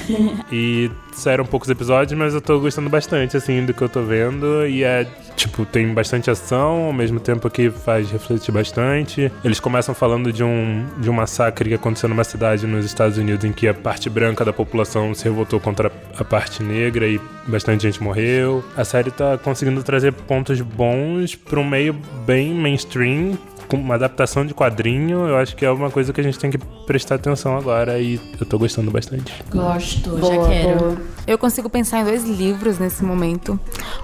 Deus. 0.09 0.33
E 0.51 0.90
saíram 1.12 1.44
poucos 1.44 1.68
episódios, 1.68 2.18
mas 2.18 2.33
eu 2.33 2.40
tô 2.40 2.59
gostando 2.59 2.88
bastante, 2.88 3.37
assim, 3.37 3.66
do 3.66 3.75
que 3.75 3.83
eu 3.83 3.88
tô 3.88 4.03
vendo. 4.03 4.66
E 4.66 4.83
é, 4.83 5.07
tipo, 5.40 5.64
tem 5.64 5.92
bastante 5.92 6.31
ação, 6.31 6.85
ao 6.87 6.92
mesmo 6.92 7.18
tempo 7.18 7.48
que 7.50 7.70
faz 7.70 8.11
refletir 8.11 8.53
bastante. 8.53 9.33
Eles 9.42 9.59
começam 9.59 9.94
falando 9.94 10.33
de 10.33 10.44
um, 10.44 10.87
de 10.98 11.09
um 11.09 11.12
massacre 11.12 11.68
que 11.68 11.74
aconteceu 11.74 12.09
numa 12.09 12.24
cidade 12.24 12.66
nos 12.66 12.85
Estados 12.85 13.16
Unidos 13.16 13.44
em 13.44 13.53
que 13.53 13.66
a 13.66 13.74
parte 13.74 14.11
branca 14.11 14.44
da 14.44 14.53
população 14.53 15.14
se 15.14 15.24
revoltou 15.24 15.59
contra 15.59 15.90
a 16.16 16.24
parte 16.24 16.62
negra 16.62 17.07
e 17.07 17.20
bastante 17.46 17.83
gente 17.83 18.03
morreu. 18.03 18.64
A 18.76 18.85
série 18.85 19.11
tá 19.11 19.38
conseguindo 19.38 19.83
trazer 19.83 20.12
pontos 20.12 20.61
bons 20.61 21.35
pra 21.35 21.59
um 21.59 21.64
meio 21.64 21.94
bem 22.26 22.55
mainstream. 22.55 23.38
Com 23.70 23.76
uma 23.76 23.94
adaptação 23.94 24.44
de 24.44 24.52
quadrinho, 24.52 25.28
eu 25.28 25.37
acho 25.37 25.54
que 25.54 25.64
é 25.64 25.70
uma 25.70 25.90
coisa 25.90 26.12
que 26.12 26.20
a 26.20 26.24
gente 26.24 26.38
tem 26.38 26.50
que 26.50 26.59
prestar 26.59 27.14
atenção 27.14 27.56
agora 27.56 28.00
e 28.00 28.20
eu 28.40 28.44
tô 28.44 28.59
gostando 28.59 28.90
bastante. 28.90 29.33
Gosto, 29.54 30.11
já 30.16 30.20
Boa, 30.20 30.48
quero. 30.48 30.78
boa. 30.78 30.96
Eu 31.24 31.38
consigo 31.38 31.70
pensar 31.70 32.00
em 32.00 32.04
dois 32.04 32.24
livros 32.24 32.80
nesse 32.80 33.04
momento. 33.04 33.59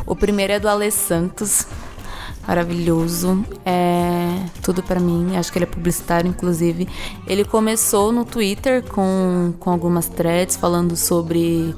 O 0.06 0.14
primeiro 0.14 0.52
é 0.52 0.60
do 0.60 0.68
Ale 0.68 0.88
Santos. 0.92 1.66
Maravilhoso. 2.46 3.44
É 3.64 4.44
tudo 4.62 4.82
pra 4.82 5.00
mim. 5.00 5.36
Acho 5.36 5.50
que 5.50 5.58
ele 5.58 5.64
é 5.64 5.68
publicitário, 5.68 6.28
inclusive. 6.28 6.86
Ele 7.26 7.44
começou 7.44 8.12
no 8.12 8.24
Twitter 8.24 8.84
com, 8.84 9.52
com 9.58 9.70
algumas 9.70 10.06
threads 10.08 10.54
falando 10.56 10.94
sobre 10.94 11.74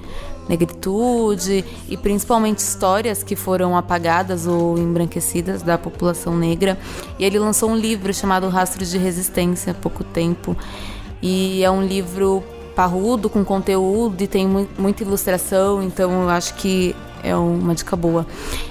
negritude 0.49 1.65
e 1.89 1.97
principalmente 1.97 2.59
histórias 2.59 3.23
que 3.23 3.37
foram 3.37 3.77
apagadas 3.77 4.47
ou 4.47 4.79
embranquecidas 4.79 5.63
da 5.63 5.77
população 5.77 6.37
negra. 6.37 6.79
E 7.19 7.25
ele 7.25 7.39
lançou 7.39 7.71
um 7.71 7.77
livro 7.77 8.13
chamado 8.15 8.49
Rastros 8.49 8.91
de 8.91 8.99
Resistência 8.99 9.73
há 9.73 9.75
pouco 9.75 10.03
tempo. 10.03 10.57
E 11.21 11.63
é 11.63 11.71
um 11.71 11.85
livro 11.85 12.43
parrudo, 12.75 13.29
com 13.29 13.45
conteúdo 13.45 14.23
e 14.23 14.29
tem 14.29 14.47
mu- 14.47 14.69
muita 14.79 15.03
ilustração, 15.03 15.83
então 15.83 16.23
eu 16.23 16.29
acho 16.29 16.55
que 16.55 16.95
é 17.25 17.35
uma 17.35 17.75
dica 17.75 17.97
boa. 17.97 18.25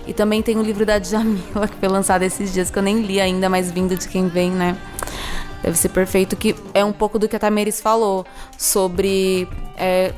E 0.08 0.14
também 0.14 0.42
tem 0.42 0.58
o 0.58 0.62
livro 0.62 0.86
da 0.86 0.98
Djamila, 0.98 1.68
que 1.68 1.76
foi 1.76 1.90
lançado 1.90 2.24
esses 2.24 2.54
dias, 2.54 2.72
que 2.72 2.80
eu 2.80 2.84
nem 2.84 3.02
li 3.02 3.20
ainda, 3.20 3.50
mas 3.50 3.70
vindo 3.70 3.98
de 3.98 4.08
quem 4.08 4.30
vem, 4.30 4.50
né? 4.50 4.78
Deve 5.62 5.78
ser 5.78 5.90
perfeito, 5.90 6.38
que 6.38 6.56
é 6.74 6.86
um 6.86 6.94
pouco 6.94 7.20
do 7.20 7.28
que 7.28 7.36
a 7.36 7.40
Tameris 7.40 7.82
falou, 7.82 8.26
sobre 8.58 9.50
é, 9.76 10.14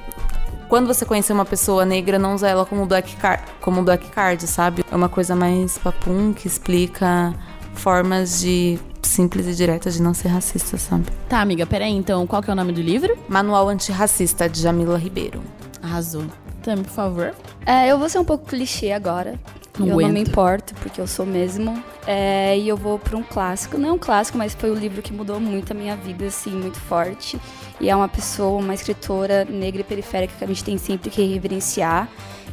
quando 0.69 0.85
você 0.85 1.03
conhecer 1.03 1.33
uma 1.33 1.43
pessoa 1.43 1.83
negra, 1.83 2.19
não 2.19 2.35
usar 2.35 2.49
ela 2.49 2.65
como 2.65 2.85
black, 2.85 3.15
card, 3.15 3.43
como 3.59 3.81
black 3.81 4.07
card, 4.09 4.45
sabe? 4.47 4.85
É 4.89 4.95
uma 4.95 5.09
coisa 5.09 5.35
mais 5.35 5.77
papum, 5.79 6.31
que 6.31 6.47
explica 6.47 7.33
formas 7.73 8.39
de 8.39 8.79
simples 9.01 9.47
e 9.47 9.55
diretas 9.55 9.95
de 9.95 10.01
não 10.01 10.13
ser 10.13 10.27
racista, 10.27 10.77
sabe? 10.77 11.05
Tá, 11.27 11.41
amiga, 11.41 11.65
peraí, 11.65 11.91
então, 11.91 12.27
qual 12.27 12.43
que 12.43 12.49
é 12.51 12.53
o 12.53 12.55
nome 12.55 12.71
do 12.71 12.81
livro? 12.81 13.17
Manual 13.27 13.67
Antirracista, 13.67 14.47
de 14.47 14.61
Jamila 14.61 14.97
Ribeiro. 14.97 15.41
Arrasou. 15.81 16.25
Também, 16.61 16.83
por 16.83 16.93
favor. 16.93 17.33
É, 17.65 17.87
eu 17.87 17.97
vou 17.97 18.07
ser 18.07 18.19
um 18.19 18.25
pouco 18.25 18.45
clichê 18.45 18.91
agora. 18.91 19.39
Não 19.79 19.87
eu 19.87 19.91
não 19.91 19.97
me 19.97 20.05
aguento. 20.19 20.27
importo, 20.27 20.73
porque 20.75 20.99
eu 20.99 21.07
sou 21.07 21.25
mesmo. 21.25 21.83
É, 22.05 22.57
e 22.57 22.67
eu 22.67 22.77
vou 22.77 22.99
pra 22.99 23.17
um 23.17 23.23
clássico. 23.23 23.77
Não 23.77 23.89
é 23.89 23.91
um 23.91 23.97
clássico, 23.97 24.37
mas 24.37 24.53
foi 24.53 24.71
um 24.71 24.75
livro 24.75 25.01
que 25.01 25.13
mudou 25.13 25.39
muito 25.39 25.71
a 25.71 25.73
minha 25.73 25.95
vida, 25.95 26.25
assim, 26.25 26.51
muito 26.51 26.79
forte. 26.79 27.39
E 27.79 27.89
é 27.89 27.95
uma 27.95 28.07
pessoa, 28.07 28.59
uma 28.59 28.73
escritora 28.73 29.45
negra 29.45 29.81
e 29.81 29.83
periférica 29.83 30.33
que 30.37 30.43
a 30.43 30.47
gente 30.47 30.63
tem 30.63 30.77
sempre 30.77 31.09
que 31.09 31.21
reverenciar. 31.23 32.09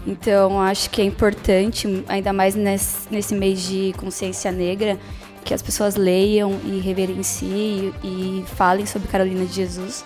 Então, 0.07 0.61
acho 0.61 0.89
que 0.91 1.03
é 1.03 1.05
importante, 1.05 2.05
ainda 2.09 2.33
mais 2.33 2.55
nesse, 2.55 3.09
nesse 3.11 3.35
mês 3.35 3.67
de 3.67 3.93
consciência 3.97 4.53
negra, 4.53 4.97
que 5.45 5.53
as 5.53 5.63
pessoas 5.63 5.97
leiam 5.97 6.59
e 6.65 6.79
reverenciem 6.79 7.93
e 8.05 8.45
falem 8.55 8.87
sobre 8.87 9.09
Carolina 9.09 9.45
de 9.45 9.53
Jesus. 9.53 10.05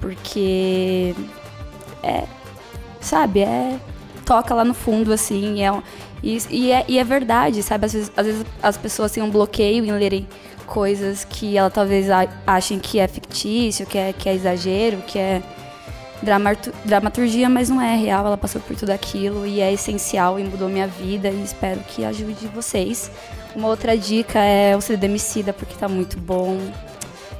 Porque 0.00 1.14
é, 2.02 2.24
sabe, 3.00 3.40
é 3.40 3.78
toca 4.24 4.54
lá 4.54 4.64
no 4.64 4.74
fundo 4.74 5.12
assim, 5.12 5.62
é, 5.62 5.70
um- 5.72 5.82
e, 6.22 6.38
e 6.50 6.72
é, 6.72 6.84
e 6.88 6.98
é 6.98 7.04
verdade, 7.04 7.62
sabe? 7.62 7.86
Às 7.86 7.92
vezes, 7.92 8.12
às 8.16 8.26
vezes 8.26 8.46
as 8.62 8.76
pessoas 8.76 9.12
têm 9.12 9.22
um 9.22 9.30
bloqueio 9.30 9.84
em 9.84 9.92
lerem 9.92 10.26
coisas 10.66 11.24
que 11.24 11.56
ela 11.58 11.68
talvez 11.70 12.06
achem 12.46 12.78
que 12.78 12.98
é 12.98 13.06
fictício, 13.06 13.84
que 13.86 13.98
é, 13.98 14.12
que 14.12 14.28
é 14.28 14.34
exagero, 14.34 14.98
que 15.06 15.18
é 15.18 15.42
dramatu- 16.22 16.72
dramaturgia, 16.84 17.48
mas 17.48 17.68
não 17.68 17.80
é 17.80 17.94
real. 17.96 18.26
Ela 18.26 18.36
passou 18.38 18.60
por 18.60 18.74
tudo 18.74 18.90
aquilo 18.90 19.46
e 19.46 19.60
é 19.60 19.72
essencial 19.72 20.40
e 20.40 20.44
mudou 20.44 20.68
minha 20.68 20.86
vida 20.86 21.28
e 21.28 21.42
espero 21.42 21.80
que 21.80 22.04
ajude 22.04 22.46
vocês. 22.48 23.10
Uma 23.54 23.68
outra 23.68 23.96
dica 23.96 24.38
é 24.40 24.74
o 24.76 24.80
CD 24.80 25.06
Emicida, 25.06 25.52
porque 25.52 25.74
tá 25.74 25.88
muito 25.88 26.18
bom. 26.18 26.58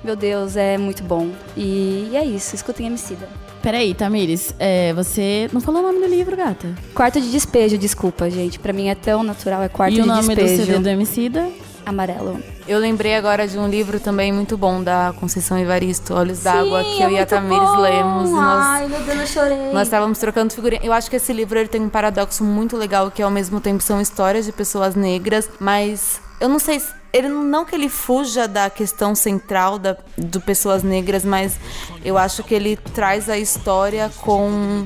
Meu 0.04 0.14
Deus, 0.14 0.54
é 0.56 0.76
muito 0.76 1.02
bom. 1.02 1.30
E, 1.56 2.10
é 2.14 2.22
isso, 2.24 2.54
escutem 2.54 2.86
Emicida. 2.86 3.26
Peraí, 3.64 3.94
Tamires, 3.94 4.54
é, 4.58 4.92
você 4.92 5.48
não 5.50 5.58
falou 5.58 5.80
o 5.80 5.86
nome 5.86 5.98
do 5.98 6.06
livro, 6.06 6.36
gata? 6.36 6.74
Quarto 6.94 7.18
de 7.18 7.30
despejo, 7.30 7.78
desculpa, 7.78 8.28
gente. 8.28 8.58
Pra 8.58 8.74
mim 8.74 8.88
é 8.88 8.94
tão 8.94 9.22
natural, 9.22 9.62
é 9.62 9.70
quarto 9.70 9.94
e 9.94 9.96
de 9.96 10.02
o 10.02 10.06
nome 10.06 10.36
despejo. 10.36 10.58
do 10.58 10.66
CD 10.66 10.78
do 10.80 10.88
Emicida? 10.90 11.48
Amarelo. 11.86 12.38
Eu 12.68 12.78
lembrei 12.78 13.14
agora 13.14 13.48
de 13.48 13.58
um 13.58 13.66
livro 13.66 13.98
também 13.98 14.30
muito 14.30 14.58
bom 14.58 14.82
da 14.82 15.14
Conceição 15.18 15.58
Evaristo, 15.58 16.12
Olhos 16.12 16.40
d'Água, 16.40 16.84
que 16.84 17.02
eu 17.02 17.10
e 17.10 17.18
a 17.18 17.24
Tamires 17.24 17.78
lemos. 17.78 18.28
E 18.28 18.32
nós, 18.34 18.90
meu 18.90 19.00
Deus, 19.00 19.20
eu 19.20 19.26
chorei. 19.26 19.72
nós 19.72 19.86
estávamos 19.88 20.18
trocando 20.18 20.52
figurinha. 20.52 20.82
Eu 20.84 20.92
acho 20.92 21.08
que 21.08 21.16
esse 21.16 21.32
livro 21.32 21.58
ele 21.58 21.68
tem 21.68 21.80
um 21.80 21.88
paradoxo 21.88 22.44
muito 22.44 22.76
legal, 22.76 23.10
que 23.10 23.22
ao 23.22 23.30
mesmo 23.30 23.62
tempo 23.62 23.82
são 23.82 23.98
histórias 23.98 24.44
de 24.44 24.52
pessoas 24.52 24.94
negras, 24.94 25.48
mas 25.58 26.20
eu 26.38 26.50
não 26.50 26.58
sei 26.58 26.80
se. 26.80 26.92
Ele 27.14 27.28
não 27.28 27.64
que 27.64 27.76
ele 27.76 27.88
fuja 27.88 28.48
da 28.48 28.68
questão 28.68 29.14
central 29.14 29.78
da, 29.78 29.96
do 30.18 30.40
pessoas 30.40 30.82
negras, 30.82 31.24
mas 31.24 31.56
eu 32.04 32.18
acho 32.18 32.42
que 32.42 32.52
ele 32.52 32.76
traz 32.76 33.30
a 33.30 33.38
história 33.38 34.10
com 34.20 34.84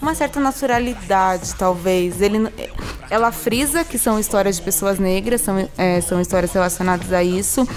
uma 0.00 0.14
certa 0.14 0.40
naturalidade, 0.40 1.54
talvez. 1.54 2.22
Ele, 2.22 2.50
ela 3.10 3.30
frisa 3.30 3.84
que 3.84 3.98
são 3.98 4.18
histórias 4.18 4.56
de 4.56 4.62
pessoas 4.62 4.98
negras, 4.98 5.42
são, 5.42 5.68
é, 5.76 6.00
são 6.00 6.22
histórias 6.22 6.52
relacionadas 6.52 7.12
a 7.12 7.22
isso, 7.22 7.68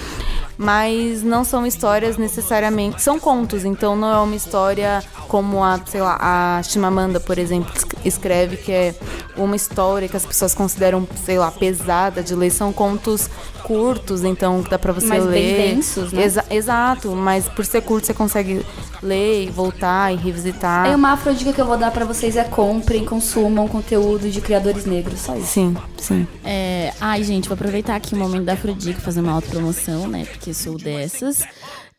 mas 0.56 1.22
não 1.22 1.44
são 1.44 1.66
histórias 1.66 2.16
necessariamente. 2.16 3.02
São 3.02 3.20
contos, 3.20 3.62
então 3.66 3.94
não 3.94 4.10
é 4.10 4.18
uma 4.18 4.36
história 4.36 5.02
como 5.26 5.62
a, 5.62 5.80
sei 5.86 6.00
lá, 6.00 6.16
a 6.58 6.62
Chimamanda, 6.62 7.18
por 7.20 7.38
exemplo, 7.38 7.72
es- 7.76 8.14
escreve, 8.14 8.56
que 8.56 8.72
é 8.72 8.94
uma 9.36 9.56
história 9.56 10.08
que 10.08 10.16
as 10.16 10.24
pessoas 10.24 10.54
consideram, 10.54 11.06
sei 11.24 11.38
lá, 11.38 11.50
pesada 11.50 12.22
de 12.22 12.34
ler. 12.34 12.50
São 12.50 12.72
contos 12.72 13.28
curtos, 13.64 14.22
então 14.22 14.62
dá 14.70 14.78
pra 14.78 14.92
você 14.92 15.06
Mas 15.06 15.24
ler. 15.24 15.32
bem 15.32 15.74
densos, 15.74 16.12
né? 16.12 16.22
Exa- 16.24 16.44
exato, 16.50 17.10
mas 17.10 17.48
por 17.48 17.64
ser 17.64 17.82
curto 17.82 18.06
você 18.06 18.14
consegue 18.14 18.64
ler 19.02 19.44
e 19.44 19.50
voltar 19.50 20.12
e 20.12 20.16
revisitar. 20.16 20.86
Aí 20.86 20.94
uma 20.94 21.10
afrodica 21.12 21.52
que 21.52 21.60
eu 21.60 21.66
vou 21.66 21.76
dar 21.76 21.90
pra 21.90 22.04
vocês 22.04 22.36
é 22.36 22.44
comprem, 22.44 23.04
consumam 23.04 23.66
conteúdo 23.66 24.30
de 24.30 24.40
criadores 24.40 24.84
negros, 24.86 25.18
só 25.20 25.34
isso. 25.36 25.46
Sim, 25.48 25.76
sim. 25.98 26.26
É, 26.44 26.92
ai, 27.00 27.24
gente, 27.24 27.48
vou 27.48 27.54
aproveitar 27.54 27.96
aqui 27.96 28.14
o 28.14 28.18
momento 28.18 28.44
da 28.44 28.52
Afrodica 28.52 29.00
fazer 29.00 29.20
uma 29.20 29.32
autopromoção, 29.32 30.06
né? 30.06 30.24
Porque 30.30 30.54
sou 30.54 30.78
dessas. 30.78 31.42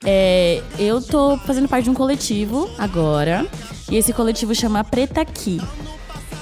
É, 0.05 0.61
eu 0.77 1.01
tô 1.01 1.37
fazendo 1.37 1.67
parte 1.67 1.85
de 1.85 1.89
um 1.89 1.93
coletivo 1.93 2.69
agora. 2.77 3.45
E 3.89 3.95
esse 3.95 4.13
coletivo 4.13 4.53
chama 4.53 4.83
Preta 4.83 5.21
Aqui. 5.21 5.59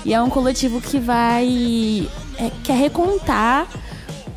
E 0.04 0.14
é 0.14 0.22
um 0.22 0.30
coletivo 0.30 0.82
que 0.82 1.00
vai. 1.00 2.08
é, 2.38 2.52
quer 2.64 2.78
recontar 2.78 3.68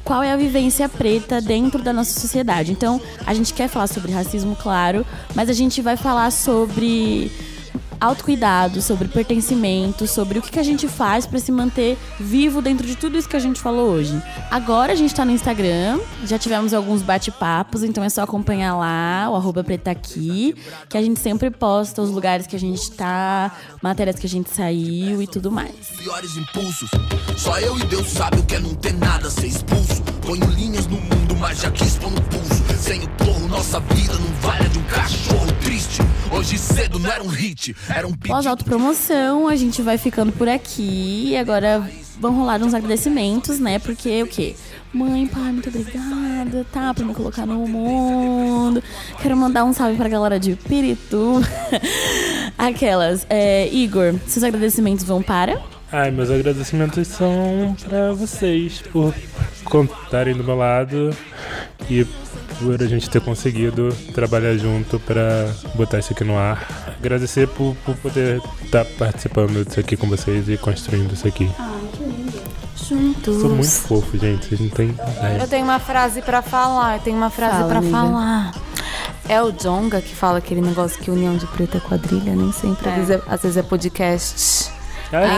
qual 0.04 0.22
é 0.22 0.32
a 0.32 0.36
vivência 0.36 0.88
preta 0.88 1.40
dentro 1.40 1.82
da 1.82 1.92
nossa 1.92 2.18
sociedade. 2.18 2.72
Então, 2.72 3.00
a 3.26 3.34
gente 3.34 3.52
quer 3.52 3.68
falar 3.68 3.86
sobre 3.86 4.12
racismo, 4.12 4.56
claro, 4.56 5.04
mas 5.34 5.50
a 5.50 5.52
gente 5.52 5.82
vai 5.82 5.98
falar 5.98 6.30
sobre 6.32 7.30
autocuidado, 8.00 8.80
sobre 8.80 9.08
pertencimento, 9.08 10.06
sobre 10.06 10.38
o 10.38 10.42
que, 10.42 10.50
que 10.50 10.58
a 10.58 10.62
gente 10.62 10.88
faz 10.88 11.26
para 11.26 11.38
se 11.38 11.50
manter 11.50 11.98
vivo 12.18 12.60
dentro 12.62 12.86
de 12.86 12.96
tudo 12.96 13.18
isso 13.18 13.28
que 13.28 13.36
a 13.36 13.40
gente 13.40 13.60
falou 13.60 13.90
hoje. 13.90 14.20
Agora 14.50 14.92
a 14.92 14.96
gente 14.96 15.14
tá 15.14 15.24
no 15.24 15.30
Instagram, 15.30 16.00
já 16.24 16.38
tivemos 16.38 16.72
alguns 16.72 17.02
bate-papos, 17.02 17.82
então 17.82 18.02
é 18.02 18.08
só 18.08 18.22
acompanhar 18.22 18.76
lá, 18.76 19.28
o 19.30 19.36
arroba 19.36 19.64
preta 19.64 19.90
aqui, 19.90 20.54
que 20.88 20.96
a 20.96 21.02
gente 21.02 21.20
sempre 21.20 21.50
posta 21.50 22.02
os 22.02 22.10
lugares 22.10 22.46
que 22.46 22.56
a 22.56 22.60
gente 22.60 22.90
tá, 22.92 23.56
matérias 23.82 24.18
que 24.18 24.26
a 24.26 24.30
gente 24.30 24.50
saiu 24.50 25.22
e 25.22 25.26
tudo 25.26 25.50
mais. 25.50 25.74
piores 25.98 26.36
impulsos. 26.36 26.90
Só 27.36 27.58
eu 27.60 27.78
e 27.78 27.84
Deus 27.84 28.08
sabe 28.08 28.38
o 28.38 28.42
que 28.44 28.54
é 28.54 28.60
não 28.60 28.74
ter 28.74 28.94
nada, 28.94 29.30
ser 29.30 29.46
expulso. 29.46 30.02
Ponho 30.26 30.44
linhas 30.50 30.86
no 30.86 30.96
mundo, 30.96 31.36
mas 31.38 31.60
já 31.60 31.70
quis 31.70 31.96
pôr 31.96 32.10
no 32.10 32.20
pulso. 32.22 32.67
Sem 32.78 33.02
o 33.02 33.08
porro, 33.10 33.48
nossa 33.48 33.80
vida 33.80 34.14
não 34.14 34.32
vale 34.40 34.68
de 34.68 34.78
um 34.78 34.82
cachorro 34.84 35.46
triste. 35.62 36.00
Hoje 36.30 36.56
cedo 36.56 36.98
não 36.98 37.10
era 37.10 37.22
um 37.22 37.26
hit, 37.26 37.74
era 37.88 38.06
um 38.06 38.12
Pós 38.12 38.20
pedido. 38.30 38.48
autopromoção, 38.48 39.48
a 39.48 39.56
gente 39.56 39.82
vai 39.82 39.98
ficando 39.98 40.30
por 40.30 40.48
aqui. 40.48 41.30
E 41.30 41.36
agora 41.36 41.82
vão 42.20 42.34
rolar 42.34 42.62
uns 42.62 42.74
agradecimentos, 42.74 43.58
né? 43.58 43.78
Porque 43.80 44.22
o 44.22 44.26
quê? 44.28 44.54
Mãe, 44.92 45.26
pai, 45.26 45.52
muito 45.52 45.68
obrigada, 45.68 46.64
tá? 46.72 46.94
Por 46.94 47.04
me 47.04 47.14
colocar 47.14 47.44
no 47.44 47.66
mundo. 47.66 48.82
Quero 49.20 49.36
mandar 49.36 49.64
um 49.64 49.72
salve 49.72 49.96
pra 49.96 50.08
galera 50.08 50.38
de 50.38 50.54
Pirituba. 50.54 51.46
Aquelas. 52.56 53.26
É, 53.28 53.68
Igor, 53.72 54.14
seus 54.26 54.44
agradecimentos 54.44 55.04
vão 55.04 55.20
para? 55.20 55.60
Ai, 55.90 56.10
meus 56.10 56.30
agradecimentos 56.30 57.08
são 57.08 57.74
pra 57.88 58.12
vocês 58.12 58.82
por 58.92 59.12
contarem 59.64 60.34
do 60.34 60.44
meu 60.44 60.56
lado 60.56 61.16
e 61.90 62.06
por 62.58 62.82
a 62.82 62.86
gente 62.86 63.08
ter 63.08 63.20
conseguido 63.20 63.88
trabalhar 64.12 64.56
junto 64.56 64.98
pra 65.00 65.52
botar 65.74 65.98
isso 65.98 66.12
aqui 66.12 66.24
no 66.24 66.36
ar. 66.36 66.66
Agradecer 66.98 67.48
por, 67.48 67.74
por 67.84 67.94
poder 67.96 68.40
estar 68.64 68.84
participando 68.98 69.64
disso 69.64 69.80
aqui 69.80 69.96
com 69.96 70.08
vocês 70.08 70.48
e 70.48 70.56
construindo 70.56 71.12
isso 71.12 71.26
aqui. 71.26 71.50
Juntos. 72.88 73.40
Sou 73.40 73.50
muito 73.50 73.70
fofo, 73.70 74.16
gente. 74.18 74.46
Vocês 74.46 74.60
não 74.60 74.68
têm 74.68 74.90
ideia. 74.90 75.38
Eu 75.40 75.48
tenho 75.48 75.64
uma 75.64 75.78
frase 75.78 76.22
pra 76.22 76.40
falar, 76.42 76.96
eu 76.96 77.02
tenho 77.02 77.16
uma 77.16 77.30
frase 77.30 77.56
Fala, 77.56 77.68
pra 77.68 77.78
amiga. 77.78 77.96
falar. 77.96 78.54
É 79.28 79.42
o 79.42 79.52
Jonga 79.52 80.00
que 80.00 80.14
fala 80.14 80.38
aquele 80.38 80.62
negócio 80.62 80.98
que 80.98 81.10
união 81.10 81.36
de 81.36 81.46
preto 81.48 81.76
é 81.76 81.80
quadrilha, 81.80 82.34
nem 82.34 82.50
sempre. 82.50 82.88
Às, 82.88 82.94
vezes 82.96 83.10
é, 83.10 83.22
às 83.26 83.42
vezes 83.42 83.56
é 83.58 83.62
podcast. 83.62 84.70
Ai, 85.12 85.28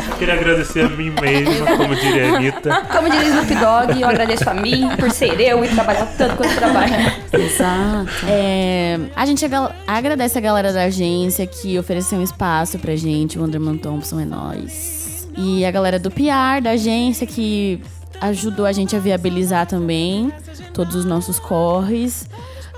Nem 0.00 0.18
Queria 0.18 0.34
agradecer 0.34 0.84
a 0.84 0.88
mim 0.88 1.12
mesma, 1.20 1.76
como 1.76 1.94
diria 1.94 2.32
a 2.32 2.36
Anitta. 2.36 2.82
Como 2.92 3.08
diz 3.08 3.22
Snoop 3.28 3.54
Dogg, 3.54 4.00
eu 4.00 4.08
agradeço 4.08 4.50
a 4.50 4.54
mim 4.54 4.88
por 4.98 5.10
ser 5.10 5.40
eu 5.40 5.64
e 5.64 5.68
trabalhar 5.68 6.06
tanto 6.18 6.36
quanto 6.36 6.54
trabalho. 6.54 6.92
Exato. 7.32 8.26
É, 8.28 8.98
a 9.16 9.24
gente 9.24 9.46
agradece 9.86 10.36
a 10.36 10.40
galera 10.40 10.72
da 10.72 10.84
agência 10.84 11.46
que 11.46 11.78
ofereceu 11.78 12.18
um 12.18 12.22
espaço 12.22 12.78
pra 12.78 12.94
gente. 12.96 13.38
O 13.38 13.44
Anderman 13.44 13.78
Thompson 13.78 14.20
é 14.20 14.24
nós. 14.26 15.26
E 15.38 15.64
a 15.64 15.70
galera 15.70 15.98
do 15.98 16.10
PR, 16.10 16.60
da 16.62 16.72
agência, 16.72 17.26
que 17.26 17.80
ajudou 18.20 18.66
a 18.66 18.72
gente 18.72 18.94
a 18.94 18.98
viabilizar 18.98 19.66
também 19.66 20.30
todos 20.74 20.94
os 20.94 21.06
nossos 21.06 21.38
corres. 21.38 22.28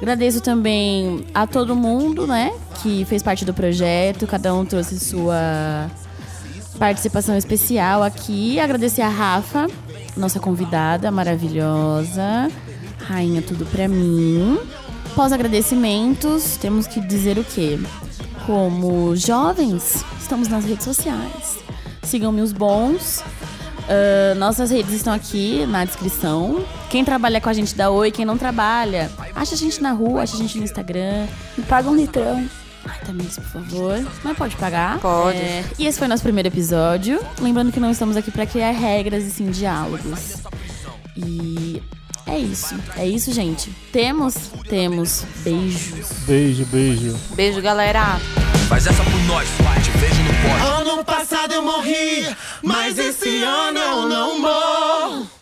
Agradeço 0.02 0.40
também 0.40 1.24
a 1.32 1.46
todo 1.46 1.76
mundo, 1.76 2.26
né, 2.26 2.52
que 2.82 3.04
fez 3.04 3.22
parte 3.22 3.44
do 3.44 3.54
projeto. 3.54 4.26
Cada 4.26 4.52
um 4.52 4.64
trouxe 4.64 4.98
sua 4.98 5.88
participação 6.76 7.36
especial 7.36 8.02
aqui. 8.02 8.58
Agradecer 8.58 9.02
a 9.02 9.08
Rafa, 9.08 9.68
nossa 10.16 10.40
convidada 10.40 11.08
maravilhosa. 11.12 12.50
Rainha 12.98 13.42
tudo 13.42 13.64
pra 13.64 13.86
mim. 13.86 14.58
Pós-agradecimentos, 15.14 16.56
temos 16.56 16.88
que 16.88 17.00
dizer 17.00 17.38
o 17.38 17.44
quê? 17.44 17.78
Como 18.44 19.14
jovens, 19.14 20.04
estamos 20.20 20.48
nas 20.48 20.64
redes 20.64 20.84
sociais. 20.84 21.60
Sigam-me 22.02 22.40
os 22.40 22.52
bons. 22.52 23.22
Ah, 23.88 24.34
nossas 24.36 24.70
redes 24.70 24.92
estão 24.92 25.12
aqui 25.12 25.66
na 25.66 25.84
descrição. 25.84 26.64
Quem 26.90 27.04
trabalha 27.04 27.40
com 27.40 27.48
a 27.48 27.52
gente 27.52 27.74
dá 27.74 27.90
oi, 27.90 28.10
quem 28.10 28.24
não 28.24 28.36
trabalha, 28.38 29.10
acha 29.34 29.54
a 29.54 29.58
gente 29.58 29.80
na 29.82 29.92
rua, 29.92 30.22
acha 30.22 30.34
a 30.34 30.38
gente 30.38 30.58
no 30.58 30.64
Instagram. 30.64 31.26
Me 31.56 31.64
paga 31.64 31.88
um 31.90 31.96
litrão. 31.96 32.48
Ai, 32.84 32.98
Tamiris, 33.06 33.36
por 33.36 33.44
favor. 33.44 34.04
Mas 34.24 34.36
pode 34.36 34.56
pagar. 34.56 34.98
Pode. 34.98 35.38
É, 35.38 35.64
E 35.78 35.86
esse 35.86 35.98
foi 35.98 36.08
nosso 36.08 36.22
primeiro 36.22 36.48
episódio. 36.48 37.20
Lembrando 37.40 37.70
que 37.70 37.78
não 37.78 37.90
estamos 37.90 38.16
aqui 38.16 38.30
pra 38.30 38.44
criar 38.44 38.72
regras 38.72 39.22
e 39.24 39.30
sim 39.30 39.50
diálogos. 39.50 40.36
E 41.16 41.80
é 42.26 42.38
isso. 42.38 42.74
É 42.96 43.06
isso, 43.06 43.32
gente. 43.32 43.70
Temos? 43.92 44.34
Temos. 44.68 45.24
Beijos. 45.44 46.08
Beijo, 46.26 46.64
beijo. 46.66 47.16
Beijo, 47.36 47.62
galera. 47.62 48.18
Faz 48.72 48.86
essa 48.86 49.04
por 49.04 49.20
nós, 49.24 49.46
te 49.84 49.90
vejo 49.98 50.22
no 50.22 50.30
pó. 50.30 50.80
Ano 50.80 51.04
passado 51.04 51.52
eu 51.52 51.62
morri, 51.62 52.26
mas 52.62 52.98
esse 52.98 53.42
ano 53.42 53.78
eu 53.78 54.08
não 54.08 54.40
morro. 54.40 55.41